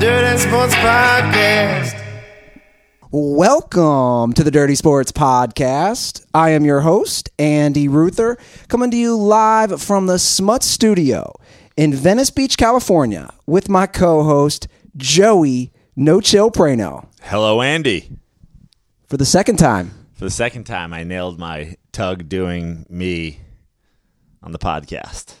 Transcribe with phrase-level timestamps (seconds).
[0.00, 1.96] Dirty Sports Podcast.
[3.10, 6.24] Welcome to the Dirty Sports Podcast.
[6.32, 11.34] I am your host, Andy Ruther, coming to you live from the Smut Studio
[11.76, 18.08] in Venice Beach, California, with my co host, Joey No Chill Prano, Hello, Andy.
[19.08, 19.90] for the second time.
[20.14, 23.40] For the second time, I nailed my tug doing me
[24.42, 25.34] on the podcast.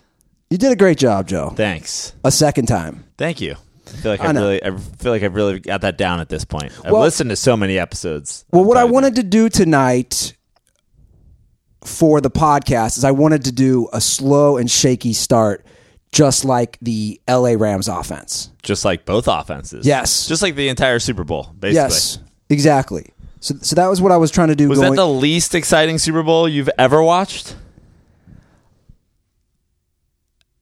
[0.50, 1.50] You did a great job, Joe.
[1.50, 2.12] Thanks.
[2.24, 3.04] A second time.
[3.16, 3.56] Thank you.
[3.92, 6.28] I feel like I, I really, I feel like I've really got that down at
[6.28, 6.72] this point.
[6.84, 8.44] I've Well- listened to so many episodes.
[8.52, 10.34] Well, what I wanted to do tonight
[11.84, 15.64] for the podcast is I wanted to do a slow and shaky start,
[16.12, 18.50] just like the LA Rams offense.
[18.62, 19.86] just like both offenses.
[19.86, 20.26] Yes.
[20.26, 21.54] just like the entire Super Bowl.
[21.58, 21.74] Basically.
[21.82, 22.18] Yes,
[22.50, 23.06] exactly.
[23.40, 24.68] So, so that was what I was trying to do.
[24.68, 27.56] Was going, that the least exciting Super Bowl you've ever watched?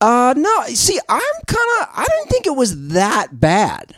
[0.00, 0.62] Uh, no.
[0.66, 1.88] See, I'm kind of.
[1.94, 3.96] I didn't think it was that bad.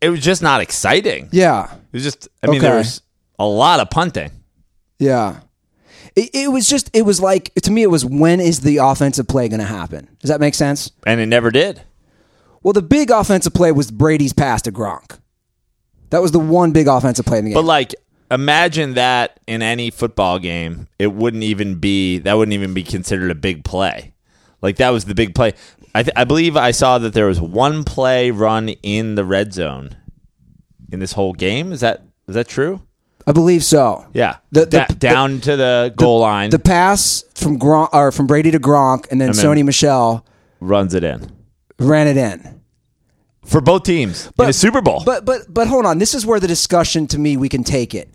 [0.00, 1.28] It was just not exciting.
[1.32, 2.28] Yeah, It was just.
[2.42, 3.02] I mean, there was
[3.38, 4.30] a lot of punting.
[4.98, 5.40] yeah.
[6.16, 6.90] It, it was just.
[6.94, 7.82] It was like to me.
[7.82, 10.08] It was when is the offensive play going to happen?
[10.20, 10.90] Does that make sense?
[11.06, 11.82] And it never did.
[12.62, 15.18] Well, the big offensive play was Brady's pass to Gronk.
[16.10, 17.54] That was the one big offensive play in the game.
[17.56, 17.94] But like,
[18.30, 23.30] imagine that in any football game, it wouldn't even be that wouldn't even be considered
[23.30, 24.14] a big play.
[24.62, 25.54] Like that was the big play.
[25.94, 29.52] I, th- I believe I saw that there was one play run in the red
[29.52, 29.96] zone
[30.90, 31.72] in this whole game.
[31.72, 32.82] Is that is that true?
[33.26, 34.06] I believe so.
[34.14, 38.26] Yeah, The- the- Da- down to the goal line, The pass from Gronk or from
[38.26, 40.24] Brady to Gronk, and then then- Sony Michel
[40.60, 41.30] runs it in
[41.78, 42.60] ran it in.
[43.44, 45.02] for both teams in a Super Bowl.
[45.04, 45.98] But but but hold on.
[45.98, 48.08] This is where the discussion to me we can take it.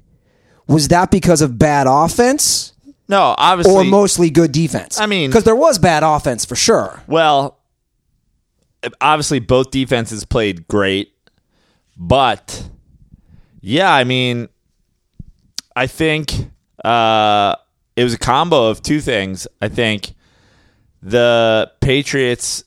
[0.67, 2.72] Was that because of bad offense
[3.13, 4.99] no, obviously, or mostly good defense?
[4.99, 7.01] I mean- because there was bad offense for sure.
[7.07, 7.59] Well,
[8.99, 11.13] obviously both defenses played great,
[11.95, 12.67] but
[13.61, 14.49] yeah, I mean,
[15.75, 16.33] I think
[16.83, 17.55] uh,
[17.95, 19.47] it was a combo of two things.
[19.61, 20.13] I think
[21.01, 22.63] the Patriots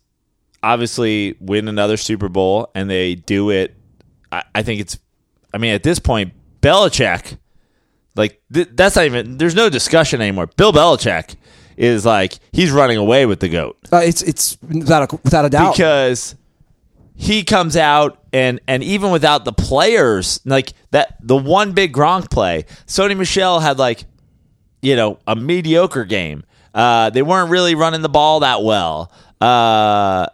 [0.62, 3.74] obviously win another Super Bowl, and they do it.
[4.32, 4.98] I, I think it's.
[5.52, 7.38] I mean, at this point, Belichick,
[8.16, 9.36] like th- that's not even.
[9.38, 10.46] There's no discussion anymore.
[10.56, 11.36] Bill Belichick
[11.76, 15.50] is like he's running away with the goat Uh, it's it's without a, without a
[15.50, 15.74] doubt.
[15.74, 16.34] because
[17.14, 22.30] he comes out and and even without the players like that the one big Gronk
[22.30, 24.04] play Sony Michel had like
[24.80, 26.44] you know a mediocre game
[26.74, 29.12] uh they weren't really running the ball that well
[29.42, 30.26] uh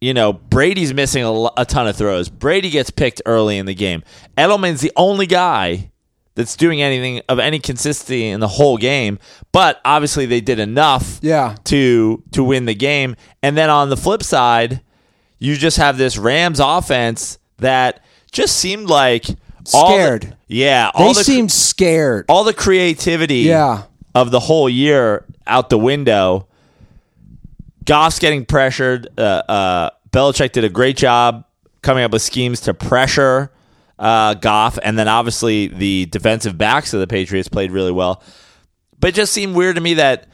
[0.00, 3.66] you know Brady's missing a, lo- a ton of throws Brady gets picked early in
[3.66, 4.04] the game
[4.38, 5.90] Edelman's the only guy
[6.34, 9.18] that's doing anything of any consistency in the whole game
[9.52, 11.56] but obviously they did enough Yeah.
[11.64, 13.16] to to win the game.
[13.42, 14.80] And then on the flip side,
[15.38, 19.26] you just have this Rams offense that just seemed like
[19.74, 20.36] all the- Scared.
[20.46, 22.26] yeah, they the seemed scared.
[22.28, 23.82] all the creativity Yeah.
[24.14, 26.46] of the whole year out the window.
[27.84, 29.08] Goff's getting pressured.
[29.18, 31.44] Uh, uh, Belichick did a great job
[31.82, 33.50] coming up with schemes to pressure
[34.00, 38.22] uh, Goff, and then obviously the defensive backs of the Patriots played really well.
[38.98, 40.26] But it just seemed weird to me that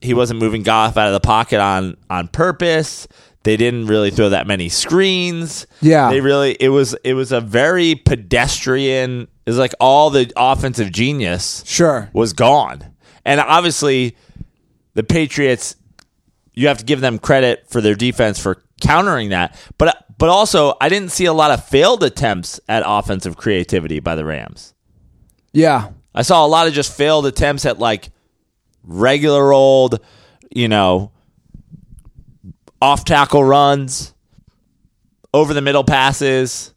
[0.00, 3.06] he wasn't moving Goff out of the pocket on on purpose.
[3.42, 5.66] They didn't really throw that many screens.
[5.80, 6.10] Yeah.
[6.10, 9.22] they really it was it was a very pedestrian.
[9.22, 12.10] It was like all the offensive genius Sure.
[12.12, 12.84] was gone.
[13.24, 14.16] And obviously,
[14.94, 15.74] the Patriots,
[16.54, 19.56] you have to give them credit for their defense for countering that.
[19.78, 24.16] But but also, I didn't see a lot of failed attempts at offensive creativity by
[24.16, 24.74] the Rams.
[25.50, 25.92] Yeah.
[26.14, 28.10] I saw a lot of just failed attempts at like
[28.84, 29.98] regular old,
[30.50, 31.10] you know,
[32.82, 34.12] off tackle runs,
[35.32, 36.74] over the middle passes,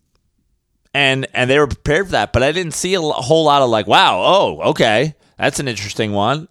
[0.94, 2.32] and and they were prepared for that.
[2.32, 6.14] But I didn't see a whole lot of like, wow, oh, okay, that's an interesting
[6.14, 6.48] one.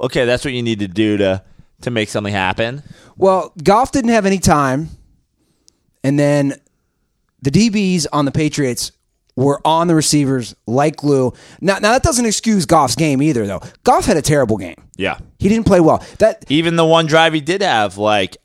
[0.00, 1.44] Okay, that's what you need to do to
[1.82, 2.82] to make something happen.
[3.16, 4.88] Well, Goff didn't have any time,
[6.04, 6.54] and then
[7.42, 8.92] the DBs on the Patriots
[9.36, 11.32] were on the receivers like glue.
[11.60, 13.60] Now, now that doesn't excuse Goff's game either, though.
[13.82, 14.76] Goff had a terrible game.
[14.96, 15.18] Yeah.
[15.40, 16.04] He didn't play well.
[16.18, 18.36] That Even the one drive he did have, like,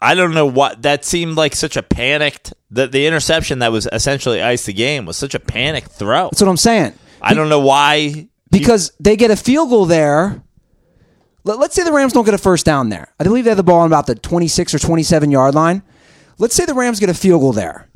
[0.00, 2.52] I don't know what that seemed like such a panicked.
[2.70, 6.28] The the interception that was essentially iced the game was such a panicked throw.
[6.30, 6.92] that's what I'm saying.
[7.22, 8.28] I don't know why.
[8.50, 10.42] Because they get a field goal there
[11.44, 13.12] Let, let's say the Rams don't get a first down there.
[13.18, 15.82] I believe they have the ball on about the 26 or 27 yard line.
[16.38, 17.88] Let's say the Rams get a field goal there.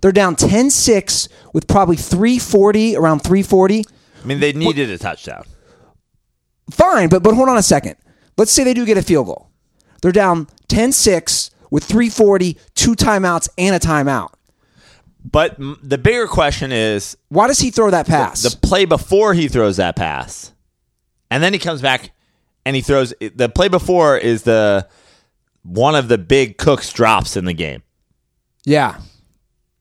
[0.00, 3.84] They're down 10 6 with probably 340, around 340.
[4.22, 5.44] I mean, they needed a touchdown.
[6.70, 7.96] Fine, but, but hold on a second.
[8.36, 9.50] Let's say they do get a field goal.
[10.02, 14.30] They're down 10 6 with 340, two timeouts, and a timeout.
[15.24, 18.42] But the bigger question is Why does he throw that pass?
[18.42, 20.52] the play before he throws that pass,
[21.30, 22.10] and then he comes back
[22.66, 24.86] and he throws the play before is the
[25.64, 27.82] one of the big Cooks drops in the game.
[28.64, 29.00] yeah.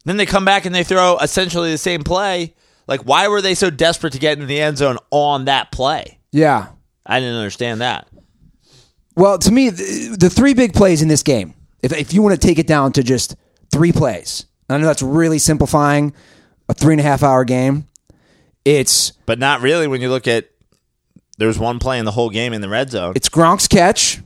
[0.06, 2.56] Then they come back and they throw essentially the same play.
[2.88, 6.20] Like, why were they so desperate to get into the end zone on that play?
[6.34, 6.68] Yeah.
[7.06, 8.10] I didn't understand that.
[9.16, 12.40] Well, to me, the, the three big plays in this game, if, if you want
[12.40, 13.38] to take it down to just
[13.72, 16.14] three plays, I know that's really simplifying
[16.68, 17.88] a three and a half hour game.
[18.66, 20.50] It's But not really when you look at
[21.38, 23.14] there was one play in the whole game in the red zone.
[23.16, 24.20] it's Gronk's catch.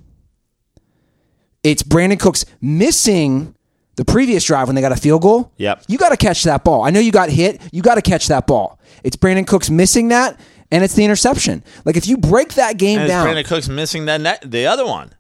[1.67, 3.53] It's Brandin Cooks missing
[3.95, 5.51] the previous drive when they got a field goal.
[5.57, 5.83] Yep.
[5.87, 6.83] You got to catch that ball.
[6.83, 7.61] I know you got hit.
[7.71, 8.79] You got to catch that ball.
[9.03, 10.39] It's Brandin Cooks missing that,
[10.71, 11.63] and it's the interception.
[11.83, 14.85] Like if you break that game and down, Brandin Cooks missing that net, the other
[14.85, 15.13] one.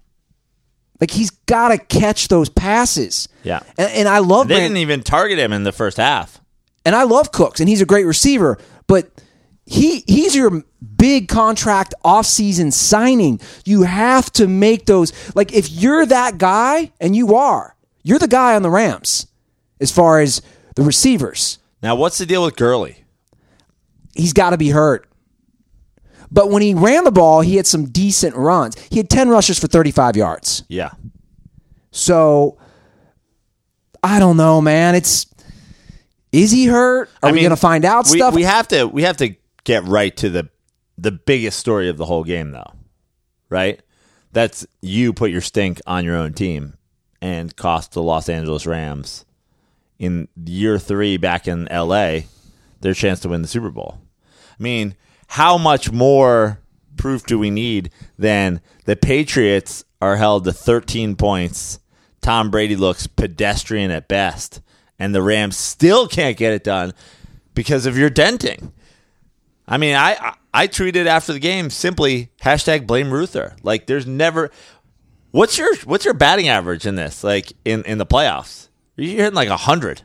[1.01, 3.27] like he's got to catch those passes.
[3.43, 3.59] Yeah.
[3.77, 4.59] And, and I love They Brandin.
[4.61, 6.39] didn't even target him in the first half.
[6.85, 8.57] and I love Cooks, and he's a great receiver,
[8.87, 9.09] but
[9.67, 10.63] he he's your
[10.95, 13.39] big contract offseason signing.
[13.65, 18.29] You have to make those like if you're that guy, and you are, you're the
[18.29, 19.27] guy on the Rams
[19.81, 20.41] as far as
[20.75, 21.59] the receivers.
[21.83, 23.03] Now, what's the deal with Gurley?
[24.15, 25.07] He's got to be hurt.
[26.31, 28.77] But when he ran the ball, he had some decent runs.
[28.89, 30.63] He had 10 rushes for 35 yards.
[30.67, 30.91] Yeah.
[31.91, 32.57] So
[34.03, 34.95] I don't know, man.
[34.95, 35.25] It's
[36.31, 37.09] is he hurt?
[37.21, 38.33] Are I we mean, going to find out we, stuff?
[38.33, 39.35] We have to we have to
[39.67, 40.49] get right to the
[40.97, 42.71] the biggest story of the whole game, though.
[43.49, 43.81] Right?
[44.31, 46.77] That's you put your stink on your own team
[47.21, 49.25] and cost the Los Angeles Rams
[49.99, 52.27] in year three back in L.A.
[52.81, 53.99] their chance to win the Super Bowl.
[54.23, 54.95] I mean,
[55.27, 56.59] how much more
[56.95, 61.79] proof do we need than the Patriots are held to 13 points?
[62.21, 64.61] Tom Brady looks pedestrian at best,
[64.97, 66.93] and the Rams still can't get it done
[67.53, 68.71] because of your denting.
[69.67, 73.55] I mean, I I, tweeted after the game simply hashtag blame Ruther.
[73.63, 74.49] Like, there's never.
[75.31, 77.23] What's your what's your batting average in this?
[77.23, 80.03] Like in in the playoffs, you're hitting like hundred.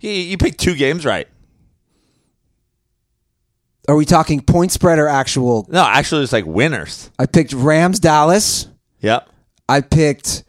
[0.00, 1.28] You you picked two games right.
[3.88, 5.66] Are we talking point spread or actual?
[5.68, 7.10] No, actually, it's like winners.
[7.18, 8.68] I picked Rams, Dallas.
[9.00, 9.28] Yep.
[9.68, 10.44] I picked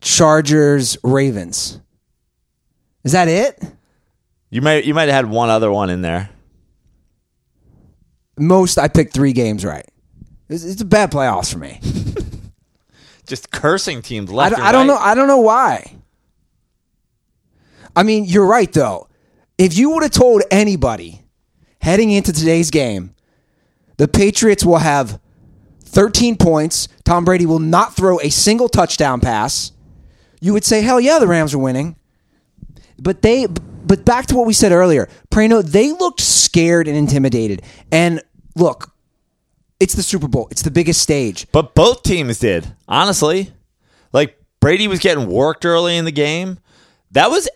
[0.00, 1.80] Chargers, Ravens.
[3.04, 3.60] Is that it?
[4.50, 6.30] You might you might have had one other one in there.
[8.38, 9.86] Most I picked three games right.
[10.48, 11.80] It's, it's a bad playoffs for me.
[13.26, 14.58] Just cursing teams left.
[14.58, 14.94] I don't right.
[14.94, 15.00] know.
[15.00, 15.94] I don't know why.
[17.94, 19.08] I mean, you're right though.
[19.58, 21.22] If you would have told anybody
[21.80, 23.14] heading into today's game,
[23.96, 25.20] the Patriots will have
[25.84, 26.88] 13 points.
[27.04, 29.72] Tom Brady will not throw a single touchdown pass.
[30.40, 31.96] You would say, "Hell yeah, the Rams are winning."
[33.00, 37.62] But they, but back to what we said earlier, Prano, they looked scared and intimidated.
[37.92, 38.22] And
[38.58, 38.92] look,
[39.80, 40.48] it's the Super Bowl.
[40.50, 41.46] It's the biggest stage.
[41.52, 43.52] But both teams did, honestly.
[44.12, 46.58] Like Brady was getting worked early in the game.
[47.12, 47.48] That was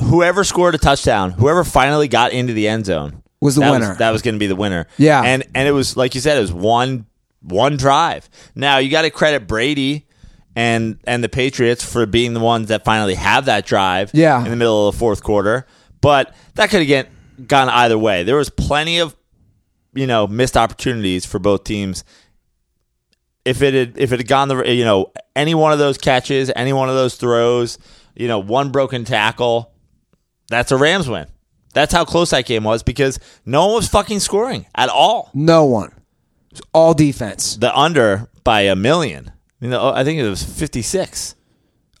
[0.00, 3.94] whoever scored a touchdown, whoever finally got into the end zone Was the that winner.
[3.96, 4.86] that was going to be the winner.
[4.98, 5.22] Yeah.
[5.22, 7.06] and and it was like you said, it was one
[7.42, 8.28] one drive.
[8.54, 10.06] Now you got to credit Brady
[10.56, 14.10] and and the Patriots for being the ones that finally have that drive.
[14.14, 14.42] Yeah.
[14.44, 15.66] in the middle of the fourth quarter.
[16.00, 17.06] But that could have
[17.46, 18.24] gone either way.
[18.24, 19.14] There was plenty of
[19.94, 22.04] you know missed opportunities for both teams
[23.44, 26.50] if it had if it had gone the you know any one of those catches,
[26.54, 27.78] any one of those throws,
[28.14, 29.72] you know, one broken tackle,
[30.48, 31.26] that's a Rams win.
[31.74, 35.30] That's how close that game was because no one was fucking scoring at all.
[35.34, 35.88] No one.
[36.50, 37.56] It was all defense.
[37.56, 39.32] The under by a million.
[39.60, 41.34] You know, I think it was fifty six.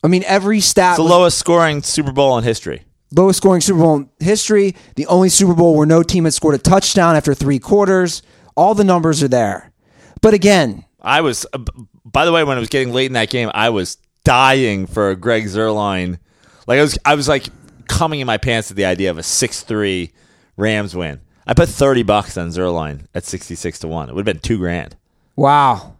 [0.02, 2.84] I mean, every stat It's the was lowest scoring Super Bowl in history.
[3.14, 4.74] Lowest scoring Super Bowl in history.
[4.96, 8.22] The only Super Bowl where no team had scored a touchdown after three quarters.
[8.56, 9.72] All the numbers are there.
[10.20, 11.58] But again, I was, uh,
[12.04, 15.10] by the way, when it was getting late in that game, I was dying for
[15.10, 16.18] a Greg Zuerlein.
[16.66, 17.46] Like I was, I was like
[17.88, 20.12] coming in my pants at the idea of a six-three
[20.56, 21.20] Rams win.
[21.46, 24.08] I put thirty bucks on Zuerlein at sixty-six to one.
[24.08, 24.96] It would have been two grand.
[25.36, 25.93] wow.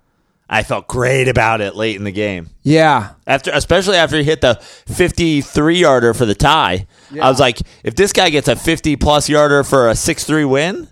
[0.54, 2.48] I felt great about it late in the game.
[2.62, 3.14] Yeah.
[3.26, 4.54] After, especially after he hit the
[4.86, 6.86] fifty-three yarder for the tie,
[7.20, 10.88] I was like, if this guy gets a fifty-plus yarder for a six-three win,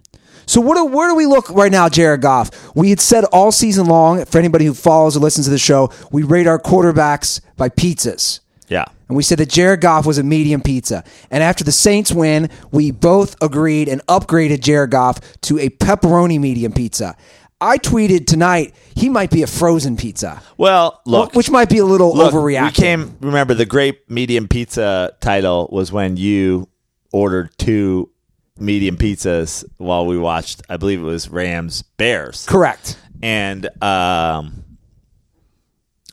[0.47, 2.51] So what do, where do we look right now, Jared Goff?
[2.75, 5.93] We had said all season long, for anybody who follows or listens to the show,
[6.11, 8.41] we rate our quarterbacks by pizzas.
[8.69, 8.85] Yeah.
[9.09, 11.05] And we said that Jared Goff was a medium pizza.
[11.31, 16.41] And after the Saints win, we both agreed and upgraded Jared Goff to a pepperoni
[16.41, 17.17] medium pizza.
[17.63, 20.43] I tweeted tonight he might be a frozen pizza.
[20.57, 22.65] Well, look, which might be a little look, overreacting.
[22.65, 23.17] We came.
[23.21, 26.69] Remember, the great medium pizza title was when you
[27.13, 28.11] ordered two
[28.59, 30.63] medium pizzas while we watched.
[30.69, 32.47] I believe it was Rams Bears.
[32.47, 32.99] Correct.
[33.23, 34.65] And um,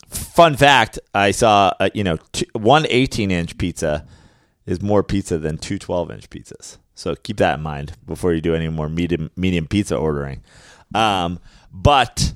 [0.08, 4.06] fun fact, I saw uh, you know two, one 18 inch pizza
[4.66, 6.78] is more pizza than two 12 inch pizzas.
[6.94, 10.42] So keep that in mind before you do any more medium medium pizza ordering.
[10.94, 11.38] Um,
[11.72, 12.34] but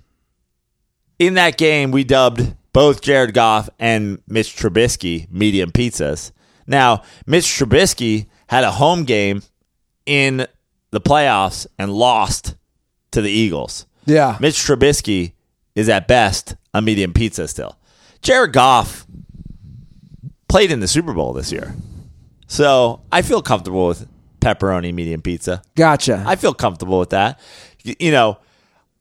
[1.18, 6.32] in that game, we dubbed both Jared Goff and Mitch Trubisky medium pizzas.
[6.66, 9.42] Now, Mitch Trubisky had a home game
[10.06, 10.46] in
[10.90, 12.56] the playoffs and lost
[13.12, 13.86] to the Eagles.
[14.06, 14.36] Yeah.
[14.40, 15.32] Mitch Trubisky
[15.74, 17.78] is at best a medium pizza still.
[18.22, 19.06] Jared Goff
[20.48, 21.74] played in the Super Bowl this year.
[22.46, 24.06] So I feel comfortable with
[24.40, 25.62] pepperoni medium pizza.
[25.74, 26.22] Gotcha.
[26.26, 27.40] I feel comfortable with that.
[27.82, 28.38] You know,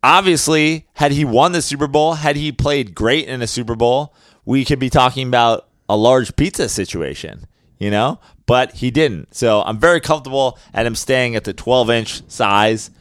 [0.04, 4.14] obviously, had he won the Super Bowl, had he played great in a Super Bowl,
[4.46, 7.48] we could be talking about a large pizza situation,
[7.80, 8.20] you know?
[8.46, 9.34] But he didn't.
[9.34, 12.92] So I'm very comfortable at him staying at the 12 inch size.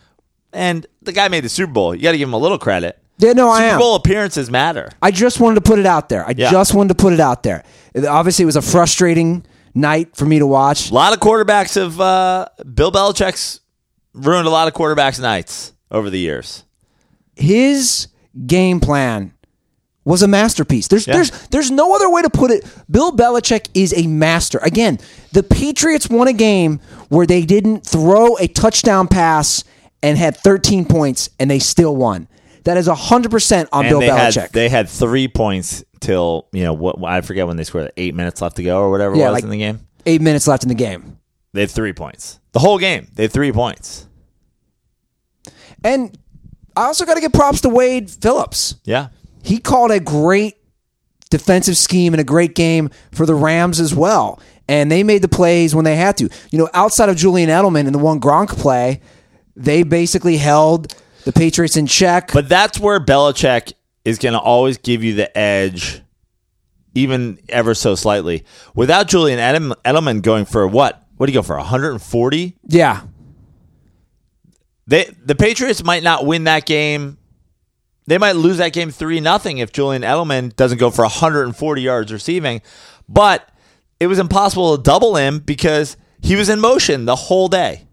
[0.53, 1.95] And the guy made the Super Bowl.
[1.95, 2.99] You got to give him a little credit.
[3.19, 3.79] Yeah, no, I Super am.
[3.79, 4.91] Bowl appearances matter.
[5.01, 6.25] I just wanted to put it out there.
[6.27, 6.51] I Yeah.
[6.51, 7.65] just wanted to put it out there.
[8.09, 9.45] Obviously, it was a frustrating
[9.75, 10.91] night for me to watch.
[10.91, 13.61] A lot of quarterbacks have, uh, Bill Belichick's
[14.15, 16.65] ruined a lot of quarterbacks' nights over the years.
[17.37, 18.09] His
[18.47, 19.33] game plan
[20.05, 20.89] was a masterpiece.
[20.89, 21.15] There's Yeah.
[21.15, 22.65] there's there's no other way to put it.
[22.91, 24.59] Bill Belichick is a master.
[24.59, 24.99] Again,
[25.33, 29.63] the Patriots won a game where they didn't throw a touchdown pass
[30.03, 32.27] and had 13 points and they still won.
[32.65, 34.41] That is 100% on and Bill they Belichick.
[34.43, 38.15] Had, they had three points till you know what I forget when they scored eight
[38.15, 39.81] minutes left to go or whatever Yeah, it was like- in the game.
[40.05, 41.19] 8 minutes left in the game.
[41.53, 43.07] They had three points the whole game.
[43.15, 44.07] They had three points.
[45.85, 46.17] And
[46.77, 48.77] I also got to give props to Wade Phillips.
[48.85, 49.09] Yeah,
[49.43, 50.57] he called a great
[51.31, 54.41] defensive scheme and a great game for the Rams as well.
[54.69, 56.29] And they made the plays when they had to.
[56.51, 59.01] You know, outside of Julian Edelman and the one Gronk play,
[59.57, 62.33] they basically held the Patriots in check.
[62.33, 63.73] but that's where Belichick
[64.05, 66.01] is going to always give you the edge,
[66.95, 68.45] even ever so slightly.
[68.75, 71.07] Without Julian Edelman going for what?
[71.17, 71.57] What do you go for?
[71.57, 72.57] 140?
[72.69, 73.03] yeah,
[74.87, 77.19] They the Patriots might not win that game.
[78.07, 82.13] They might lose that game three nothing if Julian Edelman doesn't go for 140 yards
[82.13, 82.61] receiving.
[83.09, 83.49] But
[84.01, 87.87] it was impossible to double him because he was in motion the whole day.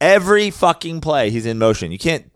[0.00, 1.92] Every fucking play, he's in motion.
[1.92, 2.28] You can't,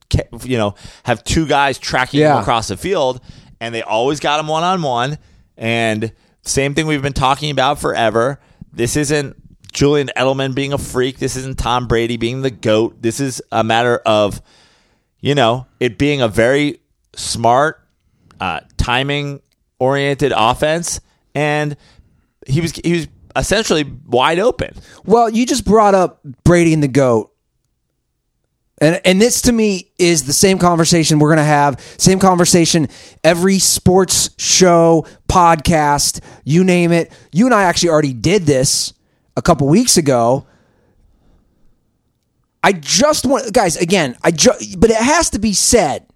[0.45, 3.21] you know, have two guys tracking him across the field,
[3.61, 5.19] and they always got him one on one.
[5.57, 8.39] And same thing we've been talking about forever.
[8.73, 9.37] This isn't
[9.77, 11.19] Julian Edelman being a freak.
[11.19, 12.97] This isn't Tom Brady being the goat.
[13.03, 14.41] This is a matter of,
[15.21, 16.81] you know, it being a very
[17.15, 17.87] smart,
[18.41, 19.43] uh, timing
[19.79, 21.01] oriented offense,
[21.35, 21.77] and
[22.47, 24.75] he was he was essentially wide open.
[25.05, 27.31] Well, you just brought up Brady and the GOAT.
[28.79, 32.89] And and this to me is the same conversation we're going to have, same conversation
[33.23, 37.13] every sports show, podcast, you name it.
[37.31, 38.95] You and I actually already did this
[39.37, 40.47] a couple weeks ago.
[42.63, 46.07] I just want guys, again, I ju- but it has to be said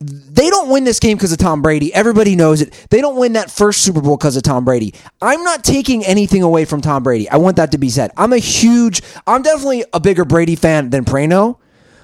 [0.00, 1.94] they don't win this game because of Tom Brady.
[1.94, 2.72] Everybody knows it.
[2.90, 4.92] They don't win that first Super Bowl because of Tom Brady.
[5.22, 7.28] I'm not taking anything away from Tom Brady.
[7.30, 8.10] I want that to be said.
[8.16, 11.58] I'm a huge, I'm definitely a bigger Brady fan than Prano.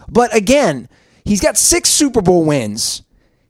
[0.09, 0.89] But again,
[1.25, 3.03] he's got six Super Bowl wins.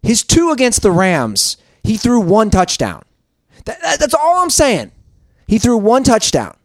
[0.03, 3.03] His two against the Rams, he threw one touchdown.
[3.67, 4.91] That- that- that's all I'm saying.
[5.51, 6.57] He threw one touchdown.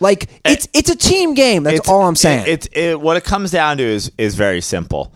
[0.00, 1.62] Like it's it's a team game.
[1.62, 2.44] That's It's- all I'm saying.
[2.48, 5.14] It's it, what it comes down to is is very simple.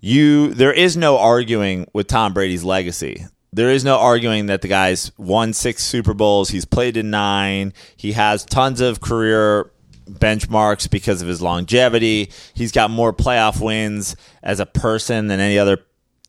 [0.00, 3.24] You there is no arguing with Tom Brady's legacy.
[3.54, 6.50] There is no arguing that the guy's won six Super Bowls.
[6.50, 7.72] He's played in nine.
[7.96, 9.70] He has tons of career
[10.10, 12.30] benchmarks because of his longevity.
[12.52, 15.78] He's got more playoff wins as a person than any other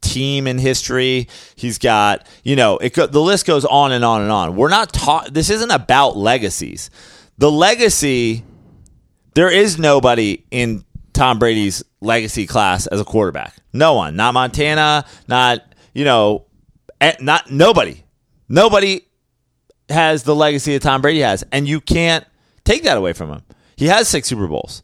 [0.04, 1.28] team in history.
[1.56, 4.56] He's got, you know, it go, the list goes on and on and on.
[4.56, 5.34] We're not taught.
[5.34, 6.90] This isn't about legacies.
[7.38, 8.44] The legacy
[9.36, 13.56] there is nobody in Tom Brady's legacy class as a quarterback.
[13.74, 14.16] No one.
[14.16, 15.06] Not Montana.
[15.28, 15.62] Not
[15.94, 16.46] you know.
[17.02, 18.04] eh, Not nobody.
[18.50, 19.02] Nobody
[19.90, 22.26] has the legacy that Tom Brady has, and you can't
[22.64, 23.42] take that away from him.
[23.76, 24.84] He has six Super Bowls.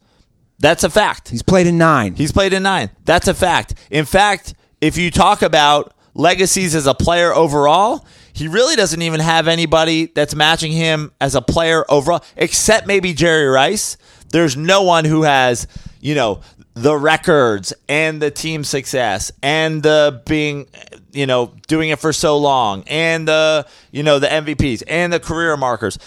[0.59, 1.29] That's a fact.
[1.29, 2.15] He's played in nine.
[2.15, 2.89] He's played in nine.
[3.05, 3.75] That's a fact.
[3.91, 9.19] In fact, if you talk about legacies as a player overall, he really doesn't even
[9.19, 13.97] have anybody that's matching him as a player overall, except maybe Jerry Rice.
[14.31, 15.67] There's no one who has,
[15.99, 16.41] you know,
[16.73, 20.67] the records and the team success and the being,
[21.11, 25.19] you know, doing it for so long and the, you know, the MVPs and the
[25.19, 25.97] career markers.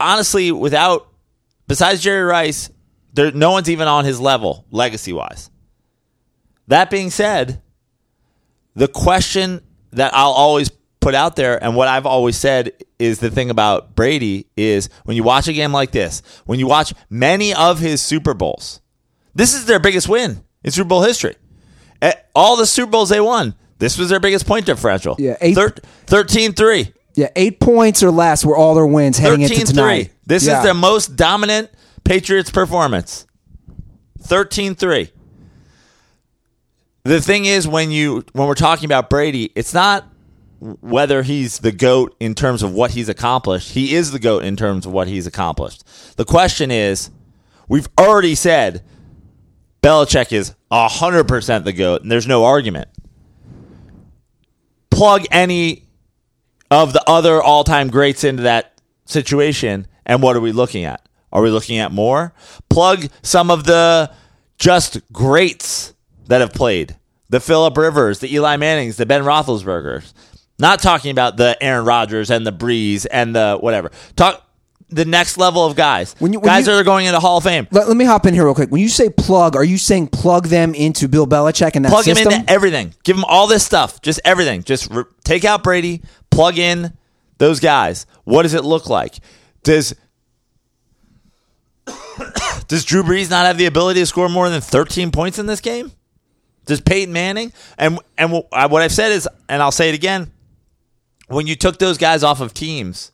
[0.00, 1.08] Honestly, without,
[1.68, 2.70] besides Jerry Rice,
[3.12, 5.50] there, no one's even on his level legacy wise.
[6.70, 7.60] That being said,
[8.74, 9.60] the question
[9.92, 13.94] that I'll always put out there and what I've always said is the thing about
[13.96, 18.00] Brady is when you watch a game like this, when you watch many of his
[18.00, 18.80] Super Bowls,
[19.34, 21.34] this is their biggest win in Super Bowl history.
[22.02, 25.16] At all the Super Bowls they won, this was their biggest point differential.
[25.18, 25.74] Yeah, eight- Thir-
[26.06, 26.92] 13-3.
[27.14, 29.66] yeah, eight points or less were all their wins heading into 13-3.
[29.66, 30.10] tonight.
[30.26, 30.58] This Yeah.
[30.58, 31.70] is their most dominant
[32.04, 33.26] Patriots performance.
[34.22, 35.10] 13-3.
[37.02, 40.06] The thing is when you when we're talking about Brady, it's not
[40.60, 43.72] whether he's the goat in terms of what he's accomplished.
[43.72, 45.84] He is the goat in terms of what he's accomplished.
[46.16, 47.10] The question is,
[47.66, 48.82] we've already said
[49.82, 52.88] Belichick is 100% the goat and there's no argument.
[54.90, 55.88] Plug any
[56.70, 61.08] of the other all-time greats into that situation and what are we looking at?
[61.32, 62.34] Are we looking at more?
[62.68, 64.12] Plug some of the
[64.58, 65.94] just greats
[66.30, 66.96] that have played.
[67.28, 70.12] The Philip Rivers, the Eli Mannings, the Ben Roethlisbergers.
[70.58, 73.90] Not talking about the Aaron Rodgers and the Brees and the whatever.
[74.16, 74.44] Talk
[74.88, 76.16] the next level of guys.
[76.18, 77.68] When you- when guys you- that are going into Hall of Fame.
[77.70, 78.70] Let, let me hop in here real quick.
[78.70, 82.04] When you say plug, are you saying plug them into Bill Belichick and that plug
[82.04, 82.32] system?
[82.32, 82.94] him into everything.
[83.04, 84.02] Give them all this stuff.
[84.02, 84.64] Just everything.
[84.64, 86.02] Just re- take out Brady.
[86.30, 86.92] Plug in
[87.38, 88.06] those guys.
[88.24, 89.18] What does it look like?
[89.62, 89.94] Does
[92.68, 95.60] does Drew Brees not have the ability to score more than 13 points in this
[95.60, 95.92] game?
[96.66, 97.52] Does Peyton Manning?
[97.78, 100.32] And and what I've said is, and I'll say it again.
[101.28, 103.12] When you took those guys off of teams,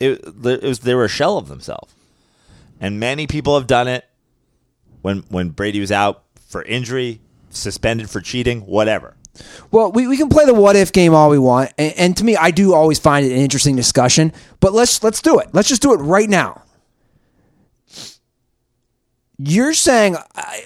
[0.00, 1.94] it, it was they were a shell of themselves,
[2.80, 4.04] and many people have done it
[5.02, 7.20] when when Brady was out for injury,
[7.50, 9.16] suspended for cheating, whatever.
[9.70, 12.24] Well, we, we can play the what if game all we want, and, and to
[12.24, 14.32] me, I do always find it an interesting discussion.
[14.60, 15.48] But let's let's do it.
[15.52, 16.62] Let's just do it right now.
[19.46, 20.16] You're saying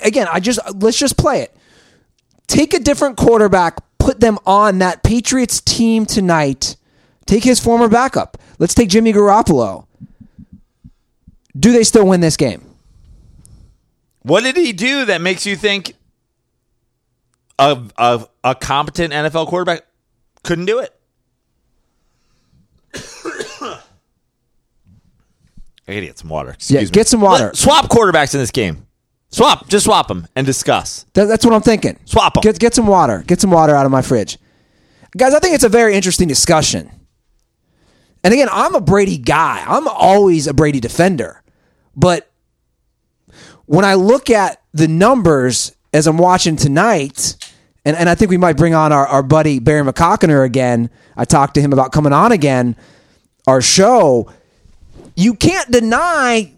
[0.03, 0.29] again.
[0.31, 1.57] I just let's just play it.
[2.47, 6.77] Take a different quarterback, put them on that Patriots team tonight.
[7.27, 8.39] Take his former backup.
[8.59, 9.87] Let's take Jimmy Garoppolo.
[11.59, 12.65] Do they still win this game?
[14.23, 15.95] What did he do that makes you think
[17.59, 19.83] a a, a competent NFL quarterback
[20.45, 20.98] couldn't do it?
[25.89, 26.51] I gotta get some water.
[26.51, 26.91] Excuse Yeah, me.
[26.91, 27.45] get some water.
[27.47, 28.87] Let- swap quarterbacks in this game.
[29.31, 31.05] Swap, just swap them and discuss.
[31.15, 31.99] That, that's what I'm thinking.
[32.05, 32.41] Swap 'em.
[32.43, 33.25] Get get some water.
[33.27, 34.39] Get some water out of my fridge,
[35.17, 35.35] guys.
[35.35, 36.91] I think it's a very interesting discussion.
[38.25, 39.65] And again, I'm a Brady guy.
[39.67, 41.43] I'm always a Brady defender,
[41.97, 42.31] but
[43.67, 47.37] when I look at the numbers as I'm watching tonight,
[47.85, 50.91] and, and I think we might bring on our, our buddy Barry McCockiner again.
[51.17, 52.77] I talked to him about coming on again,
[53.47, 54.31] our show.
[55.19, 56.53] You can't deny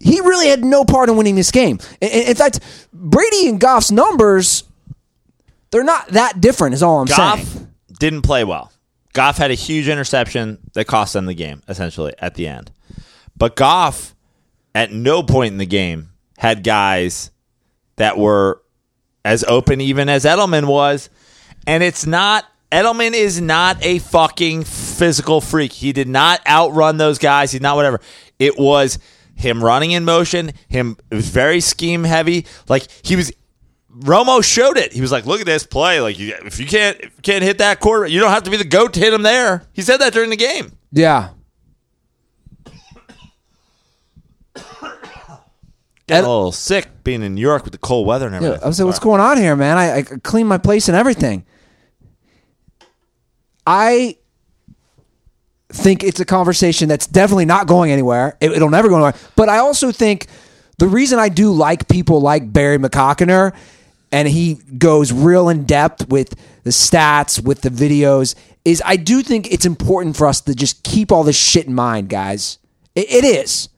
[0.00, 1.78] he really had no part in winning this game.
[2.00, 2.58] In, fact,
[2.92, 4.64] Brady and Goff's numbers,
[5.70, 7.58] they're not that different, is all I'm Goff saying.
[7.58, 8.72] Goff didn't play well.
[9.12, 12.72] Goff had a huge interception that cost them the game, essentially, at the end.
[13.36, 14.16] But Goff,
[14.74, 17.30] at no point in the game, had guys
[17.96, 18.62] that were
[19.24, 21.10] as open even as Edelman was.
[21.66, 25.72] And it's not, Edelman is not a fucking physical freak.
[25.72, 27.50] He did not outrun those guys.
[27.52, 28.00] He's not whatever.
[28.38, 28.98] It was
[29.34, 32.46] him running in motion, him, it was very scheme heavy.
[32.68, 33.32] Like, he was,
[34.00, 34.92] Romo showed it.
[34.92, 36.00] He was like, "Look at this play.
[36.00, 38.50] Like, you, if you can't if you can't hit that quarter, you don't have to
[38.50, 40.72] be the goat to hit him there." He said that during the game.
[40.92, 41.30] Yeah.
[46.06, 48.64] Got a little sick being in New York with the cold weather and Yeah, everything.
[48.64, 49.78] I was like, what's going on here, man?
[49.78, 51.44] I, I cleaned my place and everything.
[53.72, 54.16] I
[55.68, 58.36] think it's a conversation that's definitely not going anywhere.
[58.40, 59.14] It, will never go anywhere.
[59.36, 60.26] But I also think
[60.78, 63.54] the reason I do like people like Barry McCockiner,
[64.10, 69.22] and he goes real in depth with the stats, with the videos, is I do
[69.22, 72.58] think it's important for us to just keep all this shit in mind, guys.
[72.96, 73.68] It, it is.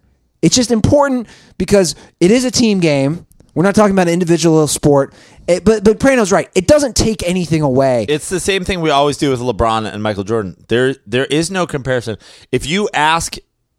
[0.40, 1.28] It's just important
[1.58, 3.26] because it is a team game.
[3.54, 5.12] We're not talking about an individual sport.
[5.48, 6.48] It, but but Prano's right.
[6.54, 8.06] It doesn't take anything away.
[8.08, 10.64] It's the same thing we always do with LeBron and Michael Jordan.
[10.68, 12.16] There there is no comparison.
[12.52, 13.36] If you ask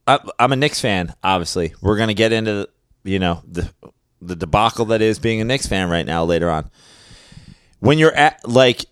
[0.08, 1.14] I'm a Knicks fan.
[1.24, 2.68] Obviously, we're gonna get into
[3.04, 3.70] you know the
[4.22, 6.26] the debacle that is being a Knicks fan right now.
[6.26, 6.70] Later on,
[7.80, 8.86] when you're at like,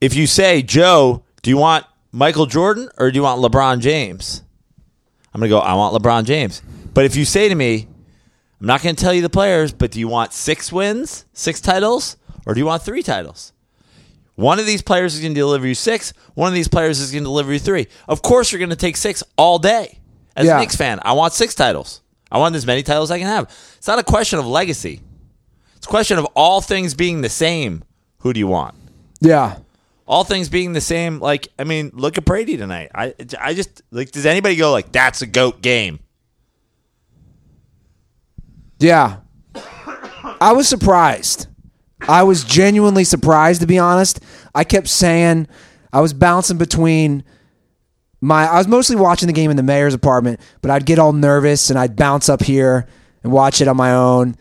[0.00, 4.42] if you say Joe, do you want Michael Jordan or do you want LeBron James?
[5.32, 5.60] I'm gonna go.
[5.60, 6.62] I want LeBron James.
[6.92, 7.86] But if you say to me,
[8.60, 12.16] I'm not gonna tell you the players, but do you want six wins, six titles,
[12.46, 13.52] or do you want three titles?
[14.36, 16.14] One of these players is going to deliver you six.
[16.32, 17.88] One of these players is going to deliver you three.
[18.08, 19.98] Of course, you're going to take six all day.
[20.34, 20.56] As Yeah.
[20.56, 22.00] a Knicks fan, I want six titles.
[22.32, 23.50] I want as many titles as I can have.
[23.76, 25.02] It's not a question of legacy.
[25.76, 27.84] It's a question of all things being the same.
[28.20, 28.74] Who do you want?
[29.20, 29.58] Yeah.
[30.06, 31.20] All things being the same.
[31.20, 32.90] Like, I mean, look at Brady tonight.
[32.94, 34.10] I, I just like.
[34.10, 35.98] Does anybody go like that's a goat game?
[38.80, 39.18] Yeah.
[40.40, 41.46] I was surprised.
[42.08, 44.20] I was genuinely surprised to be honest.
[44.54, 45.46] I kept saying
[45.92, 47.24] I was bouncing between
[48.20, 51.12] my I was mostly watching the game in the mayor's apartment, but I'd get all
[51.12, 52.86] nervous and I'd bounce up here
[53.22, 54.34] and watch it on my own.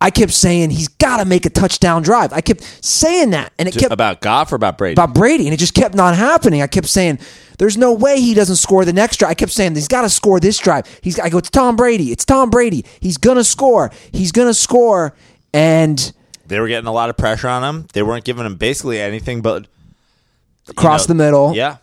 [0.00, 2.32] I kept saying he's got to make a touchdown drive.
[2.32, 4.92] I kept saying that and it kept About Goff or about Brady?
[4.92, 6.62] about Brady, and it just kept not happening.
[6.62, 7.18] I kept saying,
[7.58, 10.08] "There's no way he doesn't score the next drive." I kept saying, "He's got to
[10.08, 11.18] score this drive." He's.
[11.18, 12.12] I go, "It's Tom Brady.
[12.12, 12.84] It's Tom Brady.
[13.00, 13.90] He's gonna score.
[14.12, 15.14] He's gonna score."
[15.52, 16.12] And
[16.46, 17.86] they were getting a lot of pressure on him.
[17.92, 19.66] They weren't giving him basically anything but
[20.68, 21.76] across know, the middle, Yeah.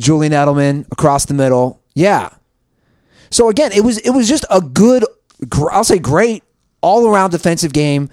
[0.00, 2.28] Julian Edelman across the middle, yeah.
[3.30, 5.04] So again, it was it was just a good,
[5.72, 6.42] I'll say, great
[6.86, 8.08] all around defensive game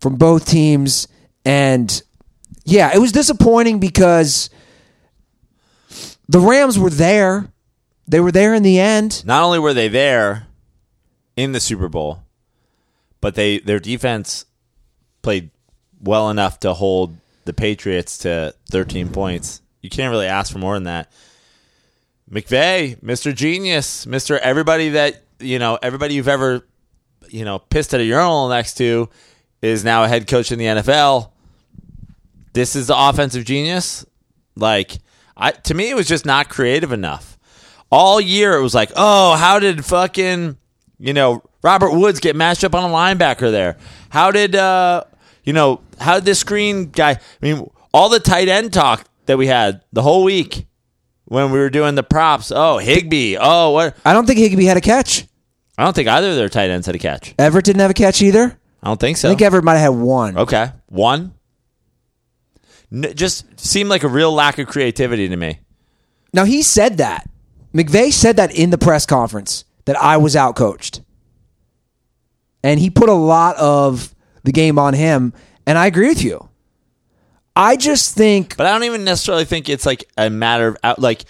[0.00, 1.08] from both teams,
[1.44, 2.02] and
[2.64, 4.50] yeah, it was disappointing because
[6.28, 7.50] the Rams were there.
[8.06, 9.24] They were there in the end.
[9.26, 10.46] Not only were they there
[11.36, 12.22] in the Super Bowl,
[13.20, 14.44] but they their defense
[15.22, 15.50] played
[16.00, 19.60] well enough to hold the Patriots to 13 points.
[19.80, 21.10] You can't really ask for more than that.
[22.30, 23.34] McVay, Mr.
[23.34, 24.38] Genius, Mr.
[24.38, 26.66] Everybody that, you know, everybody you've ever,
[27.30, 29.08] you know, pissed at a urinal next to
[29.62, 31.30] is now a head coach in the NFL.
[32.52, 34.04] This is the offensive genius.
[34.56, 34.98] Like,
[35.36, 37.38] I to me, it was just not creative enough.
[37.90, 40.56] All year, it was like, oh, how did fucking,
[40.98, 43.76] you know, Robert Woods get matched up on a linebacker there?
[44.10, 45.04] How did, uh,
[45.44, 47.10] you know, how did this screen guy?
[47.10, 50.66] I mean, all the tight end talk that we had the whole week
[51.26, 52.52] when we were doing the props.
[52.54, 53.36] Oh, Higbee.
[53.40, 53.96] Oh, what?
[54.04, 55.26] I don't think Higbee had a catch.
[55.76, 57.34] I don't think either of their tight ends had a catch.
[57.38, 58.58] Everett didn't have a catch either.
[58.82, 59.28] I don't think so.
[59.28, 60.36] I think Everett might have had one.
[60.38, 61.34] Okay, one.
[62.92, 65.60] N- just seemed like a real lack of creativity to me.
[66.32, 67.28] Now he said that.
[67.74, 71.02] McVay said that in the press conference that I was outcoached.
[72.62, 75.32] And he put a lot of the game on him,
[75.66, 76.48] and I agree with you.
[77.56, 80.98] I just think But I don't even necessarily think it's like a matter of out
[80.98, 81.24] like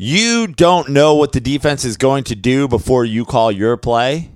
[0.00, 4.30] you don't know what the defense is going to do before you call your play.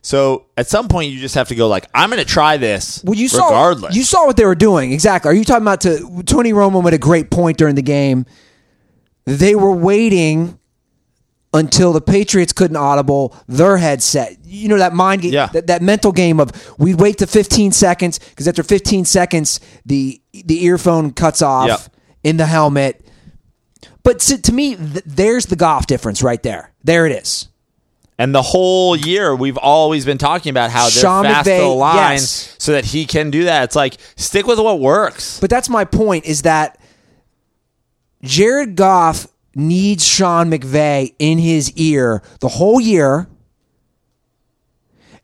[0.00, 3.04] So at some point you just have to go like I'm going to try this
[3.04, 3.94] well, you saw regardless.
[3.94, 5.30] you saw what they were doing exactly.
[5.30, 8.24] Are you talking about to Tony Romo made a great point during the game?
[9.26, 10.58] They were waiting
[11.54, 14.38] until the Patriots couldn't audible their headset.
[14.46, 15.46] You know that mind game, Yeah.
[15.48, 20.20] that, that mental game of we wait to 15 seconds because after 15 seconds the
[20.32, 21.80] the earphone cuts off Yep.
[22.24, 23.06] in the helmet.
[24.02, 26.72] But to, to me, th- there's the Goff difference right there.
[26.84, 27.48] There it is.
[28.18, 31.58] and the whole year we've always been talking about how they're Sean fast to McVay,
[31.58, 32.56] the line yes.
[32.58, 33.64] so that he can do that.
[33.64, 35.40] It's like stick with what works.
[35.40, 36.78] But that's my point is that
[38.22, 43.28] Jared Goff needs Sean McVay in his ear the whole year.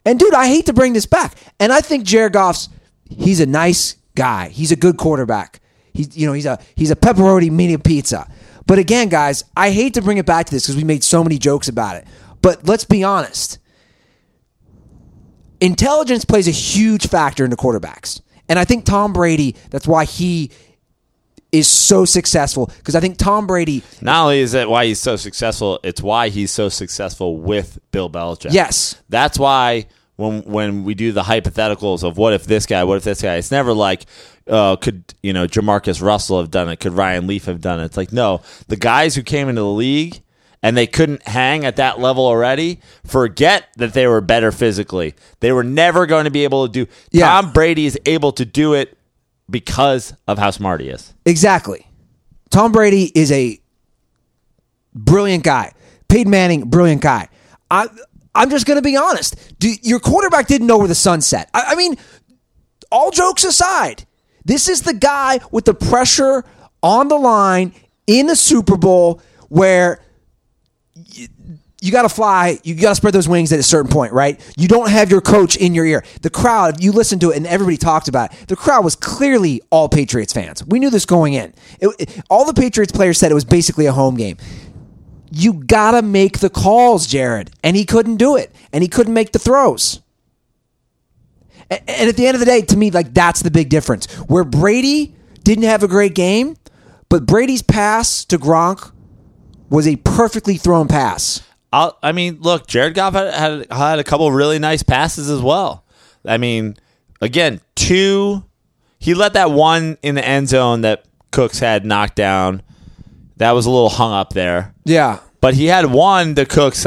[0.04, 1.34] And dude, I hate to bring this back.
[1.60, 2.68] And I think Jared Goff's
[3.08, 4.48] he's a nice guy.
[4.48, 5.60] He's a good quarterback.
[5.92, 8.28] He's you know, he's a he's a pepperoni mini pizza.
[8.68, 11.24] But again, guys, I hate to bring it back to this because we made so
[11.24, 12.06] many jokes about it.
[12.42, 13.58] But let's be honest.
[15.60, 18.20] Intelligence plays a huge factor into quarterbacks.
[18.48, 20.50] And I think Tom Brady, that's why he
[21.50, 25.16] is so successful because I think Tom Brady, Not only is it why he's so
[25.16, 28.52] successful, it's why he's so successful with Bill Belichick.
[28.52, 29.86] yes, That's why
[30.18, 33.36] when when we do the hypotheticals of what if this guy, what if this guy,
[33.36, 34.04] it's never like,
[34.48, 36.80] uh, could you know Jamarcus Russell have done it?
[36.80, 37.84] Could Ryan Leaf have done it?
[37.84, 40.20] It's like no, the guys who came into the league
[40.60, 42.80] and they couldn't hang at that level already.
[43.06, 45.14] Forget that they were better physically.
[45.38, 46.90] They were never going to be able to do.
[47.12, 47.26] Yeah.
[47.26, 48.98] Tom Brady is able to do it
[49.48, 51.14] because of how smart he is.
[51.24, 51.86] exactly.
[52.50, 53.60] Tom Brady is a
[54.94, 55.72] brilliant guy.
[56.08, 57.28] Peyton Manning, brilliant guy.
[57.70, 57.86] I,
[58.34, 59.58] I'm just going to be honest.
[59.58, 61.50] Do, your quarterback didn't know where the sun set.
[61.54, 61.96] I, I mean,
[62.90, 64.04] all jokes aside,
[64.44, 66.44] this is the guy with the pressure
[66.82, 67.72] on the line
[68.06, 70.00] in the Super Bowl where
[70.96, 71.28] y-
[71.80, 72.58] you got to fly.
[72.64, 74.40] You got to spread those wings at a certain point, right?
[74.56, 76.04] You don't have your coach in your ear.
[76.22, 78.48] The crowd, if you listened to it, and everybody talked about it.
[78.48, 80.64] The crowd was clearly all Patriots fans.
[80.64, 81.54] We knew this going in.
[81.80, 84.38] It, it- all the Patriots players said it was basically a home game.
[85.30, 89.14] You got to make the calls, Jared, and he couldn't do it, and he couldn't
[89.14, 90.00] make the throws.
[91.70, 94.10] And at the end of the day, to me, like that's the big difference.
[94.22, 95.14] Where Brady
[95.44, 96.56] didn't have a great game,
[97.08, 98.92] but Brady's pass to Gronk
[99.68, 101.42] was a perfectly thrown pass.
[101.72, 105.42] I'll, I mean, look, Jared Goff had, had had a couple really nice passes as
[105.42, 105.84] well.
[106.24, 106.76] I mean,
[107.20, 108.44] again, two.
[108.98, 112.62] He let that one in the end zone that Cooks had knocked down.
[113.38, 114.74] That was a little hung up there.
[114.84, 115.20] Yeah.
[115.40, 116.86] But he had one the Cooks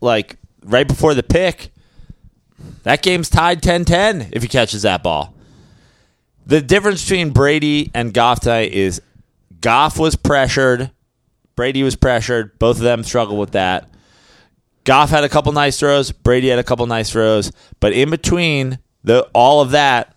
[0.00, 1.72] like right before the pick.
[2.84, 5.34] That game's tied 10-10 if he catches that ball.
[6.46, 9.02] The difference between Brady and Goff tonight is
[9.60, 10.92] Goff was pressured,
[11.56, 12.58] Brady was pressured.
[12.58, 13.90] Both of them struggled with that.
[14.84, 18.78] Goff had a couple nice throws, Brady had a couple nice throws, but in between
[19.02, 20.16] the all of that,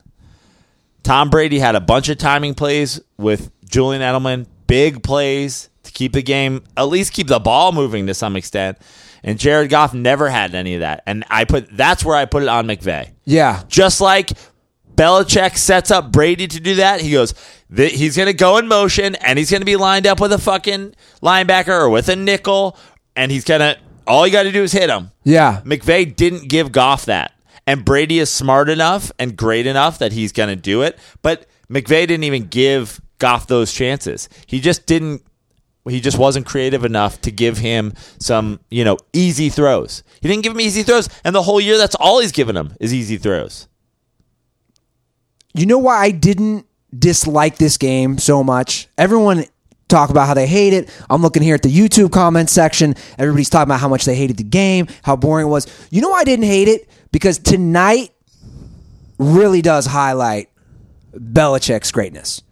[1.01, 6.13] Tom Brady had a bunch of timing plays with Julian Edelman, big plays to keep
[6.13, 8.77] the game, at least keep the ball moving to some extent.
[9.23, 11.03] And Jared Goff never had any of that.
[11.05, 13.11] And I put that's where I put it on McVay.
[13.25, 13.63] Yeah.
[13.67, 14.31] Just like
[14.95, 17.33] Belichick sets up Brady to do that, he goes,
[17.75, 20.37] he's going to go in motion and he's going to be lined up with a
[20.37, 22.77] fucking linebacker or with a nickel,
[23.15, 23.77] and he's going to,
[24.07, 25.11] all you got to do is hit him.
[25.23, 25.61] Yeah.
[25.65, 27.33] McVay didn't give Goff that.
[27.67, 30.97] And Brady is smart enough and great enough that he's going to do it.
[31.21, 34.29] But McVay didn't even give Goff those chances.
[34.47, 35.23] He just didn't.
[35.87, 40.03] He just wasn't creative enough to give him some, you know, easy throws.
[40.21, 42.75] He didn't give him easy throws, and the whole year that's all he's given him
[42.79, 43.67] is easy throws.
[45.53, 48.87] You know why I didn't dislike this game so much?
[48.97, 49.45] Everyone
[49.87, 50.89] talk about how they hate it.
[51.09, 52.95] I'm looking here at the YouTube comment section.
[53.17, 55.67] Everybody's talking about how much they hated the game, how boring it was.
[55.89, 56.87] You know why I didn't hate it?
[57.11, 58.11] Because tonight
[59.17, 60.49] really does highlight
[61.13, 62.43] Belichick's greatness.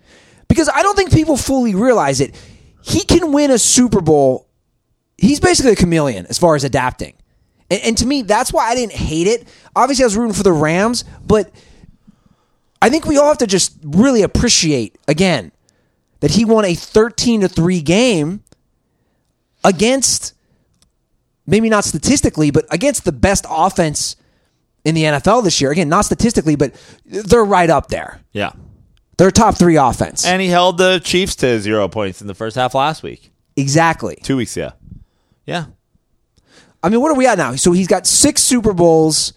[0.48, 2.36] Because I don't think people fully realize it.
[2.82, 4.48] He can win a Super Bowl.
[5.18, 7.16] He's basically a chameleon as far as adapting.
[7.70, 9.48] And, and to me, that's why I didn't hate it.
[9.76, 11.52] Obviously, I was rooting for the Rams, but
[12.82, 15.52] I think we all have to just really appreciate again
[16.20, 18.44] that he won a 13 to 3 game
[19.64, 20.34] against
[21.46, 24.16] maybe not statistically, but against the best offense
[24.84, 25.72] in the NFL this year.
[25.72, 26.74] Again, not statistically, but
[27.06, 28.22] they're right up there.
[28.34, 28.52] Yeah.
[29.17, 30.25] They're top 3 offense.
[30.25, 34.17] And he held the Chiefs to zero points in the first half last week, exactly.
[34.21, 34.71] two weeks yeah.
[35.45, 35.65] Yeah.
[36.84, 37.56] I mean, what are we at now?
[37.56, 39.34] So he's got 6 Super Bowls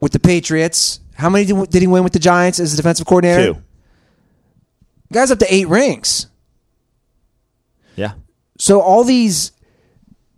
[0.00, 1.00] with the Patriots.
[1.14, 3.54] How many did he win with the Giants as a defensive coordinator?
[3.54, 3.62] Two.
[5.12, 6.26] Guy's up to 8 rings.
[7.94, 8.14] Yeah.
[8.58, 9.52] So all these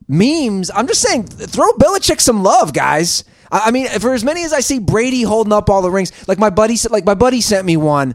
[0.08, 3.24] memes, I'm just saying, throw Belichick some love, guys.
[3.52, 6.10] I I mean, for as many as I see Brady holding up all the rings,
[6.26, 8.14] like my buddy, said- like my buddy sent me one.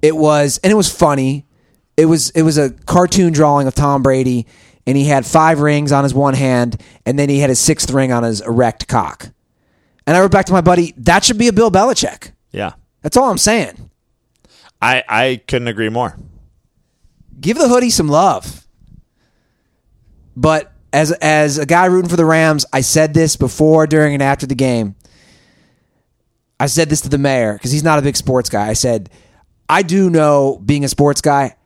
[0.00, 1.44] It was, and it was funny.
[1.98, 4.46] It was, it was a cartoon drawing of Tom Brady,
[4.86, 7.90] and he had five rings on his one hand, and then he had his sixth
[7.90, 9.28] ring on his erect cock.
[10.06, 12.32] And I wrote back to my buddy, that should be a Bill Belichick.
[12.52, 12.72] Yeah.
[13.02, 13.90] That's all I'm saying.
[14.80, 16.16] I, I couldn't agree more.
[17.38, 18.66] give the hoodie some love.
[20.36, 24.22] But as as a guy rooting for the Rams, I said this before, during, and
[24.22, 24.96] after the game.
[26.58, 28.68] I said this to the mayor because he's not a big sports guy.
[28.68, 29.08] I said,
[29.68, 31.56] I do know, being a sports guy,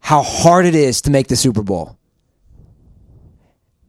[0.00, 1.96] how hard it is to make the Super Bowl.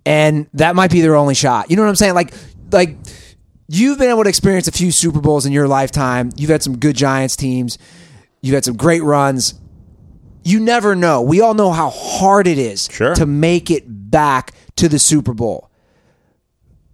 [0.05, 1.71] And that might be their only shot.
[1.71, 2.13] You know what I'm saying?
[2.13, 2.33] Like,
[2.71, 2.97] like
[3.67, 6.29] you've been able to experience a few Super Bowls in your lifetime.
[6.35, 7.79] You've had some good Giants teams.
[8.41, 9.55] You've had some great runs
[10.43, 11.21] you never know.
[11.21, 13.15] We all know how hard it is Sure.
[13.15, 15.69] to make it back to the Super Bowl.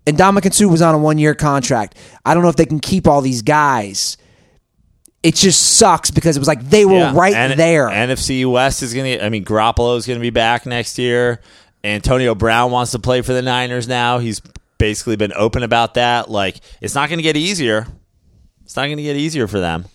[0.08, 1.96] And Ndamukong Suh was on a one year contract.
[2.26, 4.18] I don't know if they can keep all these guys.
[5.22, 7.12] It just sucks because it was like they were Yeah.
[7.14, 7.90] right And- there.
[7.90, 9.24] NFC West is going to.
[9.26, 11.42] I mean, Garoppolo is going to be back next year.
[11.84, 14.18] Antonio Brown wants to play for the Niners now.
[14.20, 14.42] He's
[14.78, 16.32] basically been open about that.
[16.32, 17.86] Like, it's not going to get easier.
[18.64, 19.86] It's not going to get easier for them.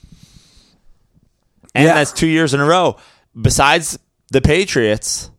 [1.74, 1.94] And Yeah.
[1.94, 2.96] that's two years in a row.
[3.40, 3.98] Besides
[4.30, 5.30] the Patriots,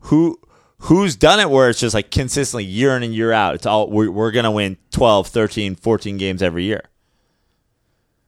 [0.00, 0.38] who
[0.80, 3.54] who's done it where it's just like consistently year in and year out.
[3.54, 6.82] It's all we're, we're going to win 12, 13, 14 games every year.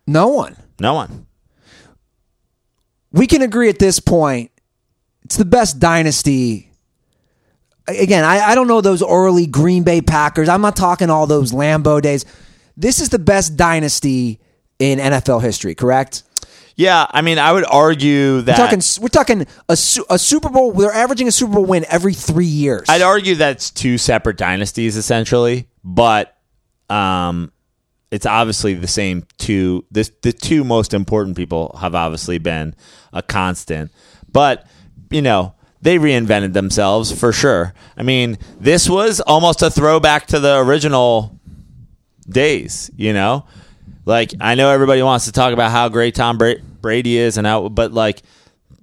[0.06, 0.56] no one.
[0.80, 1.26] No one.
[3.12, 4.50] We can agree at this point.
[5.24, 6.70] It's the best dynasty.
[7.87, 10.48] Again, I, I don't know those early Green Bay Packers.
[10.48, 12.24] I'm not talking all those lambo days.
[12.76, 14.40] This is the best dynasty
[14.78, 16.22] in NFL history, correct?
[16.76, 20.48] Yeah, I mean, I would argue that We're talking, we're talking a, su- a Super
[20.48, 20.72] Bowl.
[20.72, 22.87] They're averaging a Super Bowl win every three years.
[22.88, 26.37] I'd argue that's two separate dynasties essentially, but
[26.88, 27.52] um,
[28.11, 29.85] it's obviously the same two.
[29.90, 32.74] This the two most important people have obviously been
[33.12, 33.90] a constant,
[34.30, 34.66] but
[35.11, 37.74] you know they reinvented themselves for sure.
[37.96, 41.38] I mean, this was almost a throwback to the original
[42.28, 42.90] days.
[42.96, 43.46] You know,
[44.04, 47.46] like I know everybody wants to talk about how great Tom Bra- Brady is and
[47.46, 48.22] how, but like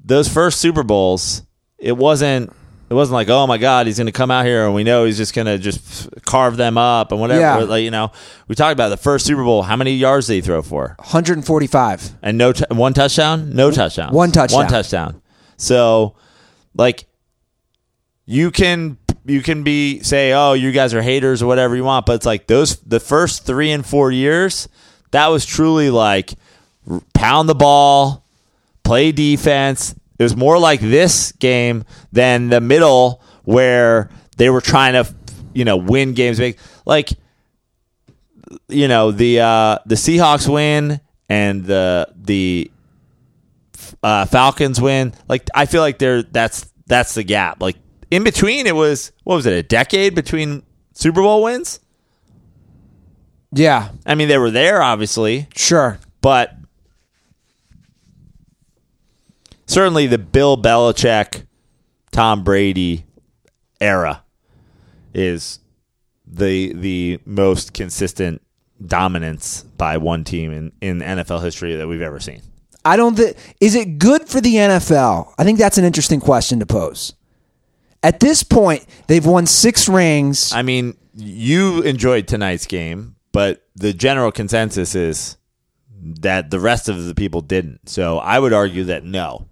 [0.04, 1.44] those first Super Bowls,
[1.78, 2.54] it wasn't.
[2.90, 5.06] It wasn't like, oh my God, he's going to come out here and we know
[5.06, 7.40] he's just going to just carve them up and whatever.
[7.40, 7.58] Yeah.
[7.58, 8.12] Like you know,
[8.48, 9.62] we talked about the first Super Bowl.
[9.62, 10.96] How many yards did he throw for?
[10.98, 12.16] 145.
[12.24, 14.58] And no t- one touchdown, no touchdown, One touchdown.
[14.60, 15.22] one touchdown.
[15.58, 16.16] So,
[16.74, 17.06] like,
[18.26, 22.08] you can you can be say, oh, you guys are haters or whatever you want,
[22.08, 24.68] but it's like those the first three and four years,
[25.12, 26.34] that was truly like
[27.14, 28.26] pound the ball,
[28.84, 29.96] play defense.
[30.18, 35.14] It was more like this game than the middle where they were trying to,
[35.54, 36.40] you know, win games.
[36.86, 37.12] Like,
[38.68, 42.72] you know, the uh, the Seahawks win and the the
[44.04, 45.14] uh, Falcons win.
[45.28, 47.62] Like, I feel like there that's that's the gap.
[47.62, 47.78] Like
[48.12, 51.80] in between, it was what was it a decade between Super Bowl wins?
[53.52, 56.00] Yeah, I mean, they were there obviously, sure.
[56.22, 56.56] but
[59.66, 61.46] certainly the Bill Belichick,
[62.12, 63.06] Tom Brady
[63.82, 64.24] era
[65.14, 65.60] is
[66.28, 68.42] the the most consistent
[68.86, 72.42] dominance by one team in, in NFL history that we've ever seen.
[72.86, 75.34] I don't think is it good for the NFL?
[75.38, 77.14] I think that's an interesting question to pose.
[78.02, 80.54] At this point, they've won six rings.
[80.54, 85.38] I mean, you enjoyed tonight's game, but the general consensus is
[86.02, 87.90] that the rest of the people didn't.
[87.90, 89.48] So I would argue that no.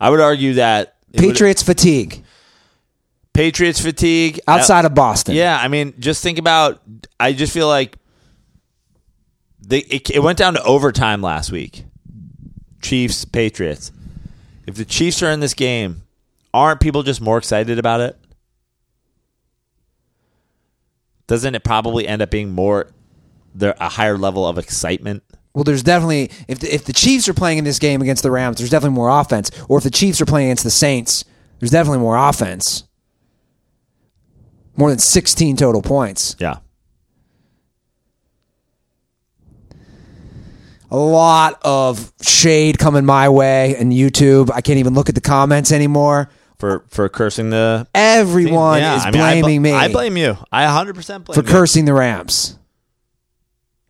[0.00, 2.24] I would argue that Patriots fatigue
[3.38, 5.36] Patriots fatigue uh, outside of Boston.
[5.36, 6.82] Yeah, I mean, just think about.
[7.20, 7.96] I just feel like
[9.64, 11.84] they it, it went down to overtime last week.
[12.82, 13.92] Chiefs Patriots.
[14.66, 16.02] If the Chiefs are in this game,
[16.52, 18.17] aren't people just more excited about it?
[21.28, 22.90] Doesn't it probably end up being more
[23.54, 25.22] there a higher level of excitement?
[25.54, 28.30] Well, there's definitely if the, if the Chiefs are playing in this game against the
[28.30, 29.50] Rams, there's definitely more offense.
[29.68, 31.24] Or if the Chiefs are playing against the Saints,
[31.60, 32.84] there's definitely more offense.
[34.76, 36.34] More than 16 total points.
[36.38, 36.58] Yeah.
[40.90, 44.50] A lot of shade coming my way and YouTube.
[44.54, 46.30] I can't even look at the comments anymore.
[46.58, 50.16] For for cursing the Everyone Yeah, is I mean, I bl- blaming me I blame
[50.16, 50.36] you.
[50.50, 51.34] I 100% blame you.
[51.34, 51.52] for you.
[51.52, 52.58] cursing the Rams.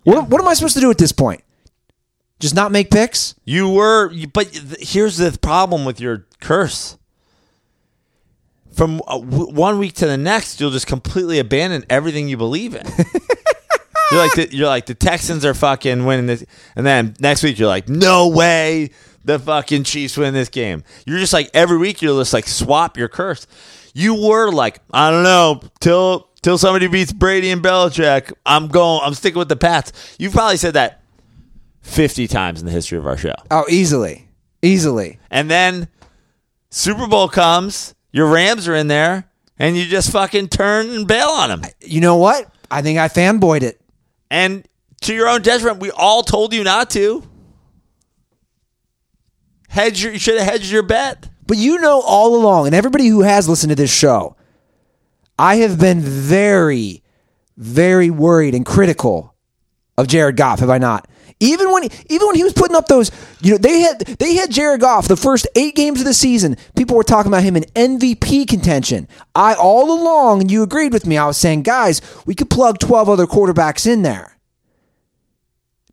[0.05, 1.43] What, what am I supposed to do at this point?
[2.41, 3.35] Just not make picks?
[3.45, 4.49] You were, but
[4.81, 6.97] here's the problem with your curse.
[8.73, 12.87] From uh, one week to the next, you'll just completely abandon everything you believe in.
[14.13, 16.45] you're like, the, you're like the Texans are fucking winning this,
[16.77, 18.91] and then next week you're like, no way,
[19.29, 20.83] the fucking Chiefs win this game.
[21.07, 23.47] You're just like every week you'll just like swap your curse.
[23.93, 29.03] You were like, I don't know, till till somebody beats Brady and Belichick, I'm going,
[29.05, 30.17] I'm sticking with the Pats.
[30.19, 31.03] You've probably said that
[31.83, 33.35] fifty times in the history of our show.
[33.51, 34.29] Oh, easily.
[34.63, 35.19] Easily.
[35.31, 35.89] And then
[36.71, 41.29] Super Bowl comes, your Rams are in there, and you just fucking turn and bail
[41.29, 41.63] on them.
[41.81, 42.51] You know what?
[42.71, 43.79] I think I fanboyed it.
[44.31, 44.67] And
[45.03, 47.29] to your own detriment, we all told you not to.
[49.79, 51.29] Hedge your, you should have hedged your bet.
[51.47, 54.35] But you know all along, and everybody who has listened to this show,
[55.39, 57.05] I have been very,
[57.57, 59.37] very worried and critical
[59.97, 61.07] of Jared Goff, have I not?
[61.39, 64.51] Even when even when he was putting up those, you know, they had they had
[64.51, 66.57] Jared Goff the first eight games of the season.
[66.75, 69.07] People were talking about him in MVP contention.
[69.37, 71.17] I all along, and you agreed with me.
[71.17, 74.38] I was saying, guys, we could plug twelve other quarterbacks in there.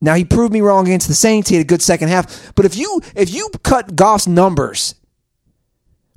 [0.01, 1.49] Now he proved me wrong against the Saints.
[1.49, 2.53] He had a good second half.
[2.55, 4.95] But if you if you cut Goff's numbers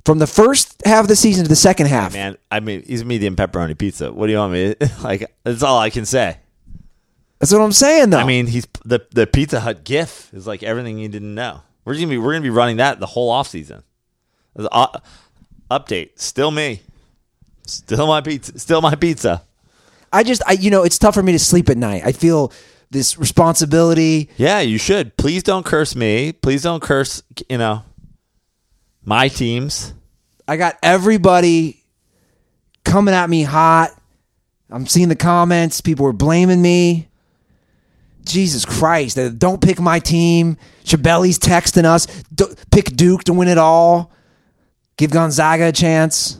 [0.05, 3.05] from the first half of the season to the second half, Man, I mean, he's
[3.05, 4.11] medium pepperoni pizza.
[4.11, 6.37] What do you want me like, that's all I can say.
[7.39, 8.09] that's what I'm saying.
[8.11, 11.61] Though I mean, he's the the Pizza Hut GIF is like everything you didn't know.
[11.85, 13.83] We're gonna be we're gonna be running that the whole off season.
[14.57, 14.87] Uh,
[15.71, 16.81] update, still me,
[17.65, 19.43] still my pizza, still my pizza.
[20.11, 22.01] I just I you know it's tough for me to sleep at night.
[22.03, 22.51] I feel
[22.91, 24.29] this responsibility.
[24.37, 25.15] Yeah, you should.
[25.17, 26.31] Please don't curse me.
[26.31, 27.21] Please don't curse.
[27.49, 27.83] You know,
[29.03, 29.93] my teams.
[30.47, 31.83] I got everybody
[32.83, 33.91] coming at me hot.
[34.71, 35.81] I'm seeing the comments.
[35.81, 37.07] People were blaming me.
[38.25, 39.17] Jesus Christ!
[39.39, 40.57] Don't pick my team.
[40.83, 42.05] Chabelli's texting us.
[42.71, 44.11] Pick Duke to win it all.
[44.97, 46.39] Give Gonzaga a chance.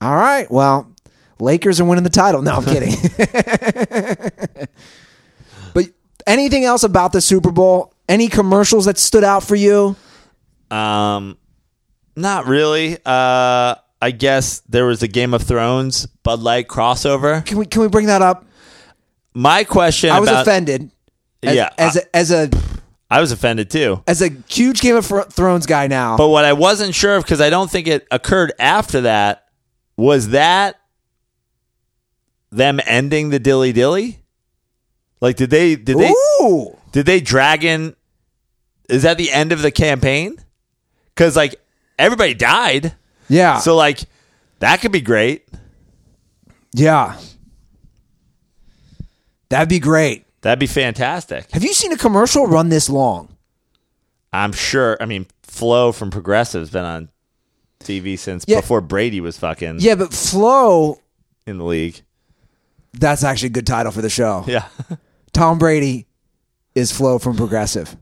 [0.00, 0.48] All right.
[0.50, 0.94] Well,
[1.40, 2.42] Lakers are winning the title.
[2.42, 2.94] No, I'm kidding.
[5.74, 5.86] but
[6.26, 7.94] anything else about the Super Bowl?
[8.08, 9.96] Any commercials that stood out for you?
[10.70, 11.38] Um,
[12.16, 12.96] not really.
[13.04, 17.44] Uh, I guess there was a Game of Thrones Bud Light crossover.
[17.44, 18.46] Can we can we bring that up?
[19.34, 20.90] My question I was about offended.
[21.42, 22.50] As, Yeah, as a, as a
[23.10, 24.02] I was offended too.
[24.06, 26.16] as a huge Game of Thrones guy now.
[26.16, 29.46] But what I wasn't sure of because I don't think it occurred after that
[29.96, 30.79] was that
[32.50, 34.20] them ending the dilly dilly.
[35.20, 37.94] Like, did they did they Ooh, did they drag in?
[38.88, 40.36] Is that the end of the campaign?
[41.14, 41.54] Because like
[41.98, 42.94] everybody died,
[43.28, 44.00] yeah, so like
[44.60, 45.46] that could be great.
[46.72, 47.18] yeah,
[49.48, 50.24] that'd be great.
[50.42, 51.50] That'd be fantastic.
[51.50, 53.36] Have you seen a commercial run this long?
[54.32, 54.96] I'm sure.
[55.00, 57.08] I mean, Flo from Progressive's been on
[57.80, 58.60] TV since Yeah.
[58.60, 60.98] before Brady was fucking Yeah, but Flo,
[61.46, 62.00] in the league.
[62.92, 64.44] That's actually a good title for the show.
[64.46, 64.68] Yeah.
[65.32, 66.06] Tom Brady
[66.74, 67.96] is Flo from Progressive.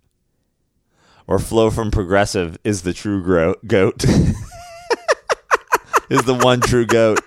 [1.26, 4.04] or Flo from Progressive is the true gro- goat.
[6.10, 7.20] is the one true goat.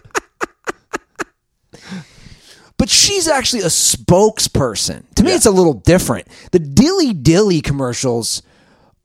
[2.78, 5.04] But she's actually a spokesperson.
[5.16, 6.28] To me, it's a little different.
[6.52, 8.42] The Dilly Dilly commercials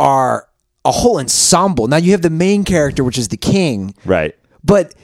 [0.00, 0.48] are
[0.84, 1.86] a whole ensemble.
[1.86, 4.34] Now you have the main character, which is the king, Right.
[4.64, 4.94] but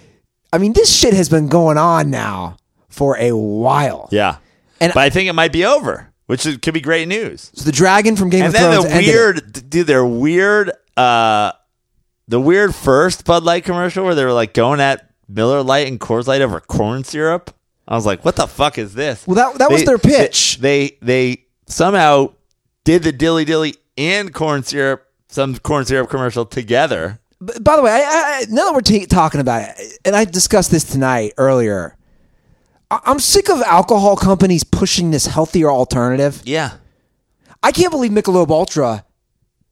[0.55, 2.57] I mean, this shit has been going on now
[2.93, 4.09] for a while.
[4.12, 4.36] Yeah.
[4.80, 7.51] And- but I think it might be over, which is, could be great news.
[7.55, 9.07] So the dragon from Game And of Thrones And then it.
[9.07, 11.53] weird, dude, their weird, uh,
[12.28, 15.99] the weird first Bud Light commercial where they were like going at Miller Light and
[15.99, 17.55] Coors Light over corn syrup.
[17.88, 19.26] I was like, what the fuck is this?
[19.26, 20.59] Well, that- that was their pitch.
[20.59, 22.32] They, they somehow
[22.84, 27.18] did the dilly dilly and corn syrup, some corn syrup commercial together.
[27.61, 27.99] By the way, I,
[28.43, 31.97] I, now that we're ta talking about it, and I discussed this tonight earlier,
[33.05, 36.43] I'm sick of alcohol companies pushing this healthier alternative.
[36.45, 36.72] Yeah.
[37.62, 39.05] I can't believe Michelob Ultra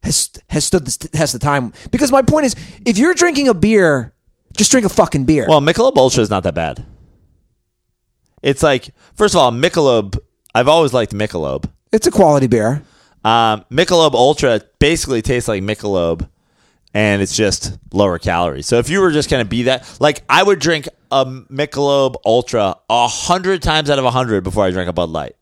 [0.03, 1.73] has has stood the test of time.
[1.91, 2.57] Because my point is,
[2.87, 4.15] if you're drinking a beer,
[4.57, 5.47] just drink a fucking beer.
[5.49, 6.85] Well, Michelob Ultra is not that bad.
[8.43, 10.19] It's like, first of all, Michelob,
[10.55, 11.71] I've always liked Michelob.
[11.93, 12.83] it's a quality beer.
[13.23, 16.27] Um, Michelob Ultra basically tastes like Michelob,
[16.95, 18.67] and it's just lower calories.
[18.67, 22.17] So if you were just going to be that, like I would drink a Michelob
[22.25, 25.37] Ultra a hundred times out of a hundred before I drink a Bud Light.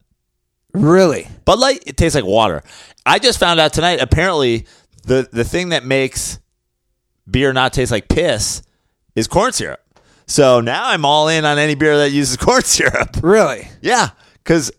[0.73, 1.29] Really?
[1.45, 2.63] Bud Light, it tastes like water.
[3.07, 4.01] I just found out tonight.
[4.01, 4.67] Apparently,
[5.05, 6.39] the the thing that makes
[7.31, 8.63] beer not taste like piss
[9.15, 9.81] is corn syrup.
[10.27, 13.17] So now I'm all in on any beer that uses corn syrup.
[13.23, 13.69] Really?
[13.81, 14.71] Yeah, because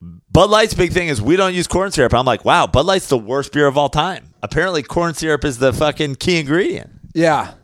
[0.00, 2.14] Bud Light's big thing is we don't use corn syrup.
[2.14, 4.34] I'm like, wow, Bud Light's the worst beer of all time.
[4.42, 6.90] Apparently, corn syrup is the fucking key ingredient.
[7.14, 7.54] Yeah.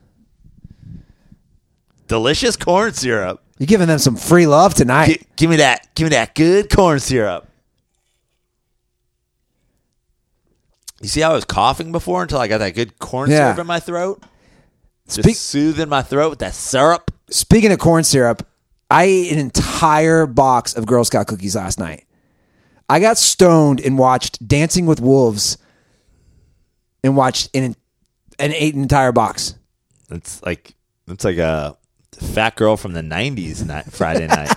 [2.09, 3.43] Delicious corn syrup.
[3.59, 5.07] You're giving them some free love tonight.
[5.21, 5.95] Gi- give me that.
[5.95, 7.47] Give me that good corn syrup.
[11.01, 13.47] You see how I was coughing before until I got that good corn Yeah.
[13.47, 14.23] syrup in my throat?
[15.07, 17.11] Just Speak- soothing my throat with that syrup.
[17.31, 18.47] Speaking of corn syrup,
[18.91, 22.05] I ate an entire box of Girl Scout cookies last night.
[22.89, 25.59] I got stoned and watched Dancing with Wolves
[27.05, 27.77] and watched an
[28.39, 29.55] and ate an entire box.
[30.11, 30.75] It's like
[31.07, 31.77] it's like a
[32.21, 34.55] fat girl from the '90s night, Friday night.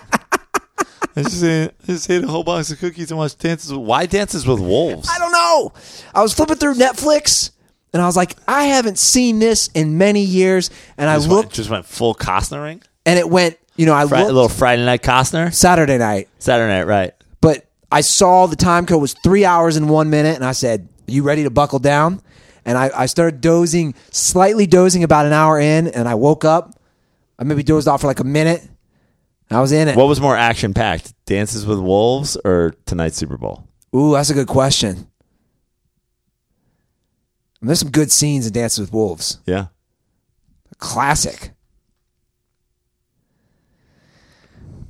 [1.15, 3.71] I just ate, I just ate a whole box of cookies and watched dances.
[3.71, 5.09] With, why dances with wolves?
[5.11, 5.73] I don't know.
[6.15, 7.51] I was flipping through Netflix
[7.91, 10.69] and I was like, I haven't seen this in many years.
[10.97, 12.81] And I just went, looked just went full Costnering.
[13.05, 15.53] and it went, you know, I Fri- a little Friday night Costner.
[15.53, 17.13] Saturday night, Saturday night, right?
[17.41, 20.35] but I saw the time code was three hours and one minute.
[20.35, 22.21] And I said, You ready to buckle down?
[22.63, 25.87] And I, I started dozing, slightly dozing about an hour in.
[25.87, 26.73] And I woke up.
[27.41, 28.61] I maybe dozed off for like a minute.
[29.49, 29.97] I was in it.
[29.97, 33.67] What was more action packed, Dances with Wolves or tonight's Super Bowl?
[33.95, 35.07] Ooh, that's a good question.
[37.63, 39.39] There's some good scenes in Dances with Wolves.
[39.47, 39.67] Yeah.
[40.77, 41.51] Classic.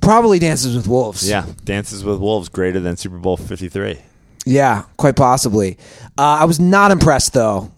[0.02, 1.28] Probably Dances with Wolves.
[1.28, 1.46] Yeah.
[1.64, 3.98] Dances with Wolves greater than Super Bowl 53.
[4.44, 5.78] Yeah, quite possibly.
[6.18, 7.72] Uh, I was not impressed, though,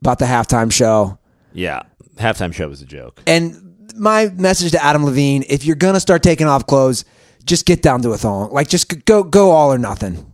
[0.00, 1.18] about the halftime show.
[1.52, 1.82] Yeah.
[2.16, 3.20] Halftime show was a joke.
[3.26, 3.65] And
[3.96, 7.04] my message to Adam Levine if you're going to start taking off clothes,
[7.44, 8.52] just get down to a thong.
[8.52, 10.32] Like, just go, go all or nothing.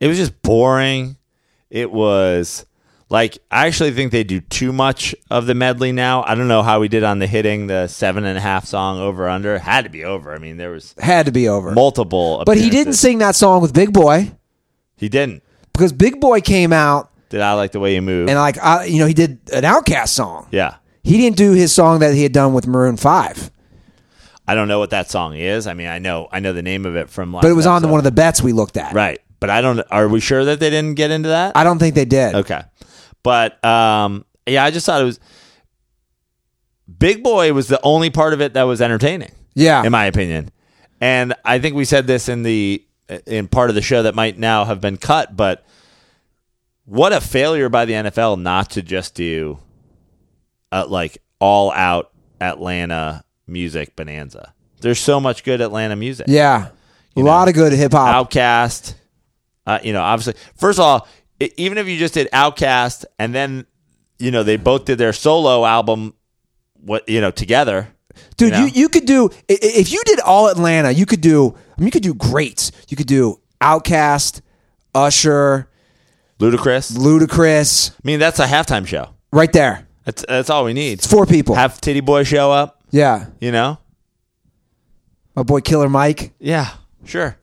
[0.00, 1.16] It was just boring.
[1.70, 2.66] It was
[3.08, 6.22] Like, I actually think they do too much of the medley now.
[6.24, 8.98] I don't know how we did on the hitting the seven and a half song
[9.00, 9.58] over under.
[9.58, 10.34] Had to be over.
[10.34, 11.72] I mean, there was Had to be over.
[11.72, 12.42] multiple.
[12.46, 14.32] but he didn't sing that song with Big Boi
[14.96, 15.42] He didn't.
[15.72, 18.28] because Big Boi came out Did I like the way you move?
[18.28, 20.48] and like I, you know he did an OutKast song.
[20.50, 20.76] yeah.
[21.02, 23.50] He didn't do his song that he had done with Maroon Five,
[24.46, 25.66] I don't know what that song is.
[25.66, 27.32] I mean, I know I know the name of it from.
[27.32, 27.90] Last but it was on the, episode.
[27.92, 28.92] one of the bets we looked at.
[28.92, 29.20] right.
[29.40, 29.80] But I don't.
[29.90, 31.56] Are we sure that they didn't get into that?
[31.56, 32.34] I don't think they did.
[32.34, 32.62] Okay.
[33.24, 35.18] But um, yeah, I just thought it was
[36.98, 39.32] Big Boi was the only part of it that was entertaining.
[39.54, 39.84] Yeah.
[39.84, 40.50] in my opinion.
[41.00, 42.84] And I think we said this in the
[43.26, 45.66] in part of the show that might now have been cut, but
[46.84, 49.58] what a failure by the NFL not to just do
[50.72, 52.10] uh, like all out
[52.40, 54.54] Atlanta music bonanza.
[54.80, 56.26] There's so much good Atlanta music.
[56.28, 56.72] Yeah, a
[57.14, 58.30] You lot of good hip hop.
[58.30, 58.94] OutKast.
[59.64, 61.06] Uh, you know, obviously, first of all,
[61.56, 63.64] even if you just did OutKast and then,
[64.18, 66.14] you know, they both did their solo album,
[66.80, 67.88] what you know, together.
[68.36, 68.66] Dude, you know?
[68.66, 71.54] you, you could do if you did all Atlanta, you could do.
[71.76, 72.72] I mean, you could do greats.
[72.88, 74.40] You could do OutKast,
[74.94, 75.68] Usher,
[76.40, 76.92] Ludacris.
[76.96, 79.10] Ludacris, I mean, that's a halftime show.
[79.32, 79.86] right there.
[80.04, 80.94] That's that's all we need.
[80.94, 81.54] It's four people.
[81.54, 82.82] Have Tity Boi show up.
[82.90, 83.78] yeah, You know.
[85.36, 86.32] my boy Killer Mike.
[86.40, 86.70] Yeah.
[87.04, 87.36] Sure.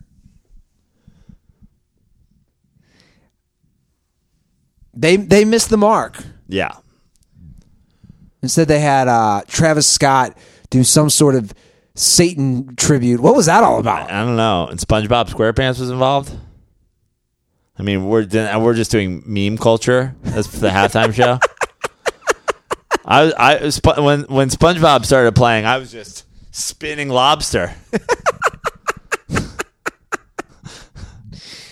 [4.93, 6.21] They they missed the mark.
[6.47, 6.71] Yeah.
[8.41, 10.37] Instead, they had uh, Travis Scott
[10.69, 11.53] do some sort of
[11.95, 13.19] Satan tribute.
[13.19, 14.09] What was that all about?
[14.09, 14.67] I don't know.
[14.67, 16.31] And SpongeBob SquarePants was involved.
[17.77, 18.27] I mean, we're
[18.59, 21.39] we're just doing meme culture as the halftime show.
[23.05, 27.73] I I when when SpongeBob started playing, I was just spinning lobster.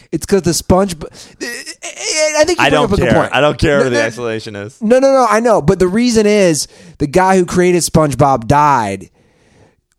[0.09, 0.95] It's because the Sponge.
[0.95, 3.13] I think you I bring don't up a good care.
[3.21, 3.36] point.
[3.36, 4.82] I don't care No, what the explanation is.
[4.82, 5.28] No, no, no.
[5.30, 6.67] I know, but the reason is
[6.97, 9.09] the guy who created SpongeBob died.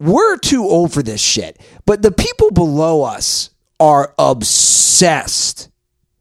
[0.01, 3.51] We're too old for this shit, but the people below us
[3.81, 5.69] are obsessed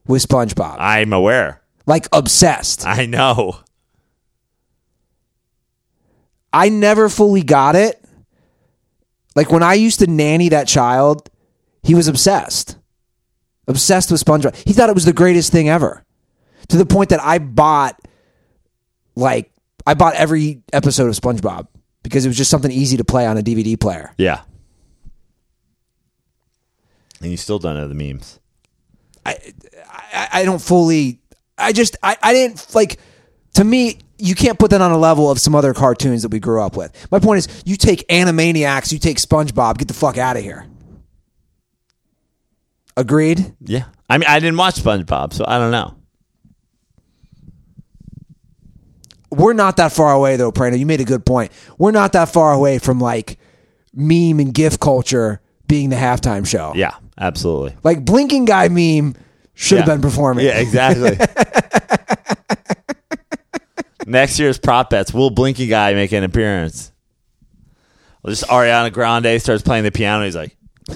[0.05, 0.75] with SpongeBob.
[0.79, 1.61] I'm aware.
[1.85, 2.85] Like obsessed.
[2.85, 3.59] I know.
[6.57, 8.03] I never fully got it.
[9.35, 11.29] Like when I used to nanny that child,
[11.83, 12.79] he was obsessed.
[13.67, 14.55] Obsessed with SpongeBob.
[14.65, 16.03] He thought it was the greatest thing ever.
[16.69, 18.01] To the point that I bought
[19.15, 19.51] like
[19.85, 21.67] I bought every episode of SpongeBob
[22.01, 24.11] because it was just something easy to play on a DVD player.
[24.17, 24.41] Yeah.
[27.21, 28.39] And you still don't know the memes.
[29.27, 29.37] I,
[30.11, 31.19] I I don't fully
[31.55, 32.97] I just I, I didn't like
[33.53, 36.39] to me you can't put that on a level of some other cartoons that we
[36.39, 36.91] grew up with.
[37.11, 40.65] My point is you take Animaniacs, you take SpongeBob, get the fuck out of here.
[42.95, 43.53] Agreed?
[43.61, 43.85] Yeah.
[44.09, 45.93] I mean, I didn't watch SpongeBob, so I don't know.
[49.29, 50.79] We're not that far away though, Prano.
[50.79, 51.51] You made a good point.
[51.77, 53.37] We're not that far away from like
[53.93, 56.71] meme and GIF culture being the halftime show.
[56.75, 57.75] Yeah, absolutely.
[57.83, 59.15] Like blinking guy meme
[59.53, 59.93] should have Yeah.
[59.95, 60.45] been performing.
[60.45, 61.17] Yeah, exactly.
[64.07, 66.91] Next year's prop bets, will Blinky Guy make an appearance?
[68.23, 70.23] Well, just Ariana Grande starts playing the piano.
[70.23, 70.55] He's like,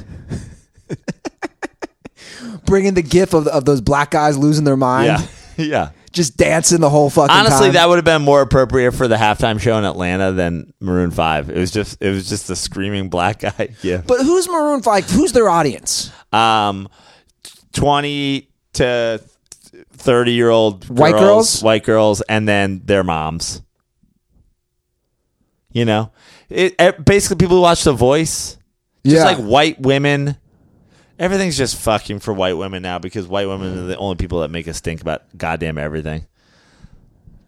[2.66, 5.08] Bringing the gif of, of those black guys losing their mind.
[5.08, 5.28] yeah,
[5.66, 5.90] yeah.
[6.14, 7.74] Just dancing the whole fucking Honestly, time.
[7.74, 11.50] that would have been more appropriate for the halftime show in Atlanta than Maroon Five.
[11.50, 13.70] It was just, it was just the screaming black guy.
[13.82, 14.02] Yeah.
[14.06, 15.10] But who's Maroon Five?
[15.10, 16.12] Who's their audience?
[16.34, 16.88] um,
[17.74, 19.22] twenty to
[19.94, 21.62] thirty year old White girls?
[21.64, 23.62] white girls, and then their moms.
[25.72, 26.12] You know,
[26.50, 28.58] it, it basically people who watch The Voice,
[29.06, 29.24] just Yeah.
[29.24, 30.36] like white women.
[31.18, 34.50] Everything's just fucking for white women now because white women are the only people that
[34.50, 36.26] make us think about goddamn everything.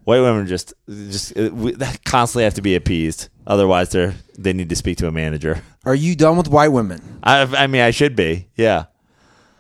[0.06, 3.30] White women just just uh, we, constantly have to be appeased.
[3.48, 5.62] Otherwise, they're they need to speak to a manager.
[5.86, 7.20] Are you done with white women?
[7.24, 8.48] I, I mean, I should be.
[8.56, 8.86] Yeah,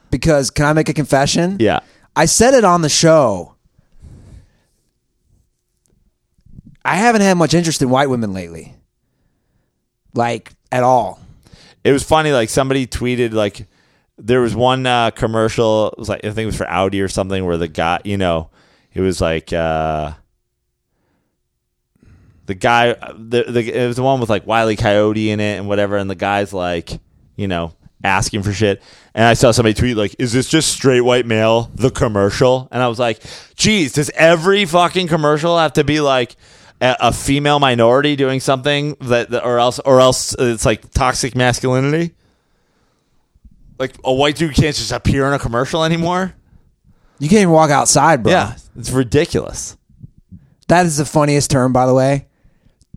[0.09, 1.57] Because can I make a confession?
[1.59, 1.79] yeah.
[2.15, 3.55] I said it on the show.
[6.85, 8.75] I haven't had much interest in white women lately.
[10.13, 11.19] Like at all.
[11.83, 12.31] it was funny.
[12.31, 13.67] Like somebody tweeted like
[14.17, 15.89] there was one uh, commercial.
[15.89, 18.17] It was like I think it was for Audi or something where the guy, you
[18.17, 18.49] know,
[18.93, 20.11] it was like uh,
[22.45, 22.93] the guy.
[22.93, 26.09] The, the it was the one with like Wiley Coyote in it and whatever, and
[26.09, 26.99] the guy's like,
[27.35, 27.73] you know,
[28.03, 28.81] asking for shit.
[29.13, 31.69] And I saw somebody tweet like, "Is this just straight white male?
[31.75, 33.21] The commercial?" And I was like,
[33.55, 36.35] "Geez, does every fucking commercial have to be like?"
[36.81, 41.35] A a female minority doing something that, that, or else, or else it's like toxic
[41.35, 42.13] masculinity.
[43.79, 46.33] Like a white dude can't just appear in a commercial anymore.
[47.19, 48.33] You can't even walk outside, bro.
[48.33, 49.77] Yeah, It's ridiculous.
[50.67, 52.27] That is the funniest term, by the way.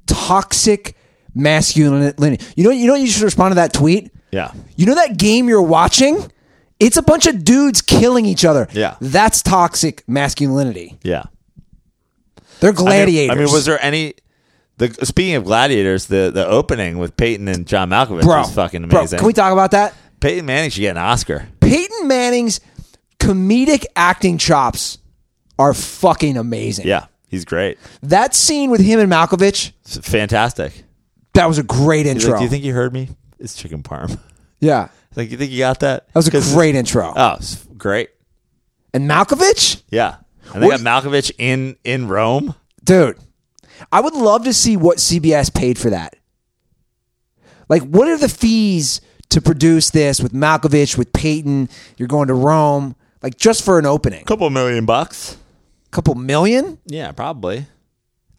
[0.06, 0.96] Toxic
[1.34, 2.44] masculinity.
[2.56, 4.10] You know, you know, you should respond to that tweet.
[4.36, 4.52] Yeah.
[4.76, 6.30] You know that game you're watching?
[6.78, 8.68] It's a bunch of dudes killing each other.
[8.72, 8.96] Yeah.
[9.00, 10.98] that's toxic masculinity.
[11.02, 11.24] Yeah.
[12.60, 13.36] They're I mean- gladiators.
[13.36, 14.14] I mean, was there any?
[14.78, 18.86] The speaking of gladiators, the the opening with Peyton and John Malkovich bro, was fucking
[18.88, 19.18] bro, amazing.
[19.20, 19.94] can we talk about that?
[20.20, 21.48] Peyton Manning should get an Oscar.
[21.60, 22.60] Peyton Manning's
[23.18, 24.98] comedic acting chops
[25.58, 26.86] are fucking amazing.
[26.86, 27.78] Yeah, he's great.
[28.02, 30.84] That scene with him and Malkovich, It's fantastic.
[31.32, 32.32] that was a great intro.
[32.32, 33.08] like, Do you think you heard me?
[33.38, 34.18] It's chicken parm.
[34.60, 34.88] yeah.
[35.14, 36.06] like, you think you got that?
[36.08, 37.12] That was a great intro.
[37.14, 38.10] Oh, it's great.
[38.94, 39.82] and Malkovich?
[39.90, 40.16] Yeah,
[40.54, 42.54] and they What- got Malkovich in in Rome.
[42.84, 43.18] Dude,
[43.92, 46.16] I would love to see what CBS paid for that.
[47.68, 51.68] Like, what are the fees to produce this with Malkovich, with Peyton?
[51.96, 54.22] You're going to Rome, like just for an opening.
[54.22, 55.36] A couple million bucks.
[55.86, 56.78] A couple million?
[56.86, 57.66] Yeah, probably.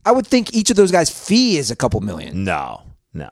[0.06, 2.45] I would think each of those guys' fee is a couple million.
[2.45, 2.84] No,
[3.14, 3.30] no,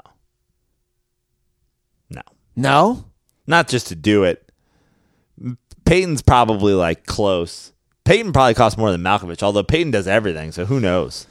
[2.56, 2.94] no.
[2.94, 3.06] No?
[3.48, 4.50] Not just to do it.
[5.86, 7.72] Peyton's probably like close.
[8.06, 11.28] Peyton probably costs more than Malkovich, although Peyton does everything, so who knows?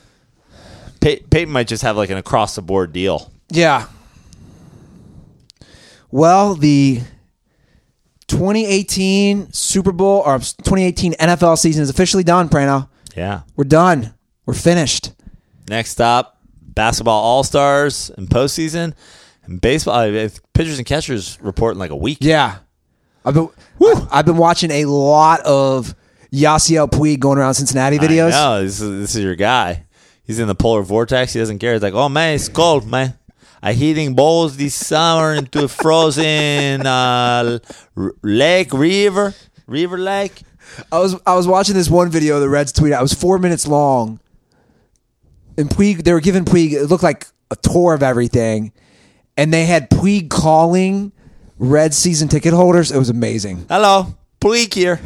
[1.00, 3.32] Pey- Peyton might just have like an across the board deal.
[3.50, 3.86] Yeah.
[6.10, 7.00] Well, the
[8.28, 12.88] 2018 Super Bowl or 2018 NFL season is officially done, Prano.
[13.16, 13.42] Yeah.
[13.56, 14.14] We're done.
[14.46, 15.12] We're finished.
[15.68, 18.94] Next up, basketball all stars and postseason,
[19.46, 19.94] and baseball.
[19.94, 22.18] uh, Pitchers and catchers report in like a week.
[22.20, 22.58] Yeah.
[23.24, 23.48] I've been
[24.10, 25.94] I've been watching a lot of
[26.32, 28.30] Yasiel Puig going around Cincinnati videos.
[28.30, 29.86] No, this is this is your guy.
[30.24, 31.32] He's in the polar vortex.
[31.32, 31.72] He doesn't care.
[31.72, 33.14] He's like, oh man, it's cold, man.
[33.62, 37.60] I heating balls this summer into a frozen uh,
[38.22, 39.34] lake, river,
[39.66, 40.42] river lake.
[40.92, 42.98] I was I was watching this one video the Reds tweeted.
[42.98, 44.20] It was four minutes long,
[45.56, 48.72] and Puig they were giving Puig it looked like a tour of everything,
[49.36, 51.12] and they had Puig calling
[51.58, 52.90] Red season ticket holders.
[52.90, 55.00] It was amazing, Hello, Puig here.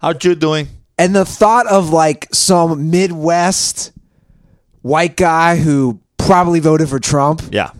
[0.00, 0.68] How you doing?
[0.98, 3.92] and the thought of like some Midwest
[4.82, 7.70] white guy who probably voted for Trump, Yeah,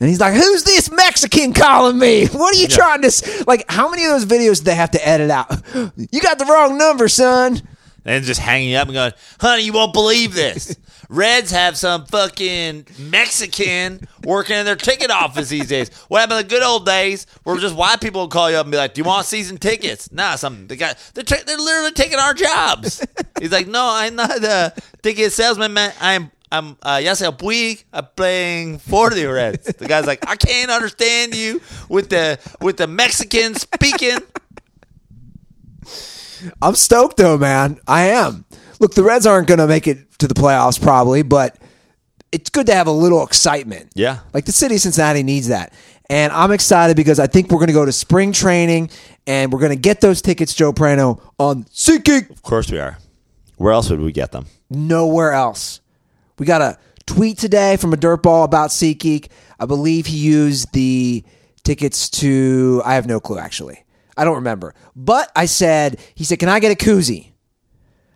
[0.00, 2.26] and he's like, "Who's this Mexican calling me?
[2.26, 3.64] What are you trying to s-" like?
[3.70, 5.50] How many of those videos did they have to edit out?
[5.96, 7.60] You got the wrong number, son."
[8.06, 10.74] and just hanging up and going, honey, you won't believe this.
[11.10, 15.92] Reds have some fucking Mexican working in their ticket office these days.
[16.06, 18.64] What happened in the good old days where just white people would call you up
[18.64, 21.90] and be like, "Do you want season tickets?" Nah, some the guy they're they're literally
[21.90, 23.04] taking our jobs.
[23.40, 25.92] He's like, "No, I'm not a ticket salesman, man.
[26.00, 27.84] I'm." I'm uh, Yasiel Puig.
[27.92, 29.66] I'm playing for the Reds.
[29.66, 34.18] The guy's like, I can't understand you with the with the Mexican speaking.
[36.60, 37.78] I'm stoked though, man.
[37.86, 38.46] I am.
[38.80, 41.56] Look, the Reds aren't going to make it to the playoffs probably, but
[42.32, 43.90] it's good to have a little excitement.
[43.94, 44.20] Yeah.
[44.32, 45.72] Like the city of Cincinnati needs that.
[46.08, 48.90] And I'm excited because I think we're going to go to spring training
[49.26, 52.30] and we're going to get those tickets, Joe Prano, on SeatGeek.
[52.30, 52.98] Of course we are.
[53.56, 54.46] Where else would we get them?
[54.70, 55.80] Nowhere else.
[56.38, 59.28] We got a tweet today from a dirtball about SeatGeek.
[59.58, 61.24] I believe he used the
[61.62, 63.84] tickets to, I have no clue actually.
[64.16, 64.74] I don't remember.
[64.96, 67.29] But I said, he said, can I get a koozie?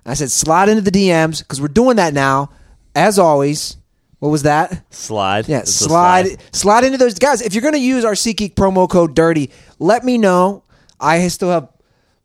[0.07, 2.51] I said, slide into the DMs because we're doing that now.
[2.95, 3.77] As always,
[4.19, 4.85] what was that?
[4.95, 5.49] Slide.
[5.49, 7.43] Yeah, a slide, slide into those guys.
[7.43, 10.63] If you're going to use our SeatGeek promo code Dirty, let me know.
[11.01, 11.69] I still have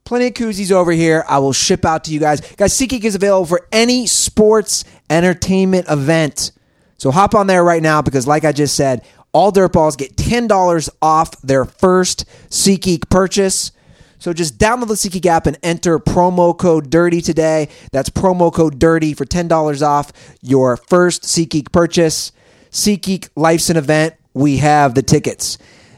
[0.05, 1.23] plenty of koozies over here.
[1.27, 2.41] I will ship out to you guys.
[2.55, 6.51] Guys, SeatGeek is available for any sports entertainment event.
[6.97, 10.47] So hop on there right now because, like I just said, all dirtballs get ten
[10.47, 13.71] dollars off their first SeatGeek purchase.
[14.19, 17.69] So just download the SeatGeek app and enter promo code DIRTY today.
[17.91, 20.11] That's promo code DIRTY for $10 off
[20.41, 22.31] your first SeatGeek purchase.
[22.71, 24.15] SeatGeek Life's an event.
[24.33, 25.57] We have the tickets.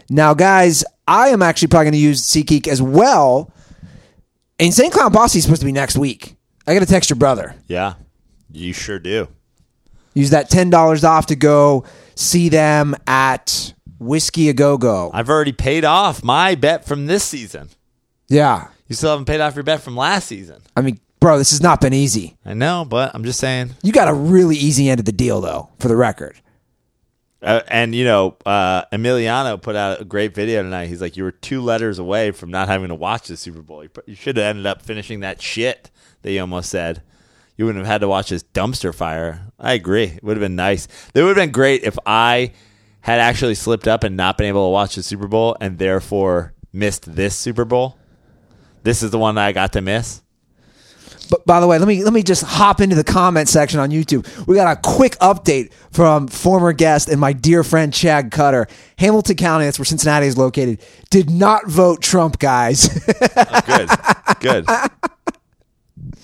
[0.10, 3.52] Now, guys, I am actually probably going to use SeatGeek as well.
[4.60, 6.36] Insane Clown Posse is supposed to be next week.
[6.68, 7.56] I got to text your brother.
[7.68, 7.96] Yeah,
[8.52, 9.28] you sure do.
[10.14, 15.10] Use that $10 off to go see them at Whiskey A Go Go.
[15.14, 17.70] I've already paid off my bet from this season.
[18.32, 18.68] Yeah.
[18.88, 20.62] You still haven't paid off your bet from last season.
[20.76, 22.38] I mean, bro, this has not been easy.
[22.46, 23.72] I know, but I'm just saying.
[23.84, 26.40] You got a really easy end of the deal, though, for the record.
[27.42, 30.86] Uh, and you know, uh, Emiliano put out a great video tonight.
[30.86, 33.82] He's like, "You were two letters away from not having to watch the Super Bowl.
[33.84, 35.90] You, pr- you should have ended up finishing that shit."
[36.22, 37.02] That you almost said.
[37.58, 39.42] You wouldn't have had to watch this dumpster fire.
[39.60, 40.04] I agree.
[40.04, 40.88] It would have been nice.
[41.16, 42.54] It would have been great if I
[43.02, 46.54] had actually slipped up and not been able to watch the Super Bowl and therefore
[46.72, 47.98] missed this Super Bowl.
[48.84, 50.22] This is the one that I got to miss.
[51.32, 53.90] But by the way, let me let me just hop into the comment section on
[53.90, 54.28] YouTube.
[54.48, 58.68] We got a quick update from former guest and my dear friend Chad Cutter.
[58.98, 62.90] Hamilton County, that's where Cincinnati is located, did not vote Trump, guys.
[63.38, 63.90] Oh, good.
[64.42, 64.66] Good.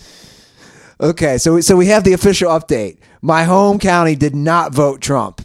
[1.00, 2.98] okay, so so we have the official update.
[3.22, 5.42] My home county did not vote Trump.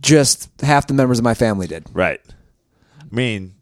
[0.00, 1.86] Just half the members of my family did.
[1.92, 2.20] Right.
[3.00, 3.54] I mean,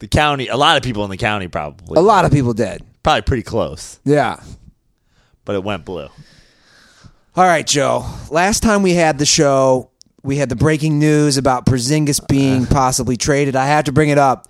[0.00, 1.96] the county, a lot of people in the county probably.
[1.98, 2.82] A lot of people did.
[3.02, 4.36] Probably pretty close, Yeah.
[5.44, 6.08] but it went blue.
[7.36, 8.04] All right, Joe.
[8.30, 9.90] Last time we had the show,
[10.22, 13.54] we had the breaking news about Porzingis being possibly traded.
[13.56, 14.48] I had to bring it up.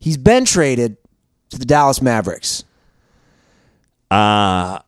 [0.00, 0.96] He's been traded
[1.50, 2.64] to the Dallas Mavericks.
[4.10, 4.80] Uh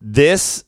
[0.00, 0.64] this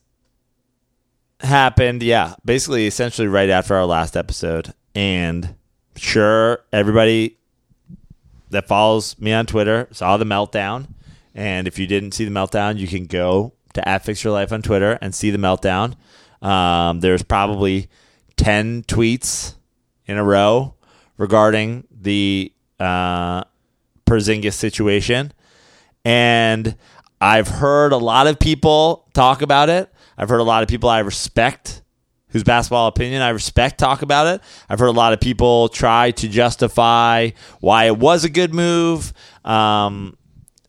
[1.41, 4.73] happened, yeah, basically essentially right after our last episode.
[4.93, 5.55] And
[5.95, 7.37] sure, everybody
[8.49, 10.87] that follows me on Twitter saw the meltdown.
[11.33, 14.51] And if you didn't see the meltdown, you can go to at Fix Your Life
[14.51, 15.95] on Twitter and see the meltdown.
[16.41, 17.89] Um, there's probably
[18.37, 19.55] 10 tweets
[20.05, 20.75] in a row
[21.17, 23.43] regarding the uh,
[24.05, 25.33] Porzingis situation.
[26.03, 26.77] And
[27.19, 29.91] I've heard a lot of people talk about it.
[30.17, 31.81] I've heard a lot of people I respect
[32.35, 34.41] whose basketball opinion I respect talk about it.
[34.67, 37.29] I've heard a lot of people try to justify
[37.61, 39.13] why it was a good move.
[39.45, 40.17] Um,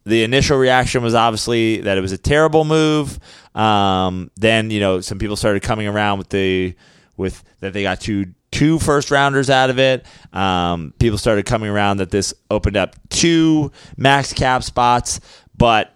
[0.05, 3.19] the initial reaction was obviously that it was a terrible move.
[3.57, 6.77] Um, then you know some people started coming around with the
[7.17, 10.07] with that they got two two first rounders out of it.
[10.33, 15.19] Um, people started coming around that this opened up two max cap spots,
[15.59, 15.93] but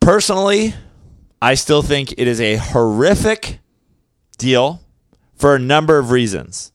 [0.00, 0.72] personally,
[1.42, 3.58] I still think it is a horrific
[4.38, 4.80] deal
[5.34, 6.70] for a number of reasons.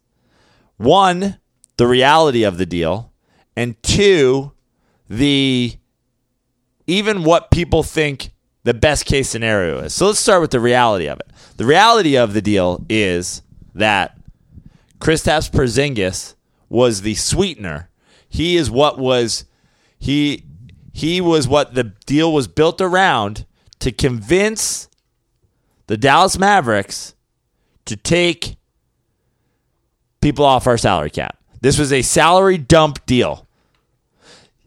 [0.76, 1.38] One,
[1.78, 3.14] the reality of the deal,
[3.56, 4.52] and two,
[5.10, 5.78] the
[6.86, 8.32] even what people think
[8.66, 9.96] the best case scenario is.
[9.96, 11.32] So let's start with the reality of it.
[11.56, 13.44] The reality of the deal is
[13.74, 14.18] that
[15.00, 16.36] Kristaps Porzingis
[16.68, 17.90] was the sweetener.
[18.28, 19.46] He is what was
[19.98, 20.44] he
[20.92, 23.46] he was what the deal was built around
[23.80, 24.88] to convince
[25.88, 27.16] the Dallas Mavericks
[27.86, 28.58] to take
[30.22, 31.38] people off our salary cap.
[31.62, 33.48] This was a salary dump deal.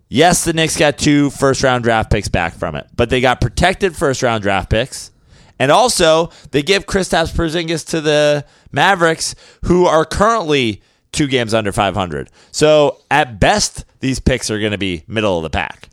[0.08, 3.40] Yes, the Knicks got two first round draft picks back from it, but they got
[3.40, 5.12] protected first round draft picks.
[5.60, 9.34] And also, they give Kristaps Porzingis to the Mavericks,
[9.66, 10.82] who are currently
[11.12, 12.30] two games under 500.
[12.50, 15.90] So, at best, these picks are going to be middle of the pack,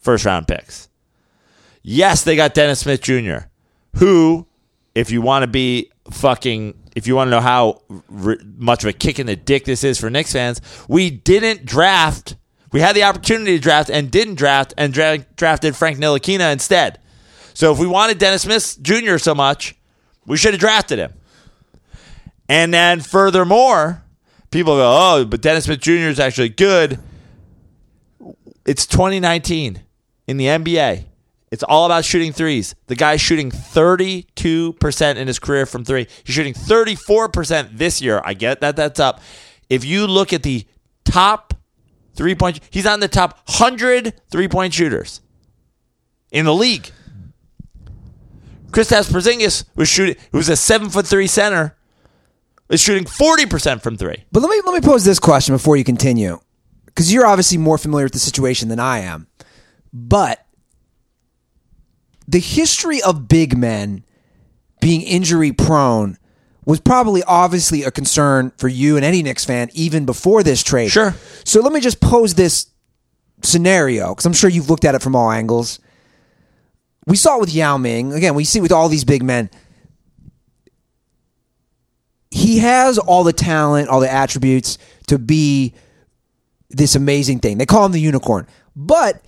[0.00, 0.89] first round picks.
[1.82, 3.46] Yes, they got Dennis Smith Jr.,
[3.96, 4.46] who,
[4.94, 7.82] if you want to be fucking, if you want to know how
[8.24, 11.64] r- much of a kick in the dick this is for Knicks fans, we didn't
[11.64, 12.36] draft.
[12.72, 17.00] We had the opportunity to draft and didn't draft and dra- drafted Frank Ntilikina instead.
[17.54, 19.18] So if we wanted Dennis Smith Jr.
[19.18, 19.74] so much,
[20.26, 21.14] we should have drafted him.
[22.48, 24.02] And then furthermore,
[24.50, 26.08] people go, oh, but Dennis Smith Jr.
[26.08, 26.98] is actually good.
[28.66, 29.82] It's 2019
[30.26, 31.06] in the NBA.
[31.50, 32.76] It's all about shooting threes.
[32.86, 36.06] The guy's shooting 32% in his career from three.
[36.24, 38.22] He's shooting 34% this year.
[38.24, 39.20] I get that that's up.
[39.68, 40.64] If you look at the
[41.04, 41.54] top
[42.14, 45.20] three point, he's on the top 100 three point shooters
[46.30, 46.90] in the league.
[48.70, 51.76] Kristaps Porzingis was shooting, who was a seven foot three center,
[52.68, 54.24] is shooting 40% from three.
[54.30, 56.38] But let me let me pose this question before you continue,
[56.86, 59.26] because you're obviously more familiar with the situation than I am.
[59.92, 60.46] But
[62.30, 64.04] the history of big men
[64.80, 66.16] being injury prone
[66.64, 70.90] was probably obviously a concern for you and any Knicks fan even before this trade.
[70.90, 71.14] Sure.
[71.44, 72.70] So let me just pose this
[73.42, 75.80] scenario because I'm sure you've looked at it from all angles.
[77.06, 78.12] We saw it with Yao Ming.
[78.12, 79.50] Again, we see it with all these big men.
[82.30, 84.78] He has all the talent, all the attributes
[85.08, 85.74] to be
[86.68, 87.58] this amazing thing.
[87.58, 88.46] They call him the unicorn.
[88.76, 89.20] But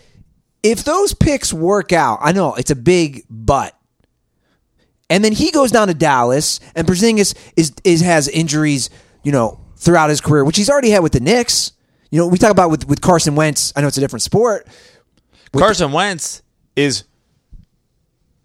[0.63, 3.77] if those picks work out, I know it's a big but.
[5.11, 8.89] And then he goes down to Dallas, and Porzingis is, is has injuries,
[9.23, 11.73] you know, throughout his career, which he's already had with the Knicks.
[12.11, 13.73] You know, we talk about with with Carson Wentz.
[13.77, 14.67] I know it's a different sport.
[15.53, 16.43] With Carson Wentz
[16.77, 17.05] is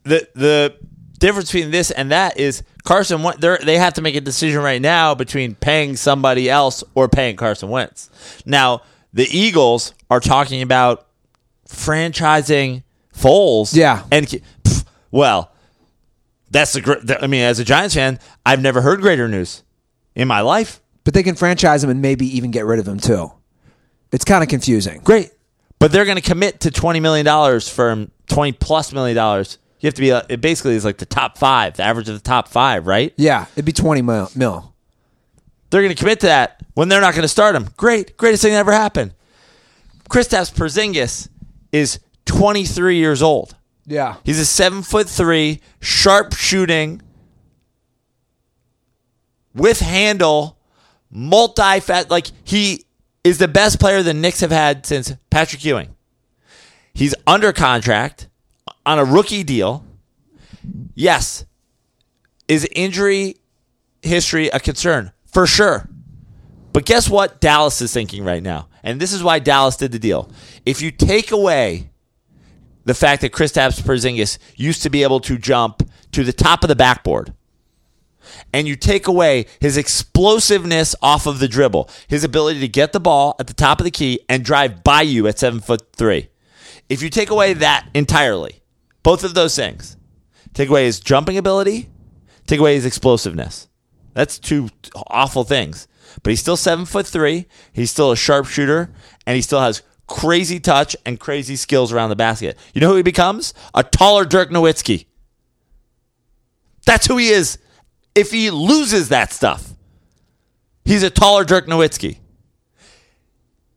[0.04, 0.76] the the
[1.20, 3.40] difference between this and that is Carson Wentz.
[3.42, 7.70] They have to make a decision right now between paying somebody else or paying Carson
[7.70, 8.10] Wentz.
[8.46, 8.82] Now
[9.14, 11.07] the Eagles are talking about
[11.68, 12.84] franchising
[13.16, 13.76] Foles.
[13.76, 14.04] Yeah.
[14.12, 15.52] and pff, well,
[16.52, 16.82] that's the.
[16.82, 19.64] gr- I mean, as a Giants fan, I've never heard greater news
[20.16, 20.82] in my life.
[21.04, 23.32] But they can franchise him and maybe even get rid of him too.
[24.12, 25.00] It's kind of confusing.
[25.04, 25.32] Great.
[25.80, 29.58] But they're going to commit to $20 million from 20 plus million dollars.
[29.80, 32.16] You have to be, uh, it basically is like the top five, the average of
[32.16, 33.14] the top five, right?
[33.16, 34.30] Yeah, it'd be 20 mil.
[34.36, 34.74] mil.
[35.70, 37.70] They're going to commit to that when they're not going to start him.
[37.78, 38.18] Great.
[38.18, 39.14] Greatest thing that ever happened.
[40.10, 41.30] Kristaps Porzingis
[41.72, 43.56] is 23 years old.
[43.86, 44.18] Yeah.
[44.24, 47.02] He's a seven foot three, sharp shooting,
[49.54, 50.58] with handle,
[51.10, 52.12] multi fat.
[52.12, 52.86] Like he
[53.24, 55.96] is the best player the Knicks have had since Patrick Ewing.
[56.94, 58.28] He's under contract
[58.86, 59.86] on a rookie deal.
[60.96, 61.46] Yes.
[62.48, 63.38] Is injury
[64.02, 65.12] history a concern?
[65.26, 65.90] For sure.
[66.74, 68.68] But guess what Dallas is thinking right now?
[68.84, 70.32] And this is why Dallas did the deal.
[70.68, 71.92] If you take away
[72.84, 76.68] the fact that Kristaps Porzingis used to be able to jump to the top of
[76.68, 77.34] the backboard,
[78.52, 83.00] and you take away his explosiveness off of the dribble, his ability to get the
[83.00, 86.28] ball at the top of the key and drive by you at seven foot three.
[86.90, 88.62] If you take away that entirely,
[89.04, 89.96] both of those things,
[90.54, 91.90] take away his jumping ability,
[92.46, 93.70] take away his explosiveness.
[94.14, 94.68] That's two
[95.08, 95.88] awful things.
[96.24, 97.46] But he's still seven foot three.
[97.72, 98.92] He's still a sharpshooter,
[99.26, 102.58] and he still has crazy touch and crazy skills around the basket.
[102.74, 103.54] You know who he becomes?
[103.74, 105.06] A taller Dirk Nowitzki.
[106.86, 107.60] That's who he is.
[108.16, 109.74] If he loses that stuff,
[110.86, 112.18] he's a taller Dirk Nowitzki.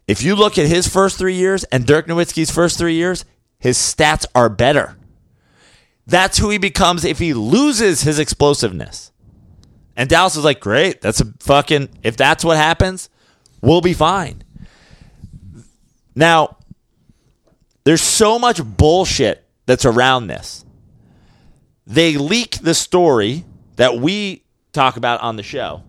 [0.06, 3.24] If you look at his first three years and Dirk Nowitzki's first three years,
[3.58, 4.96] his stats are better.
[6.06, 9.12] That's who he becomes if he loses his explosiveness.
[9.96, 13.10] And Dallas is like, great, that's a fucking, if that's what happens,
[13.60, 14.42] we'll be fine.
[16.20, 16.58] Now,
[17.84, 20.66] there's so much bullshit that's around this.
[21.86, 23.46] They leak the story
[23.76, 25.82] that we talk about on the show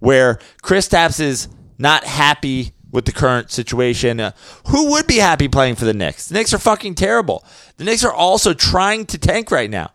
[0.00, 1.46] where Kristaps is
[1.78, 4.18] not happy with the current situation.
[4.18, 4.32] Uh,
[4.70, 6.26] who would be happy playing for the Knicks?
[6.26, 7.44] The Knicks are fucking terrible.
[7.76, 9.92] The Knicks are also trying to tank right now.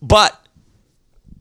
[0.00, 0.42] But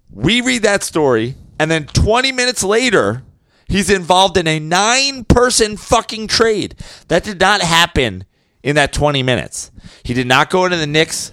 [0.10, 3.24] we read that story, and then 20 minutes later,
[3.72, 6.76] he's involved in a nine person fucking trade.
[7.08, 8.26] That did not happen
[8.64, 9.72] in that 20 minutes.
[10.04, 11.32] He did not go into the Knicks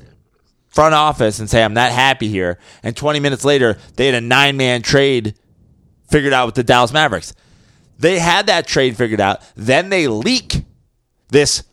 [0.68, 2.58] front office and say, I'm not happy here.
[2.82, 5.34] And 20 minutes later, they had a nine man trade
[6.10, 7.34] figured out with the Dallas Mavericks.
[7.98, 9.42] They had that trade figured out.
[9.56, 10.64] Then they leak
[11.30, 11.64] this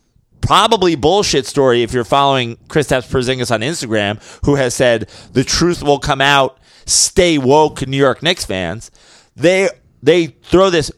[0.42, 5.84] probably bullshit story if you're following Kristaps Porzingis on Instagram, who has said the truth
[5.84, 6.60] will come out.
[6.86, 8.92] Stay woke, New York Knicks fans.
[9.36, 9.70] They
[10.06, 10.92] they throw this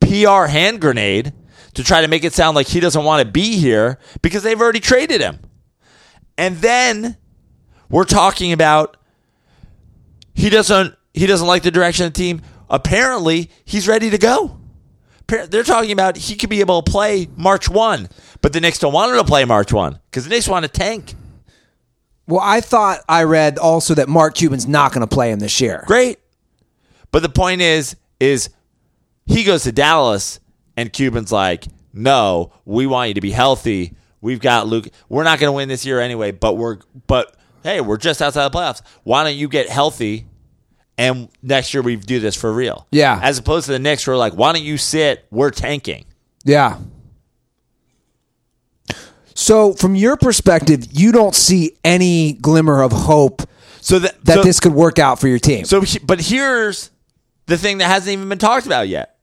[0.00, 1.32] PR hand grenade
[1.74, 4.60] to try to make it sound like he doesn't want to be here because they've
[4.60, 5.38] already traded him.
[6.36, 7.16] And then
[7.88, 8.96] we're talking about
[10.34, 12.42] he doesn't he doesn't like the direction of the team.
[12.68, 14.58] Apparently, he's ready to go.
[15.26, 18.08] They're talking about he could be able to play March 1,
[18.42, 20.68] but the Knicks don't want him to play March 1 because the Knicks want to
[20.70, 21.14] tank.
[22.26, 25.60] Well, I thought I read also that Mark Cuban's not going to play him this
[25.60, 25.84] year.
[25.86, 26.18] Great.
[27.12, 28.50] But the point is, is
[29.26, 30.38] he goes to Dallas
[30.76, 33.96] and Cuban's like, no, we want you to be healthy.
[34.20, 34.90] We've got Luka.
[35.08, 38.50] We're not going to win this year anyway, but we're, but hey, we're just outside
[38.50, 38.82] the playoffs.
[39.02, 40.26] Why don't you get healthy?
[40.98, 42.86] And next year we do this for real.
[42.90, 43.18] Yeah.
[43.22, 45.26] As opposed to the Knicks, who are like, why don't you sit?
[45.30, 46.04] We're tanking.
[46.44, 46.78] Yeah.
[49.34, 53.42] So, from your perspective, you don't see any glimmer of hope
[53.80, 55.64] So that, that so, this could work out for your team.
[55.64, 56.90] So, but here's
[57.50, 59.16] the thing that hasn't even been talked about yet.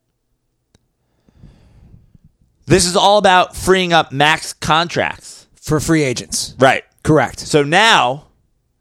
[2.66, 5.48] This is all about freeing up max contracts.
[5.56, 6.56] for free agents.
[6.60, 6.84] Right.
[7.04, 7.40] Correct.
[7.40, 8.28] So now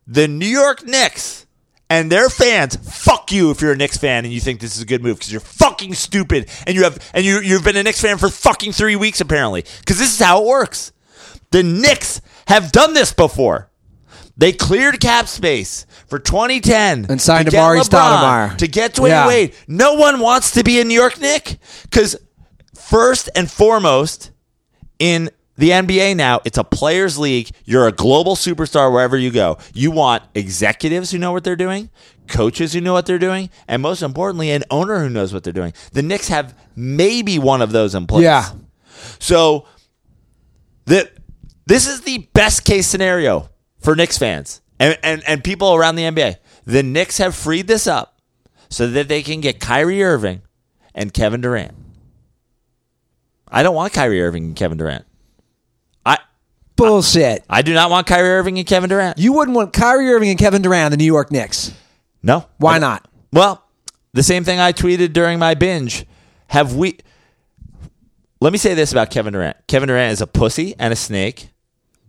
[0.06, 1.46] the New York Knicks
[1.88, 4.82] and their fans, fuck you if you're a Knicks fan and you think this is
[4.82, 7.82] a good move because you're fucking stupid and you have and you you've been a
[7.82, 10.92] Knicks fan for fucking three weeks apparently because this is how it works.
[11.52, 13.70] The Knicks have done this before.
[14.38, 18.56] They cleared cap space for 2010 And signed to get Amar'e Stoudemire.
[18.58, 19.26] to get Dwyane Yeah.
[19.28, 19.54] Wade.
[19.66, 22.16] No one wants to be a New York Nick because
[22.74, 24.30] first and foremost
[24.98, 27.48] in the NBA now, it's a players' league.
[27.64, 29.56] You're a global superstar wherever you go.
[29.72, 31.88] You want executives who know what they're doing,
[32.28, 35.54] coaches who know what they're doing, and most importantly, an owner who knows what they're
[35.54, 35.72] doing.
[35.92, 38.24] The Knicks have maybe one of those in place.
[38.24, 38.50] Yeah.
[39.18, 39.66] So
[40.84, 41.10] the
[41.66, 43.48] this is the best case scenario
[43.86, 46.38] for Knicks fans and, and, and people around the NBA.
[46.64, 48.20] The Knicks have freed this up
[48.68, 50.42] so that they can get Kyrie Irving
[50.92, 51.72] and Kevin Durant.
[53.46, 55.04] I don't want Kyrie Irving and Kevin Durant.
[56.04, 56.18] I
[56.74, 57.44] Bullshit.
[57.48, 59.18] I do not want Kyrie Irving and Kevin Durant.
[59.18, 61.72] You wouldn't want Kyrie Irving and Kevin Durant on the New York Knicks.
[62.24, 62.44] No.
[62.56, 63.06] Why not?
[63.32, 63.64] Well,
[64.14, 66.06] the same thing I tweeted during my binge.
[66.48, 66.98] Have we
[68.40, 69.56] let me say this about Kevin Durant.
[69.68, 71.50] Kevin Durant is a pussy and a snake.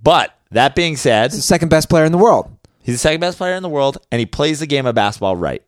[0.01, 2.52] But that being said, he's The second best player in the world.
[2.82, 5.36] He's the second best player in the world, and he plays the game of basketball
[5.36, 5.62] right.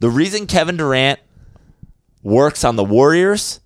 [0.00, 1.20] The reason Kevin Durant
[2.22, 3.60] works on the Warriors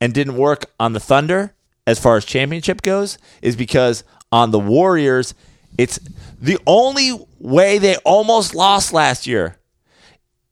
[0.00, 1.54] and didn't work on the Thunder
[1.86, 5.34] as far as championship goes is because on the Warriors,
[5.78, 5.98] it's
[6.40, 9.56] the only way they almost lost last year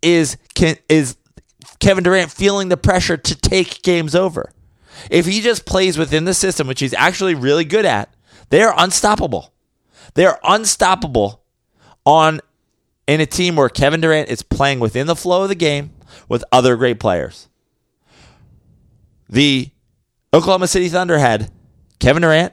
[0.03, 1.17] is can, is
[1.79, 4.53] Kevin Durant feeling the pressure to take games over.
[5.11, 8.15] If he just plays within the system, which he's actually really good at,
[8.51, 9.53] they are unstoppable.
[10.15, 11.43] They are unstoppable
[12.05, 12.41] on
[13.07, 15.91] in a team where Kevin Durant is playing within the flow of the game
[16.29, 17.49] with other great players.
[19.29, 19.71] The
[20.33, 21.51] Oklahoma City Thunder had
[21.99, 22.53] Kevin Durant,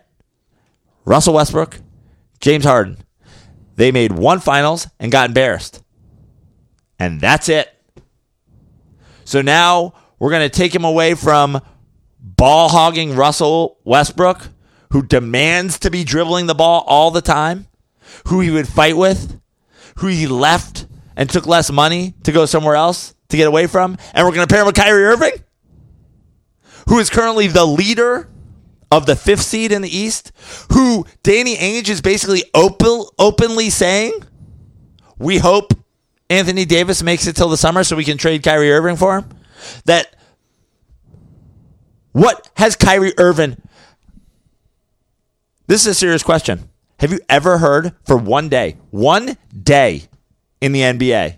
[1.06, 1.80] Russell Westbrook,
[2.40, 2.98] James Harden.
[3.76, 5.84] They made one finals and got embarrassed.
[7.00, 7.70] And that's it.
[9.24, 11.62] So now we're going to take him away from
[12.20, 14.50] ball hogging Russell Westbrook,
[14.92, 17.68] who demands to be dribbling the ball all the time,
[18.28, 19.40] who he would fight with,
[19.98, 20.86] who he left
[21.16, 23.98] and took less money to go somewhere else to get away from.
[24.14, 25.44] And we're going to pair him with Kyrie Irving,
[26.88, 28.30] who is currently the leader
[28.92, 30.32] of the fifth seed in the East,
[30.72, 34.14] who Danny Ainge is basically open, openly saying,
[35.18, 35.74] we hope
[36.30, 39.30] Anthony Davis makes it till the summer so we can trade Kyrie Irving for him.
[39.86, 40.16] That
[42.12, 43.58] what has Kyrie Irving?
[45.68, 46.70] This is a serious question.
[47.00, 50.04] Have you ever heard for one day, one day
[50.62, 51.38] in the NBA,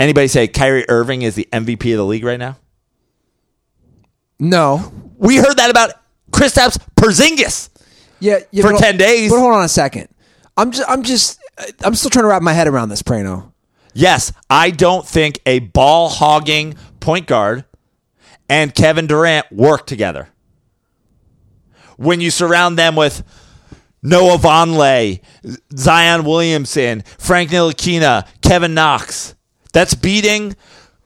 [0.00, 2.56] anybody say Kyrie Irving is the MVP of the league right now?
[4.40, 4.92] No.
[5.16, 5.92] We heard that about
[6.32, 7.68] Kristaps Porzingis.
[8.20, 9.30] Yeah, yeah For but- 10 days.
[9.30, 10.08] But hold on a second.
[10.56, 11.40] I'm just I'm just
[11.84, 13.52] I'm still trying to wrap my head around this, Prano.
[13.92, 17.64] Yes, I don't think a ball hogging point guard
[18.48, 20.28] and Kevin Durant work together.
[21.96, 23.22] When you surround them with
[24.02, 25.20] Noah Vonleh,
[25.76, 29.34] Zion Williamson, Frank Ntilikina, Kevin Knox,
[29.72, 30.54] that's beating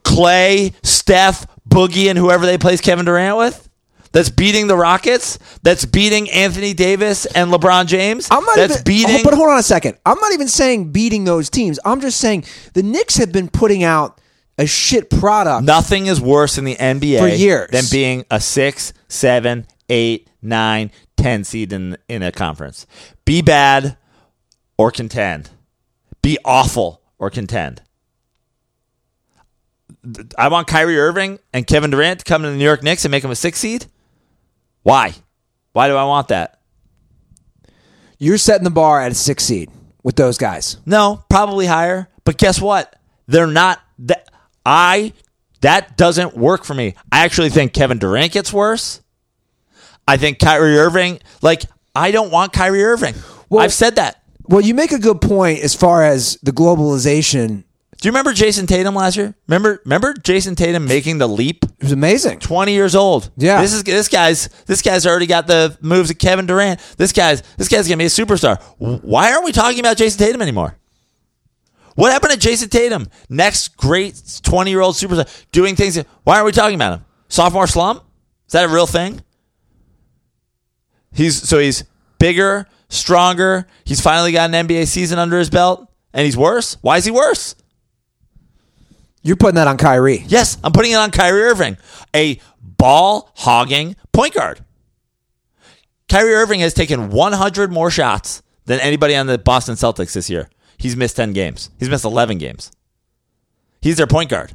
[0.03, 3.69] Clay, Steph, Boogie, and whoever they place Kevin Durant with.
[4.11, 5.37] That's beating the Rockets.
[5.61, 8.27] That's beating Anthony Davis and LeBron James.
[8.31, 9.23] I'm not that's even, beating.
[9.23, 9.97] but hold on a second.
[10.05, 11.79] I'm not even saying beating those teams.
[11.85, 14.19] I'm just saying the Knicks have been putting out
[14.57, 15.63] a shit product.
[15.63, 17.69] Nothing is worse in the NBA For years.
[17.69, 22.85] than being a six, seven, eight, nine, ten seed in in a conference.
[23.25, 23.97] Be bad
[24.77, 25.49] or contend.
[26.21, 27.81] Be awful or contend.
[30.37, 33.11] I want Kyrie Irving and Kevin Durant to come to the New York Knicks and
[33.11, 33.85] make them a six seed.
[34.83, 35.13] Why?
[35.73, 36.59] Why do I want that?
[38.17, 39.69] You're setting the bar at a six seed
[40.03, 40.77] with those guys.
[40.85, 42.09] No, probably higher.
[42.23, 42.95] But guess what?
[43.27, 44.29] They're not that
[44.65, 45.13] I
[45.61, 46.95] that doesn't work for me.
[47.11, 49.01] I actually think Kevin Durant gets worse.
[50.09, 51.63] I think Kyrie Irving, like
[51.95, 53.15] I don't want Kyrie Irving.
[53.49, 54.21] Well- I've said that.
[54.47, 57.63] Well, you make a good point as far as the globalization.
[58.01, 59.35] Do you remember Jayson Tatum last year?
[59.47, 61.65] Remember remember Jayson Tatum making the leap?
[61.65, 62.39] It was amazing.
[62.39, 63.29] 20 years old.
[63.37, 63.61] Yeah.
[63.61, 66.79] This is this guy's this guy's already got the moves of Kevin Durant.
[66.97, 68.59] This guy's this guy's going to be a superstar.
[68.79, 70.77] Why aren't we talking about Jayson Tatum anymore?
[71.95, 73.07] What happened to Jayson Tatum?
[73.29, 75.97] Next great 20-year-old superstar doing things.
[76.23, 77.05] Why aren't we talking about him?
[77.27, 78.03] Sophomore slump?
[78.47, 79.21] Is that a real thing?
[81.11, 81.83] He's so he's
[82.19, 83.67] bigger, stronger.
[83.83, 86.77] He's finally got an NBA season under his belt and he's worse.
[86.81, 87.55] Why is he worse?
[89.21, 90.23] You're putting that on Kyrie.
[90.27, 91.77] Yes, I'm putting it on Kyrie Irving,
[92.15, 94.63] a ball hogging point guard.
[96.07, 100.49] Kyrie Irving has taken 100 more shots than anybody on the Boston Celtics this year.
[100.77, 101.69] He's missed 10 games.
[101.77, 102.71] He's missed 11 games.
[103.81, 104.53] He's their point guard.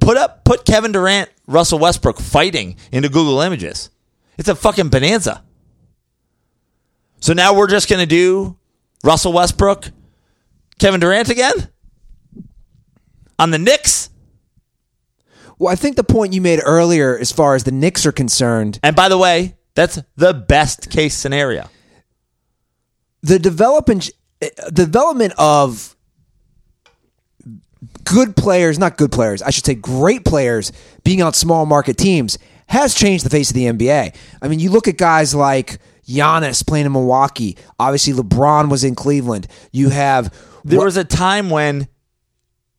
[0.00, 3.90] Put up put Kevin Durant, Russell Westbrook fighting into Google Images.
[4.36, 5.44] It's a fucking bonanza.
[7.20, 8.56] So now we're just going to do
[9.04, 9.90] Russell Westbrook,
[10.78, 11.68] Kevin Durant again?
[13.38, 14.10] On the Knicks?
[15.58, 18.78] Well, I think the point you made earlier, as far as the Knicks are concerned,
[18.82, 21.68] And by the way, that's the best case scenario.
[23.22, 24.10] the development
[24.40, 25.96] eh, development of
[28.08, 30.72] good players, not good players, I should say great players
[31.04, 34.14] being on small market teams has changed the face of the NBA.
[34.42, 37.56] I mean, you look at guys like Giannis playing in Milwaukee.
[37.78, 39.46] Obviously, LeBron was in Cleveland.
[39.72, 40.34] You have
[40.64, 41.88] There was a time when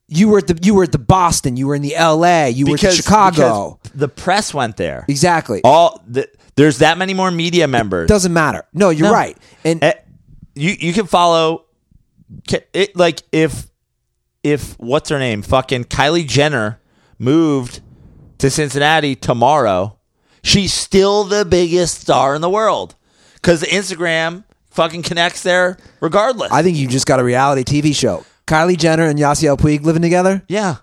[0.08, 1.56] you were at the you were at the Boston.
[1.56, 2.50] You were in the L.A.
[2.50, 3.78] You were in Chicago.
[3.94, 5.04] the press went there.
[5.08, 5.60] exactly.
[5.62, 8.06] All the, there's that many more media members.
[8.06, 8.64] It Doesn't matter.
[8.72, 9.12] No, you're No.
[9.14, 9.38] right.
[9.64, 9.92] And Eh,
[10.56, 11.66] you you can follow
[12.72, 13.69] it like if
[14.42, 16.80] if what's her name fucking Kylie Jenner
[17.18, 17.80] moved
[18.38, 19.98] to Cincinnati tomorrow,
[20.42, 22.94] she's still the biggest star in the world
[23.34, 26.50] because Instagram fucking connects there regardless.
[26.52, 28.24] I think you just got a reality TV show.
[28.46, 30.42] Kylie Jenner and Yasiel Puig living together.
[30.48, 30.76] yeah,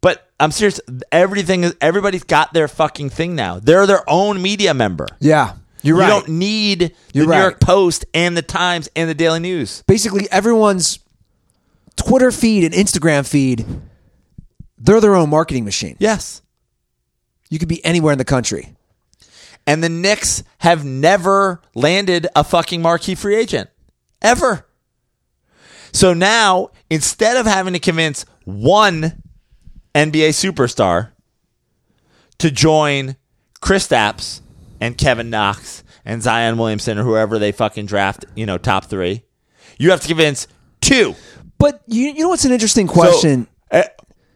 [0.00, 0.80] but I'm serious.
[1.10, 3.58] Everything, is everybody's got their fucking thing now.
[3.58, 5.06] They're their own media member.
[5.18, 6.06] Yeah, you're You right.
[6.06, 7.40] You don't need the You're New right.
[7.40, 9.82] York Post and the Times and the Daily News.
[9.88, 11.00] Basically, everyone's
[12.06, 13.66] Twitter feed and Instagram feed,
[14.78, 15.96] they're their own marketing machine.
[15.98, 16.42] Yes.
[17.50, 18.74] You could be anywhere in the country.
[19.66, 23.70] And the Knicks have never landed a fucking marquee free agent.
[24.20, 24.66] Ever.
[25.92, 29.22] So now, instead of having to convince one
[29.94, 31.10] NBA superstar
[32.38, 33.16] to join
[33.60, 34.40] Chris Kristaps
[34.80, 39.22] and Kevin Knox and Zion Williamson or whoever they fucking draft, you know, top three,
[39.78, 40.48] you have to convince
[40.80, 41.14] two.
[41.62, 43.46] But you, you know what's an interesting question?
[43.70, 43.84] So, uh,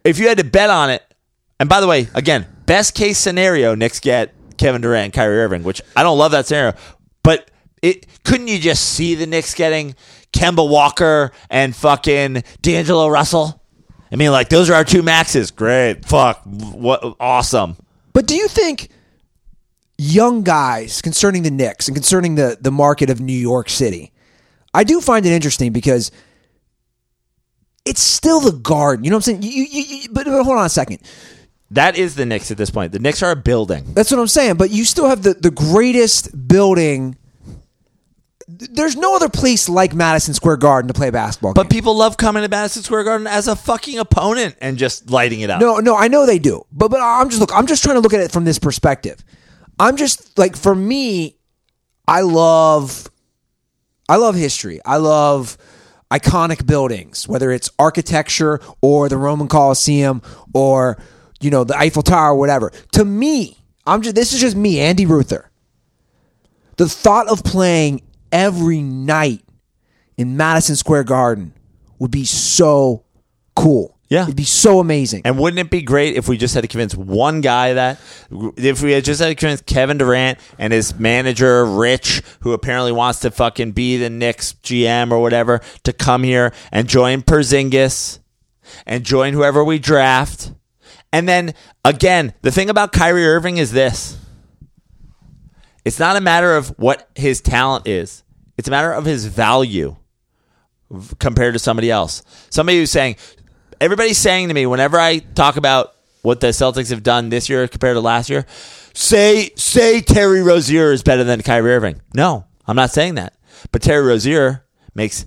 [0.04, 1.02] if you had to bet on it,
[1.58, 5.64] and by the way, again, best case scenario, Knicks get Kevin Durant and Kyrie Irving,
[5.64, 6.74] which I don't love that scenario,
[7.24, 7.50] but
[7.82, 9.96] it couldn't you just see the Knicks getting
[10.32, 13.60] Kemba Walker and fucking D'Angelo Russell?
[14.12, 15.50] I mean, like those are our two maxes.
[15.50, 17.76] Great, fuck, what awesome.
[18.12, 18.88] But do you think
[19.98, 24.12] young guys concerning the Knicks and concerning the, the market of New York City,
[24.72, 26.12] I do find it interesting because
[27.86, 29.04] it's still the garden.
[29.04, 29.42] You know what I'm saying?
[29.42, 30.98] You, you, you, but, but hold on a second.
[31.70, 32.92] That is the Knicks at this point.
[32.92, 33.94] The Knicks are a building.
[33.94, 34.56] That's what I'm saying.
[34.56, 37.16] But you still have the, the greatest building.
[38.48, 41.54] There's no other place like Madison Square Garden to play basketball.
[41.54, 45.40] But people love coming to Madison Square Garden as a fucking opponent and just lighting
[45.40, 45.60] it up.
[45.60, 47.52] No, no, I know they do, but but I'm just look.
[47.52, 49.24] I'm just trying to look at it from this perspective.
[49.80, 51.36] I'm just like for me,
[52.06, 53.10] I love,
[54.08, 54.80] I love history.
[54.84, 55.58] I love
[56.10, 60.22] iconic buildings, whether it's architecture or the Roman Colosseum
[60.54, 60.98] or
[61.40, 62.70] you know the Eiffel Tower, whatever.
[62.92, 65.50] To me, I'm just this is just me, Andy Ruther.
[66.76, 69.42] The thought of playing every night
[70.16, 71.54] in Madison Square Garden
[71.98, 73.04] would be so
[73.54, 73.95] cool.
[74.08, 74.22] Yeah.
[74.24, 75.22] it'd be so amazing.
[75.24, 78.00] And wouldn't it be great if we just had to convince one guy that
[78.56, 82.92] if we had just had to convince Kevin Durant and his manager Rich, who apparently
[82.92, 88.20] wants to fucking be the Knicks GM or whatever, to come here and join Porzingis
[88.86, 90.52] and join whoever we draft.
[91.12, 91.54] And then
[91.84, 94.18] again, the thing about Kyrie Irving is this.
[95.84, 98.24] It's not a matter of what his talent is.
[98.58, 99.96] It's a matter of his value
[101.18, 102.22] compared to somebody else.
[102.50, 103.16] Somebody who's saying,
[103.80, 107.66] everybody's saying to me whenever I talk about what the Celtics have done this year
[107.68, 108.46] compared to last year,
[108.94, 112.00] say say Terry Rozier is better than Kyrie Irving.
[112.14, 113.34] No, I'm not saying that.
[113.72, 114.64] But Terry Rozier
[114.94, 115.26] makes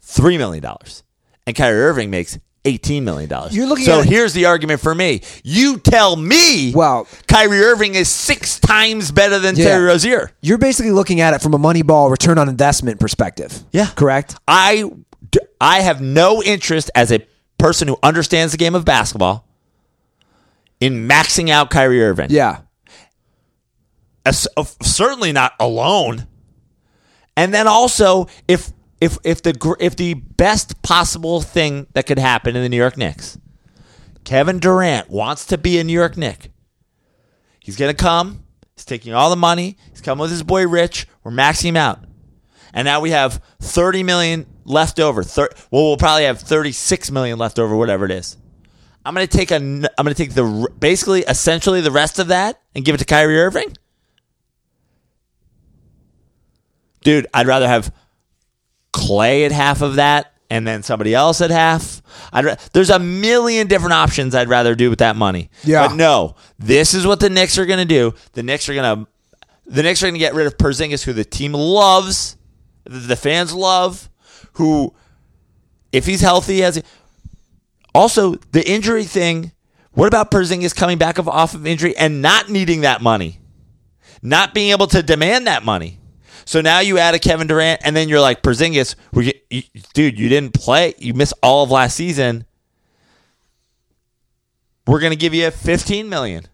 [0.00, 1.02] three million dollars,
[1.46, 2.38] and Kyrie Irving makes.
[2.66, 3.30] $18 million.
[3.52, 5.22] You're looking so here's the argument for me.
[5.42, 9.64] You tell me Well- Kyrie Irving is six times better than Yeah.
[9.64, 10.30] Terry Rozier.
[10.42, 13.64] You're basically looking at it from a Moneyball return on investment perspective.
[13.72, 13.86] Yeah.
[13.86, 14.36] Correct?
[14.46, 14.90] I,
[15.60, 17.26] I have no interest as a
[17.58, 19.46] person who understands the game of basketball
[20.80, 22.28] in maxing out Kyrie Irving.
[22.30, 22.60] Yeah.
[24.24, 26.26] As- uh, certainly not alone.
[27.36, 32.54] And then also, if if if the if the best possible thing that could happen
[32.56, 33.38] in the New York Knicks,
[34.24, 36.50] Kevin Durant wants to be a New York Knick.
[37.60, 38.44] He's gonna come.
[38.76, 39.76] He's taking all the money.
[39.90, 41.06] He's coming with his boy Rich.
[41.24, 42.04] We're maxing him out,
[42.74, 45.22] and now we have thirty million left over.
[45.22, 48.36] Thir- well, we'll probably have thirty six million left over, whatever it is.
[49.04, 49.56] I'm gonna take a.
[49.56, 53.38] I'm gonna take the basically essentially the rest of that and give it to Kyrie
[53.38, 53.76] Irving.
[57.02, 57.94] Dude, I'd rather have
[58.92, 62.02] Clay at half of that and then somebody else at half.
[62.32, 65.48] I'd there's a million different options I'd rather do with that money.
[65.64, 65.86] Yeah.
[65.88, 68.14] But no, this is what the Knicks are going to do.
[68.32, 69.10] The Knicks are going to
[69.66, 72.36] the Knicks are going to get rid of Porzingis who the team loves,
[72.84, 74.09] the fans love,
[74.60, 74.94] who
[75.92, 76.82] if he's healthy has
[77.94, 79.52] also the injury thing.
[79.92, 83.40] What about Porzingis coming back of, off of injury and not needing that money?
[84.22, 85.98] Not being able to demand that money.
[86.44, 89.62] So now you add a Kevin Durant, and then you're like Porzingis, we, you,
[89.94, 90.94] dude, you didn't play.
[90.98, 92.44] You missed all of last season.
[94.86, 96.46] We're gonna give you 15 million.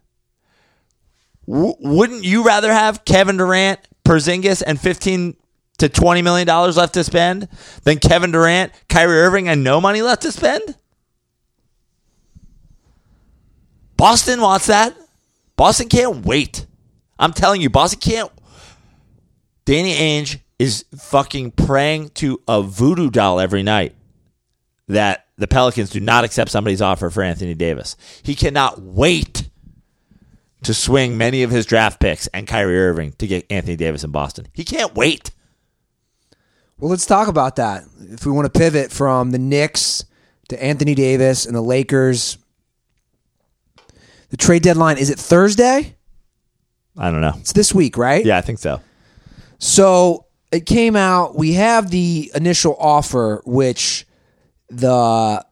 [1.47, 5.35] W- wouldn't you rather have Kevin Durant, Porzingis, and 15
[5.77, 7.47] to 20 million dollars left to spend
[7.83, 10.75] than Kevin Durant, Kyrie Irving, and no money left to spend?
[13.95, 14.95] Boston wants that.
[15.55, 16.65] Boston can't wait.
[17.17, 18.31] I'm telling you, Boston can't.
[19.65, 23.95] Danny Ainge is fucking praying to a voodoo doll every night
[24.87, 27.95] that the Pelicans do not accept somebody's offer for Anthony Davis.
[28.23, 29.49] He cannot wait
[30.63, 34.11] to swing many of his draft picks and Kyrie Irving to get Anthony Davis in
[34.11, 34.47] Boston.
[34.53, 35.31] He can't wait.
[36.79, 37.83] Well, let's talk about that.
[38.11, 40.05] If we want to pivot from the Knicks
[40.49, 42.37] to Anthony Davis and the Lakers,
[44.29, 45.95] the trade deadline is it Thursday?
[46.95, 47.33] I don't know.
[47.37, 48.23] It's this week, right?
[48.23, 48.81] Yeah, I think so.
[49.57, 51.35] So it came out.
[51.35, 54.05] We have the initial offer, which
[54.69, 55.43] the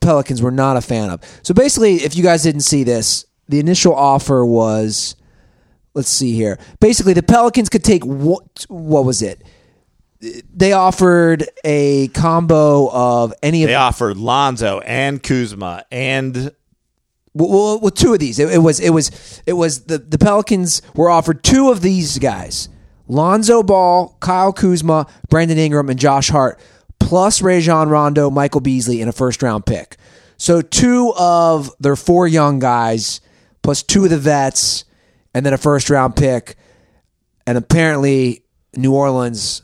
[0.00, 1.22] Pelicans were not a fan of.
[1.42, 5.16] So basically, if you guys didn't see this, the initial offer was
[5.94, 6.58] let's see here.
[6.80, 9.42] Basically, the Pelicans could take what what was it?
[10.54, 16.52] They offered a combo of any of They offered Lonzo and Kuzma and
[17.34, 18.38] well, well, two of these.
[18.38, 22.18] It, it was it was it was the the Pelicans were offered two of these
[22.18, 22.68] guys:
[23.08, 26.60] Lonzo Ball, Kyle Kuzma, Brandon Ingram, and Josh Hart,
[27.00, 29.96] plus Rajon Rondo, Michael Beasley, and a first round pick.
[30.36, 33.20] So two of their four young guys,
[33.62, 34.84] plus two of the vets,
[35.34, 36.56] and then a first round pick.
[37.46, 38.44] And apparently,
[38.76, 39.62] New Orleans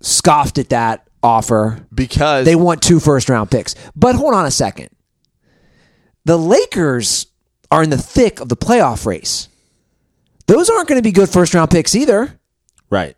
[0.00, 1.86] scoffed at that offer.
[1.94, 3.74] because They want two first round picks.
[3.94, 4.90] But hold on a second.
[6.24, 7.26] The Lakers
[7.70, 9.48] are in the thick of the playoff race.
[10.46, 12.38] Those aren't going to be good first round picks either.
[12.90, 13.16] Right.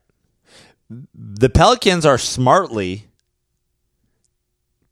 [1.14, 3.06] The Pelicans are smartly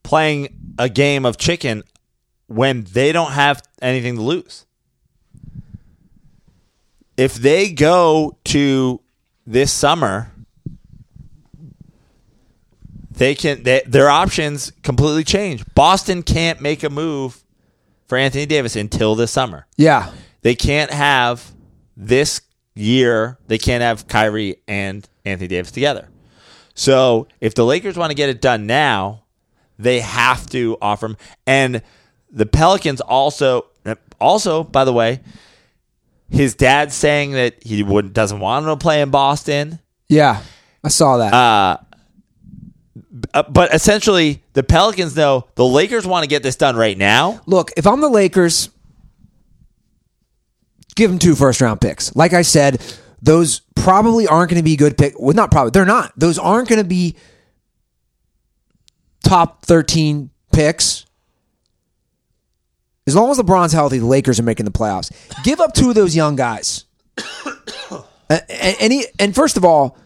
[0.03, 0.49] playing
[0.79, 1.83] a game of chicken
[2.47, 4.65] when they don't have anything to lose.
[7.17, 9.01] If they go to
[9.47, 10.33] this summer,
[13.20, 15.62] they can they, their options completely change.
[15.74, 17.44] Boston can't make a move
[18.06, 19.66] for Anthony Davis until this summer.
[19.76, 20.10] Yeah.
[20.40, 21.52] They can't have
[21.98, 22.40] this
[22.74, 26.09] year, they can't have Kyrie and Anthony Davis together.
[26.72, 29.24] So if the Lakers want to get it done now,
[29.78, 31.16] they have to offer him.
[31.47, 31.82] And
[32.30, 33.66] the Pelicans also,
[34.18, 35.20] also by the way,
[36.30, 39.78] his dad's saying that he would, doesn't want him to play in Boston.
[40.09, 40.42] Yeah.
[40.82, 41.34] I saw that.
[41.34, 41.76] Uh,
[43.34, 47.40] Uh, but essentially, the Pelicans know the Lakers want to get this done right now.
[47.47, 48.70] Look, if I'm the Lakers,
[50.97, 52.14] give them two first round picks.
[52.14, 52.82] Like I said,
[53.22, 55.14] those probably aren't going to be good pick.
[55.18, 55.70] Well, not probably.
[55.70, 56.12] They're not.
[56.16, 57.16] Those aren't going to be
[59.24, 61.06] top 13 picks.
[63.06, 65.10] As long as LeBron's healthy, the Lakers are making the playoffs.
[65.42, 66.84] Give up two of those young guys.
[68.28, 69.97] and, and, he, and first of all,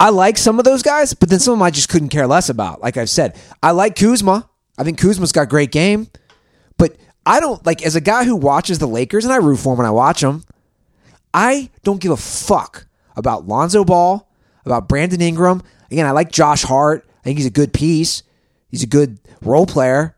[0.00, 2.26] I like some of those guys, but then some of them I just couldn't care
[2.26, 2.80] less about.
[2.82, 4.48] Like I've said, I like Kuzma.
[4.76, 6.08] I think Kuzma's got great game,
[6.78, 9.72] but I don't like as a guy who watches the Lakers and I root for
[9.72, 10.44] them when I watch them.
[11.32, 14.28] I don't give a fuck about Lonzo Ball,
[14.66, 15.62] about Brandon Ingram.
[15.90, 17.06] Again, I like Josh Hart.
[17.20, 18.22] I think he's a good piece.
[18.68, 20.16] He's a good role player.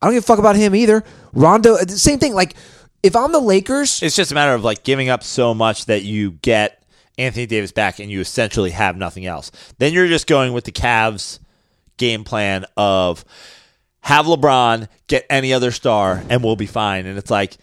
[0.00, 1.02] I don't give a fuck about him either.
[1.32, 2.34] Rondo, the same thing.
[2.34, 2.54] Like
[3.02, 6.02] if I'm the Lakers, It's just a matter of like giving up so much that
[6.02, 6.82] you get
[7.18, 9.50] Anthony Davis back and you essentially have nothing else.
[9.78, 11.38] Then you're just going with the Cavs
[11.96, 13.24] game plan of
[14.00, 17.06] have LeBron get any other star and we'll be fine.
[17.06, 17.56] And it's like,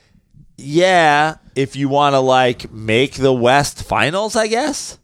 [0.57, 4.97] yeah, if you want to like make the West finals, I guess.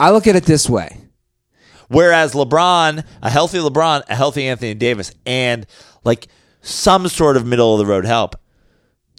[0.00, 0.98] I look at it this way.
[1.88, 5.66] Whereas LeBron, a healthy LeBron, a healthy Anthony Davis, and
[6.04, 6.28] like
[6.60, 8.36] some sort of middle of the road help,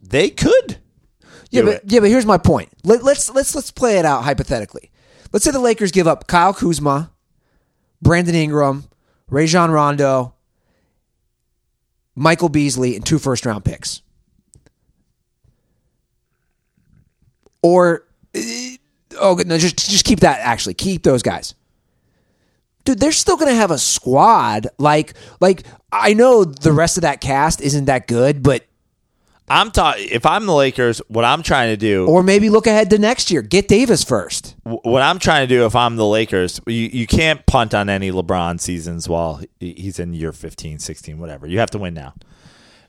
[0.03, 0.77] they could.
[1.49, 1.81] Yeah, do but it.
[1.85, 2.69] yeah, but here's my point.
[2.83, 4.91] Let, let's let's let's play it out hypothetically.
[5.31, 7.11] Let's say the Lakers give up Kyle Kuzma,
[8.01, 8.85] Brandon Ingram,
[9.29, 10.33] Rajon Rondo,
[12.15, 14.01] Michael Beasley, and two first round picks.
[17.61, 18.77] Or eh,
[19.19, 20.39] oh no, just just keep that.
[20.41, 21.55] Actually, keep those guys.
[22.85, 24.67] Dude, they're still gonna have a squad.
[24.77, 28.65] Like like I know the rest of that cast isn't that good, but
[29.49, 30.07] I'm talking.
[30.11, 33.31] If I'm the Lakers, what I'm trying to do, or maybe look ahead to next
[33.31, 33.41] year.
[33.41, 34.55] Get Davis first.
[34.63, 37.89] wh- what I'm trying to do, if I'm the Lakers, you, you can't punt on
[37.89, 41.47] any LeBron seasons while he's in year 15, 16, whatever.
[41.47, 42.13] You have to win now.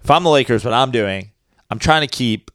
[0.03, 1.31] If I'm the Lakers, what I'm doing,
[1.70, 2.51] I'm trying to keep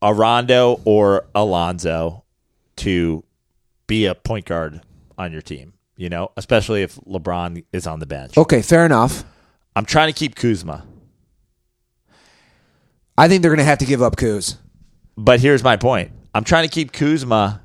[0.00, 2.24] a Rondo or Alonzo
[2.76, 3.22] to
[3.86, 4.80] be a point guard
[5.18, 5.74] on your team.
[5.96, 8.36] You know, especially if LeBron is on the bench.
[8.36, 9.24] Okay, fair enough.
[9.76, 10.84] I'm trying to keep Kuzma.
[13.16, 14.56] I think they're going to have to give up Kuz.
[15.16, 16.12] But here's my point.
[16.34, 17.60] I'm trying to keep Kuzma,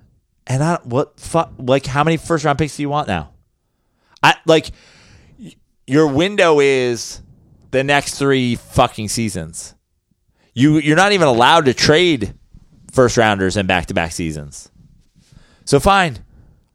[0.45, 3.31] and I what fuck like how many first round picks do you want now?
[4.21, 4.71] I like
[5.85, 7.21] your window is
[7.71, 9.73] the next three fucking seasons.
[10.53, 12.33] You you're not even allowed to trade
[12.91, 14.69] first rounders in back to back seasons.
[15.63, 16.19] So fine,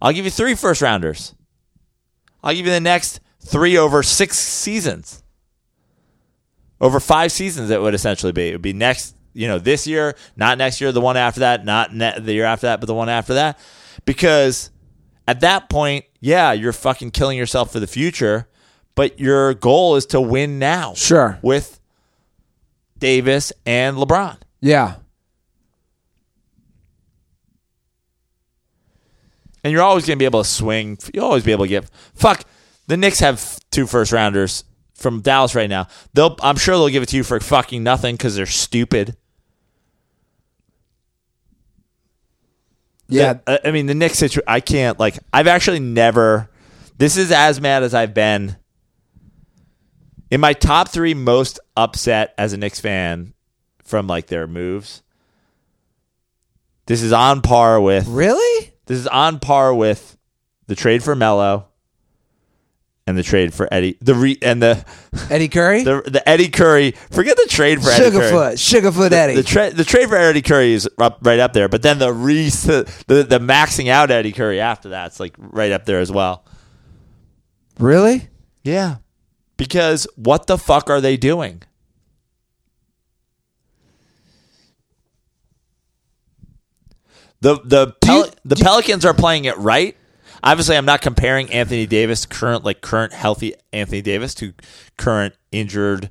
[0.01, 1.35] I'll give you three first rounders.
[2.43, 5.22] I'll give you the next three over six seasons.
[6.83, 8.49] Over five seasons, it would essentially be.
[8.49, 11.65] It would be next, you know, this year, not next year, the one after that,
[11.65, 13.57] not ne- the year after that, but the one after that.
[14.05, 14.71] Because
[15.29, 18.49] at that point, yeah, you're fucking killing yourself for the future,
[18.97, 20.95] but your goal is to win now.
[20.95, 21.39] Sure.
[21.41, 21.79] With
[22.99, 24.39] Davis and LeBron.
[24.61, 24.97] Yeah.
[29.63, 30.99] And you're always going to be able to swing.
[31.15, 31.89] You'll always be able to get.
[32.15, 32.43] Fuck.
[32.89, 34.65] The Knicks have two first rounders
[35.03, 35.89] from Dallas right now.
[36.15, 36.37] They'll.
[36.43, 39.17] I'm sure they'll give it to you for fucking nothing because they're stupid.
[43.09, 43.35] Yeah.
[43.45, 44.45] The- I mean, the Knicks situation.
[44.47, 45.19] I can't like.
[45.33, 46.49] I've actually never.
[46.99, 48.57] This is as mad as I've been.
[50.31, 53.35] In my top three most upset as a Knicks fan
[53.85, 55.03] from like their moves.
[56.87, 58.73] This is on par with Really?
[58.87, 60.17] this is on par with
[60.67, 61.69] the trade for Mello
[63.07, 64.85] and the trade for Eddie the re, and the
[65.29, 65.83] Eddie Curry?
[65.85, 66.93] the the Eddie Curry.
[67.11, 68.31] Forget the trade for Eddie Curry.
[68.31, 68.53] Sugarfoot.
[68.55, 69.35] Sugarfoot Eddie.
[69.35, 72.13] The, tra- the trade for Eddie Curry is up, right up there, but then the
[72.13, 76.45] re the, the maxing out Eddie Curry after that's like right up there as well.
[77.79, 78.29] really?
[78.65, 78.97] Yeah,
[79.57, 81.63] because what the fuck are they doing?
[87.41, 89.97] The the Do you- the Pelicans are playing it right.
[90.45, 94.53] Obviously, I'm not comparing Anthony Davis current like current healthy Anthony Davis to
[94.97, 96.11] current injured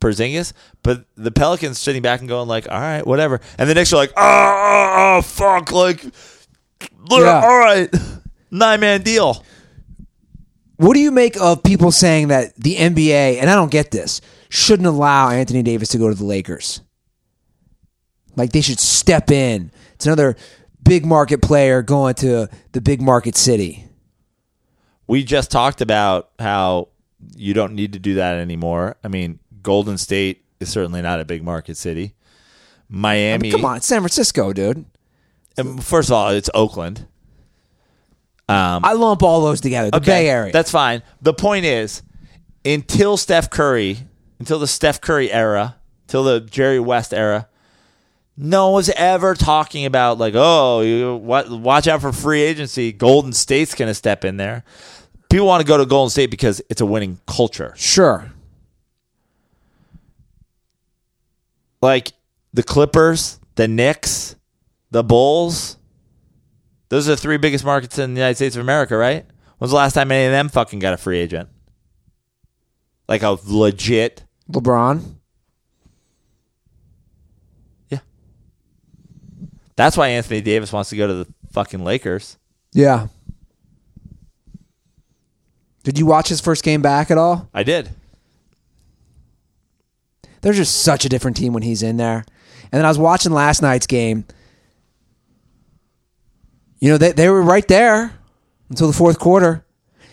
[0.00, 0.52] Porzingis,
[0.84, 3.96] but the Pelicans sitting back and going like, "All right, whatever," and the Knicks are
[3.96, 6.04] like, "Oh, oh, oh, fuck!" Like,
[7.10, 7.40] Yeah.
[7.42, 7.92] all right,
[8.50, 9.44] nine man deal.
[10.76, 14.20] What do you make of people saying that the NBA, and I don't get this,
[14.48, 16.80] shouldn't allow Anthony Davis to go to the Lakers?
[18.36, 19.72] Like they should step in.
[19.94, 20.36] It's another
[20.82, 23.84] big market player going to the big market city.
[25.06, 26.88] we just talked about how
[27.36, 28.96] you don't need to do that anymore.
[29.02, 32.14] I mean, Golden State is certainly not a big market city.
[32.88, 34.84] Miami, Come on, San Francisco, dude.
[35.56, 37.06] and first of all, it's Oakland.
[38.48, 39.90] Um, I lump all those together.
[39.90, 40.52] The okay, Bay Area.
[40.52, 41.02] That's fine.
[41.20, 42.02] The point is,
[42.64, 43.98] until Steph Curry,
[44.38, 45.76] until the Steph Curry era,
[46.06, 47.48] till the Jerry West era,
[48.38, 52.92] no one's ever talking about like, oh, you what, watch out for free agency.
[52.92, 54.64] Golden State's going to step in there.
[55.28, 57.74] People want to go to Golden State because it's a winning culture.
[57.76, 58.32] sure.
[61.80, 62.12] like
[62.52, 64.36] the Clippers, the Knicks,
[64.90, 65.76] the Bulls.
[66.88, 69.26] Those are the three biggest markets in the United States of America, right?
[69.58, 71.48] When's the last time any of them fucking got a free agent?
[73.08, 74.24] Like a legit.
[74.50, 75.02] LeBron.
[77.90, 77.98] Yeah.
[79.78, 82.36] That's why Anthony Davis wants to go to the fucking Lakers.
[82.72, 83.06] Yeah.
[85.84, 87.48] Did you watch his first game back at all?
[87.54, 87.90] I did.
[90.40, 92.24] They're just such a different team when he's in there.
[92.72, 94.24] And then I was watching last night's game.
[96.80, 98.18] You know, they they were right there
[98.70, 99.64] until the fourth quarter.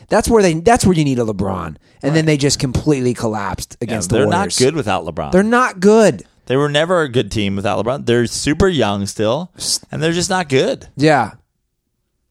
[0.10, 1.78] That's where they that's where you need a LeBron.
[2.04, 5.32] And then they just completely collapsed Yeah, against the they're not good without LeBron.
[5.32, 6.24] They're not good.
[6.46, 8.06] They were never a good team without LeBron.
[8.06, 9.52] They're super young still,
[9.92, 10.88] and they're just not good.
[10.96, 11.34] Yeah.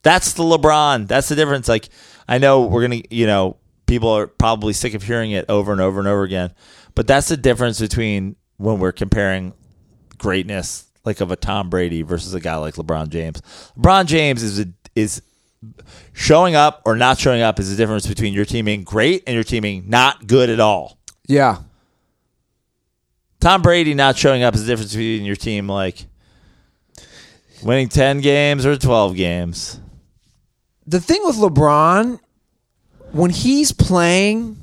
[0.02, 1.08] That's the LeBron.
[1.08, 1.68] That's the difference.
[1.68, 1.88] Like,
[2.28, 5.80] I know we're gonna, you know, people are probably sick of hearing it over and
[5.80, 6.52] over and over again,
[6.94, 9.52] but that's the difference between when we're comparing
[10.18, 13.40] greatness, like of a Tom Brady versus a guy like LeBron James.
[13.78, 15.22] LeBron James is a, is
[16.12, 19.34] showing up or not showing up is the difference between your team being great and
[19.34, 20.98] your team being not good at all.
[21.26, 21.58] Yeah.
[23.44, 26.06] Tom Brady not showing up is the difference between your team like
[27.62, 29.78] winning ten games or twelve games.
[30.86, 32.20] The thing with LeBron,
[33.12, 34.56] when he's playing,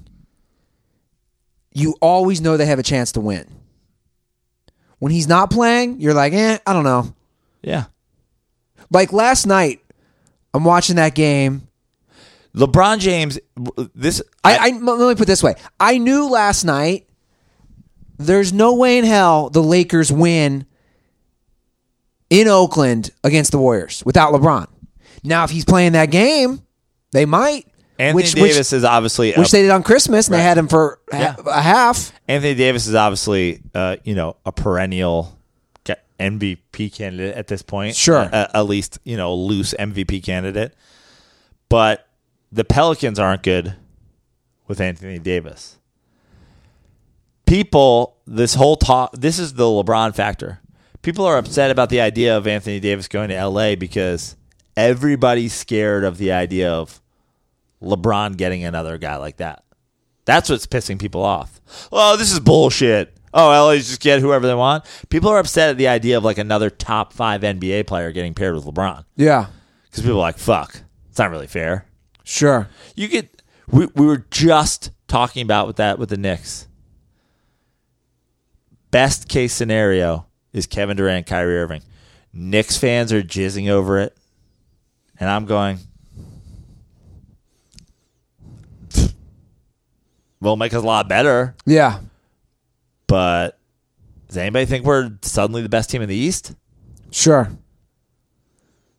[1.75, 3.47] you always know they have a chance to win.
[4.97, 7.13] When he's not playing, you're like, eh, I don't know.
[7.61, 7.83] Yeah.
[8.89, 9.85] Like last night,
[10.55, 11.67] I'm watching that game.
[12.55, 13.37] LeBron James,
[13.93, 17.05] this I, I let me put it this way: I knew last night.
[18.25, 20.65] There's no way in hell the Lakers win
[22.29, 24.67] in Oakland against the Warriors without LeBron.
[25.23, 26.61] Now, if he's playing that game,
[27.11, 27.67] they might.
[27.99, 30.57] Anthony which, which- Davis is obviously which a, they did on Christmas, and they had
[30.57, 31.35] him for Yeah.
[31.45, 32.11] a half.
[32.27, 35.37] Anthony Davis is obviously uh, you know a perennial
[36.19, 37.95] MVP candidate at this point.
[37.95, 38.29] Sure.
[38.31, 40.73] Uh, at least you know loose MVP candidate.
[41.69, 42.07] But
[42.51, 43.75] the Pelicans aren't good
[44.67, 45.77] with Anthony Davis.
[47.51, 50.61] People, this whole talk, this is the LeBron factor.
[51.01, 54.37] People are upset about the idea of Anthony Davis going to LA because
[54.77, 57.01] everybody's scared of the idea of
[57.81, 59.65] LeBron getting another guy like that.
[60.23, 61.59] That's what's pissing people off.
[61.91, 63.17] Oh, this is bullshit.
[63.33, 64.85] Oh, LA's just get whoever they want.
[65.09, 68.55] People are upset at the idea of like another top five NBA player getting paired
[68.55, 69.47] with LeBron Yeah.
[69.89, 71.85] because people are like, "Fuck, it's not really fair."
[72.23, 72.69] Sure.
[72.95, 76.69] You get we we were just talking about with that with the Knicks.
[78.91, 81.81] Best case scenario is Kevin Durant, Kyrie Irving.
[82.33, 84.15] Knicks fans are jizzing over it,
[85.19, 85.79] and I'm going.
[90.39, 91.99] Will make us a lot better, Yeah.
[93.07, 93.59] but
[94.27, 96.55] does anybody think we're suddenly the best team in the East?
[97.11, 97.49] Sure.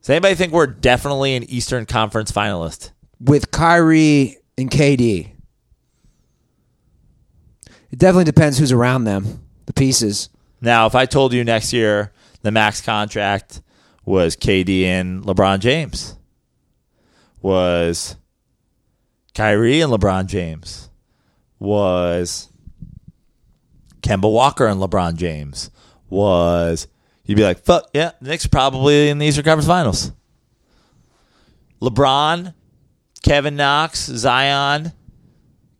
[0.01, 2.91] Does anybody think we're definitely an Eastern Conference finalist?
[3.19, 5.31] With Kyrie and KD.
[7.91, 10.29] It definitely depends who's around them, the pieces.
[10.61, 12.11] Now, if I told you next year
[12.41, 13.61] the max contract
[14.05, 16.17] was KD and LeBron James,
[17.41, 18.15] was
[19.33, 20.89] Kyrie and LeBron James,
[21.59, 22.49] was
[24.01, 25.69] Kemba Walker and LeBron James,
[26.09, 26.87] was
[27.25, 30.11] you'd be like, fuck yeah, the Knicks probably in the Eastern Conference Finals.
[31.81, 32.53] LeBron,
[33.23, 34.93] Kevin Knox, Zion,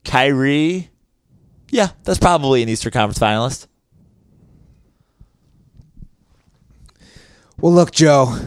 [0.03, 0.89] Kyrie,
[1.69, 3.67] yeah, that's probably an Eastern Conference finalist.
[7.63, 8.37] Well, look, Joe,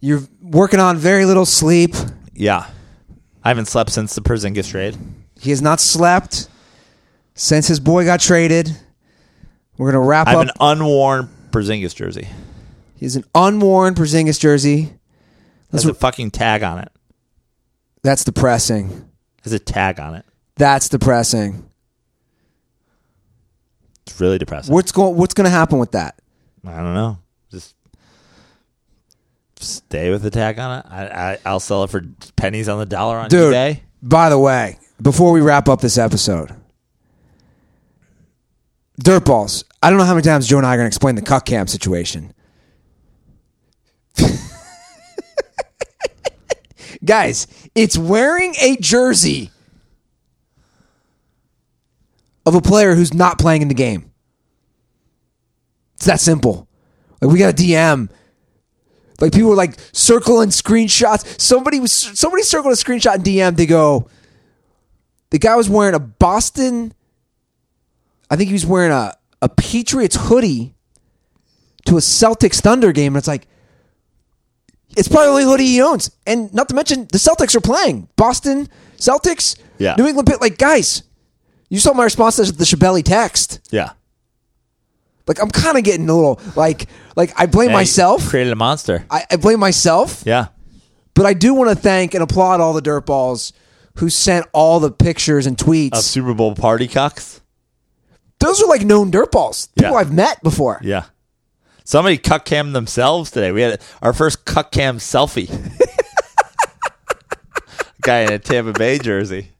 [0.00, 1.94] you're working on very little sleep.
[2.34, 2.66] Yeah.
[3.44, 4.98] I haven't slept since the Porzingis trade.
[5.40, 6.48] He has not slept
[7.36, 8.76] since his boy got traded.
[9.76, 10.46] We're going to wrap I have up.
[10.48, 12.26] an unworn Porzingis jersey.
[12.96, 14.94] He has an unworn Porzingis jersey.
[15.70, 16.90] There's a fucking tag on it.
[18.02, 19.08] That's depressing.
[19.44, 20.24] There's a tag on it.
[20.56, 21.70] That's depressing.
[24.08, 24.74] It's really depressing.
[24.74, 26.20] What's going What's going to happen with that?
[26.66, 27.18] I don't know.
[27.50, 27.74] Just
[29.60, 30.86] stay with the tag on it.
[30.88, 32.02] I, I I'll sell it for
[32.36, 33.80] pennies on the dollar on Dude, eBay.
[34.02, 36.54] by the way, before we wrap up this episode,
[39.02, 39.64] Dirtballs.
[39.82, 41.46] I don't know how many times Joe and I are going to explain the cuck
[41.46, 42.34] cam situation.
[47.04, 49.50] Guys, it's wearing a jersey
[52.44, 54.10] of a player who's not playing in the game.
[55.94, 56.66] It's that simple.
[57.20, 58.10] Like we got a DM.
[59.20, 61.40] Like people were like circling screenshots.
[61.40, 63.56] Somebody was somebody circled a screenshot in DM.
[63.56, 64.08] They go,
[65.30, 66.94] the guy was wearing a Boston.
[68.30, 70.74] I think he was wearing a a Patriots hoodie
[71.86, 73.46] to a Celtics Thunder game, and it's like
[74.96, 76.10] it's probably the only hoodie he owns.
[76.26, 78.68] And not to mention the Celtics are playing Boston
[78.98, 79.56] Celtics.
[79.78, 79.94] Yeah.
[79.96, 80.40] New England Pit.
[80.40, 81.02] Like guys,
[81.68, 83.60] you saw my response to the Shabelli text.
[83.70, 83.92] Yeah.
[85.28, 88.26] Like I'm kind of getting a little like like I blame Hey, myself.
[88.28, 89.04] created a monster.
[89.10, 90.22] I, I blame myself.
[90.26, 90.46] Yeah.
[91.14, 93.52] But I do want to thank and applaud all the dirtballs
[93.96, 95.92] who sent all the pictures and tweets.
[95.94, 97.40] Of Super Bowl party cucks.
[98.40, 99.68] Those are like known dirtballs.
[99.74, 99.98] People Yeah.
[99.98, 100.78] I've met before.
[100.82, 101.04] Yeah.
[101.84, 103.50] Somebody cuck cam themselves today.
[103.50, 105.48] We had our first cuck cam selfie.
[108.02, 109.50] Guy in a Tampa Bay jersey.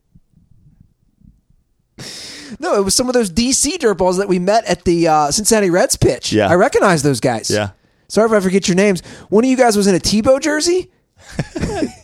[2.61, 5.71] No, it was some of those DC dirtballs that we met at the uh, Cincinnati
[5.71, 6.33] Reds pitch.
[6.33, 6.49] Yeah.
[6.49, 7.51] I recognize those guys.
[7.51, 7.71] Yeah.
[8.09, 9.03] Sorry if I forget your names.
[9.29, 10.91] One of you guys was in a Tebow jersey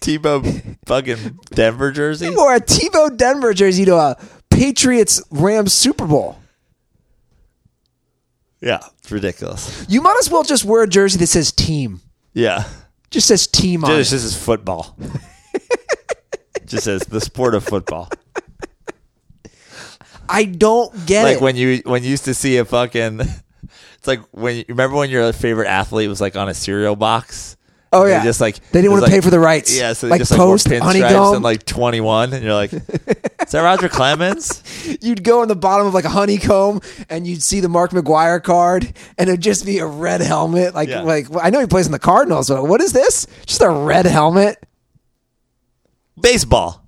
[0.02, 2.28] Tebow fucking Denver jersey.
[2.28, 4.16] or a Tebow Denver jersey to a
[4.50, 6.38] Patriots Rams Super Bowl.
[8.60, 9.84] Yeah, it's ridiculous.
[9.88, 12.00] You might as well just wear a jersey that says team.
[12.32, 12.64] Yeah.
[13.10, 14.16] Just says team on This it.
[14.16, 14.96] is football.
[16.66, 18.08] Just says the sport of football.
[20.28, 21.42] I don't get Like it.
[21.42, 23.20] when you when you used to see a fucking
[23.98, 27.56] it's like when you remember when your favorite athlete was like on a cereal box.
[27.96, 28.24] Oh, yeah.
[28.24, 29.78] just like They didn't wanna pay for the rights.
[29.78, 31.34] Yeah, so they Like just like Post, pinstripes Honeycomb.
[31.36, 32.82] and like twenty one, and you're like, is
[33.52, 34.64] that Roger Clemens?
[35.00, 38.42] you'd go in the bottom of like a honeycomb and you'd see the Mark McGwire
[38.42, 40.74] card and it'd just be a red helmet.
[40.74, 41.02] Like, Yeah.
[41.02, 43.28] like I know he plays in the Cardinals, but what is this?
[43.46, 44.58] Just a red helmet?
[46.20, 46.84] Baseball.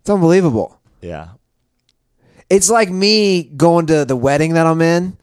[0.00, 0.78] It's unbelievable.
[1.00, 1.28] Yeah.
[2.50, 5.16] It's like me going to the wedding that I'm in,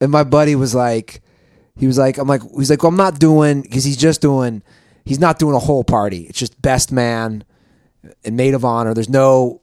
[0.00, 1.22] and my buddy was like,
[1.76, 4.62] he was like, I'm like, he's like, well, I'm not doing because he's just doing,
[5.04, 6.22] he's not doing a whole party.
[6.22, 7.44] It's just best man
[8.24, 8.94] and maid of honor.
[8.94, 9.60] There's no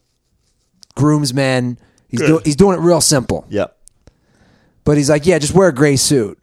[0.96, 1.80] groomsmen.
[2.08, 3.46] He's doing he's doing it real simple.
[3.50, 3.76] Yep.
[4.84, 6.38] But he's like, yeah, just wear a gray suit.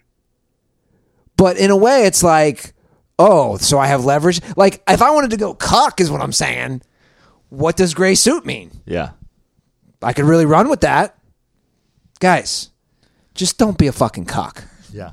[1.36, 2.72] But in a way, it's like,
[3.18, 4.40] oh, so I have leverage.
[4.56, 6.82] Like, if I wanted to go cuck, is what I'm saying.
[7.50, 8.70] What does gray suit mean?
[8.86, 9.10] Yeah.
[10.02, 11.16] I could really run with that.
[12.20, 12.70] Guys,
[13.34, 14.64] just don't be a fucking cock.
[14.92, 15.12] Yeah.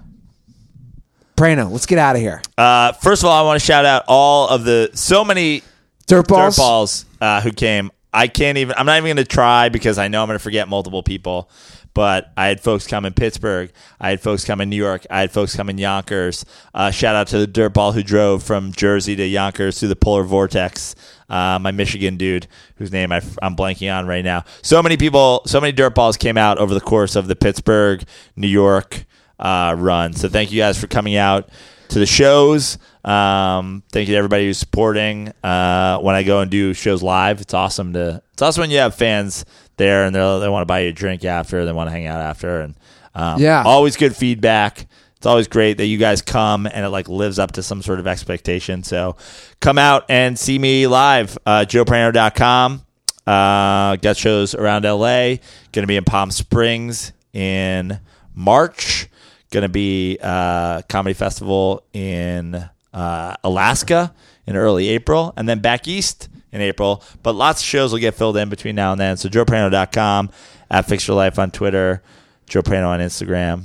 [1.36, 2.42] Prano, let's get out of here.
[2.58, 5.62] Uh, first of all, I want to shout out all of the so many
[6.08, 7.06] Dirt balls.
[7.22, 7.92] uh, who came.
[8.14, 8.76] I can't even.
[8.78, 11.50] I'm not even going to try because I know I'm going to forget multiple people.
[11.94, 13.72] But I had folks come in Pittsburgh.
[14.00, 15.06] I had folks come in New York.
[15.10, 16.46] I had folks come in Yonkers.
[16.74, 19.96] Uh, shout out to the dirt ball who drove from Jersey to Yonkers through the
[19.96, 20.94] polar vortex.
[21.30, 22.48] Uh, my Michigan dude,
[22.78, 24.44] whose name I, am blanking on right now.
[24.62, 28.04] So many people, so many dirt balls came out over the course of the Pittsburgh,
[28.38, 29.06] New York
[29.40, 30.14] uh, run.
[30.14, 31.50] So thank you guys for coming out
[31.90, 32.78] to the shows.
[33.04, 35.34] Um, thank you to everybody who's supporting.
[35.44, 38.22] Uh, when I go and do shows live, it's awesome to.
[38.34, 39.46] It's awesome when you have fans
[39.78, 42.08] there and they they want to buy you a drink after, they want to hang
[42.08, 42.76] out after, and
[43.16, 43.64] um, Yeah.
[43.66, 44.88] always good feedback.
[45.28, 48.08] Always great that you guys come and it like lives up to some sort of
[48.08, 48.84] expectation.
[48.84, 49.18] So
[49.60, 51.38] come out and see me live.
[51.46, 52.84] Uh, JoePrano.com.
[53.26, 55.36] Uh, got shows around LA.
[55.74, 58.00] Going to be in Palm Springs in
[58.34, 59.10] March.
[59.52, 62.64] Going to be uh, comedy festival in
[62.94, 64.14] uh, Alaska
[64.46, 67.04] in early April, and then back east in April.
[67.22, 69.18] But lots of shows will get filled in between now and then.
[69.18, 70.32] So JoePrano.com,
[70.72, 72.02] at Fix Your Life on Twitter,
[72.48, 73.64] Joe Prano on Instagram.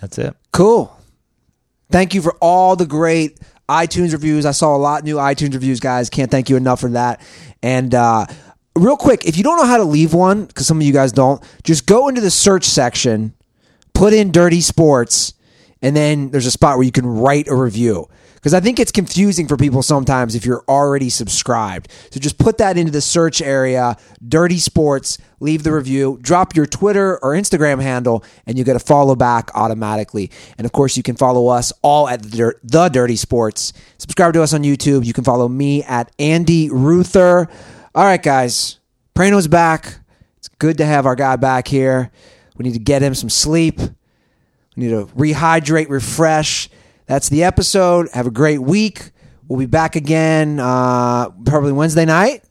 [0.00, 0.36] That's it.
[0.52, 0.96] Cool.
[1.90, 3.38] Thank you for all the great
[3.68, 4.46] iTunes reviews.
[4.46, 6.10] I saw a lot new iTunes reviews, guys.
[6.10, 7.20] Can't thank you enough for that.
[7.62, 8.26] And uh,
[8.76, 11.12] real quick, if you don't know how to leave one, because some of you guys
[11.12, 13.34] don't, just go into the search section,
[13.94, 15.34] put in Dirty Sports,
[15.80, 18.08] and then there's a spot where you can write a review.
[18.42, 21.88] Because I think it's confusing for people sometimes if you're already subscribed.
[22.10, 23.96] So just put that into the search area,
[24.26, 28.80] Dirty Sports, leave the review, drop your Twitter or Instagram handle, and you get a
[28.80, 30.28] follow back automatically.
[30.58, 33.72] And of course, you can follow us all at the, Dirty Sports.
[33.98, 35.06] Subscribe to us on YouTube.
[35.06, 37.48] You can follow me at Andy Ruther.
[37.94, 38.80] All right, guys,
[39.14, 40.00] Prano's back.
[40.38, 42.10] It's good to have our guy back here.
[42.56, 43.78] We need to get him some sleep.
[43.78, 46.68] We need to rehydrate, refresh.
[47.06, 48.08] That's the episode.
[48.12, 49.10] Have a great week.
[49.48, 52.42] We'll be back again uh, probably Wednesday night.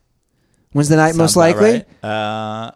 [0.74, 1.86] Wednesday night, most Sounds about likely.
[2.04, 2.10] right.
[2.10, 2.72] Uh,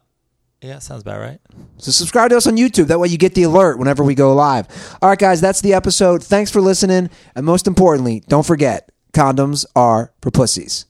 [0.61, 1.39] yeah, sounds about right.
[1.77, 2.88] So subscribe to us on YouTube.
[2.88, 4.68] That way you get the alert whenever we go live.
[5.02, 6.23] All right, guys, that's the episode.
[6.23, 7.10] Thanks for listening.
[7.35, 10.88] And most importantly, don't forget condoms are for pussies.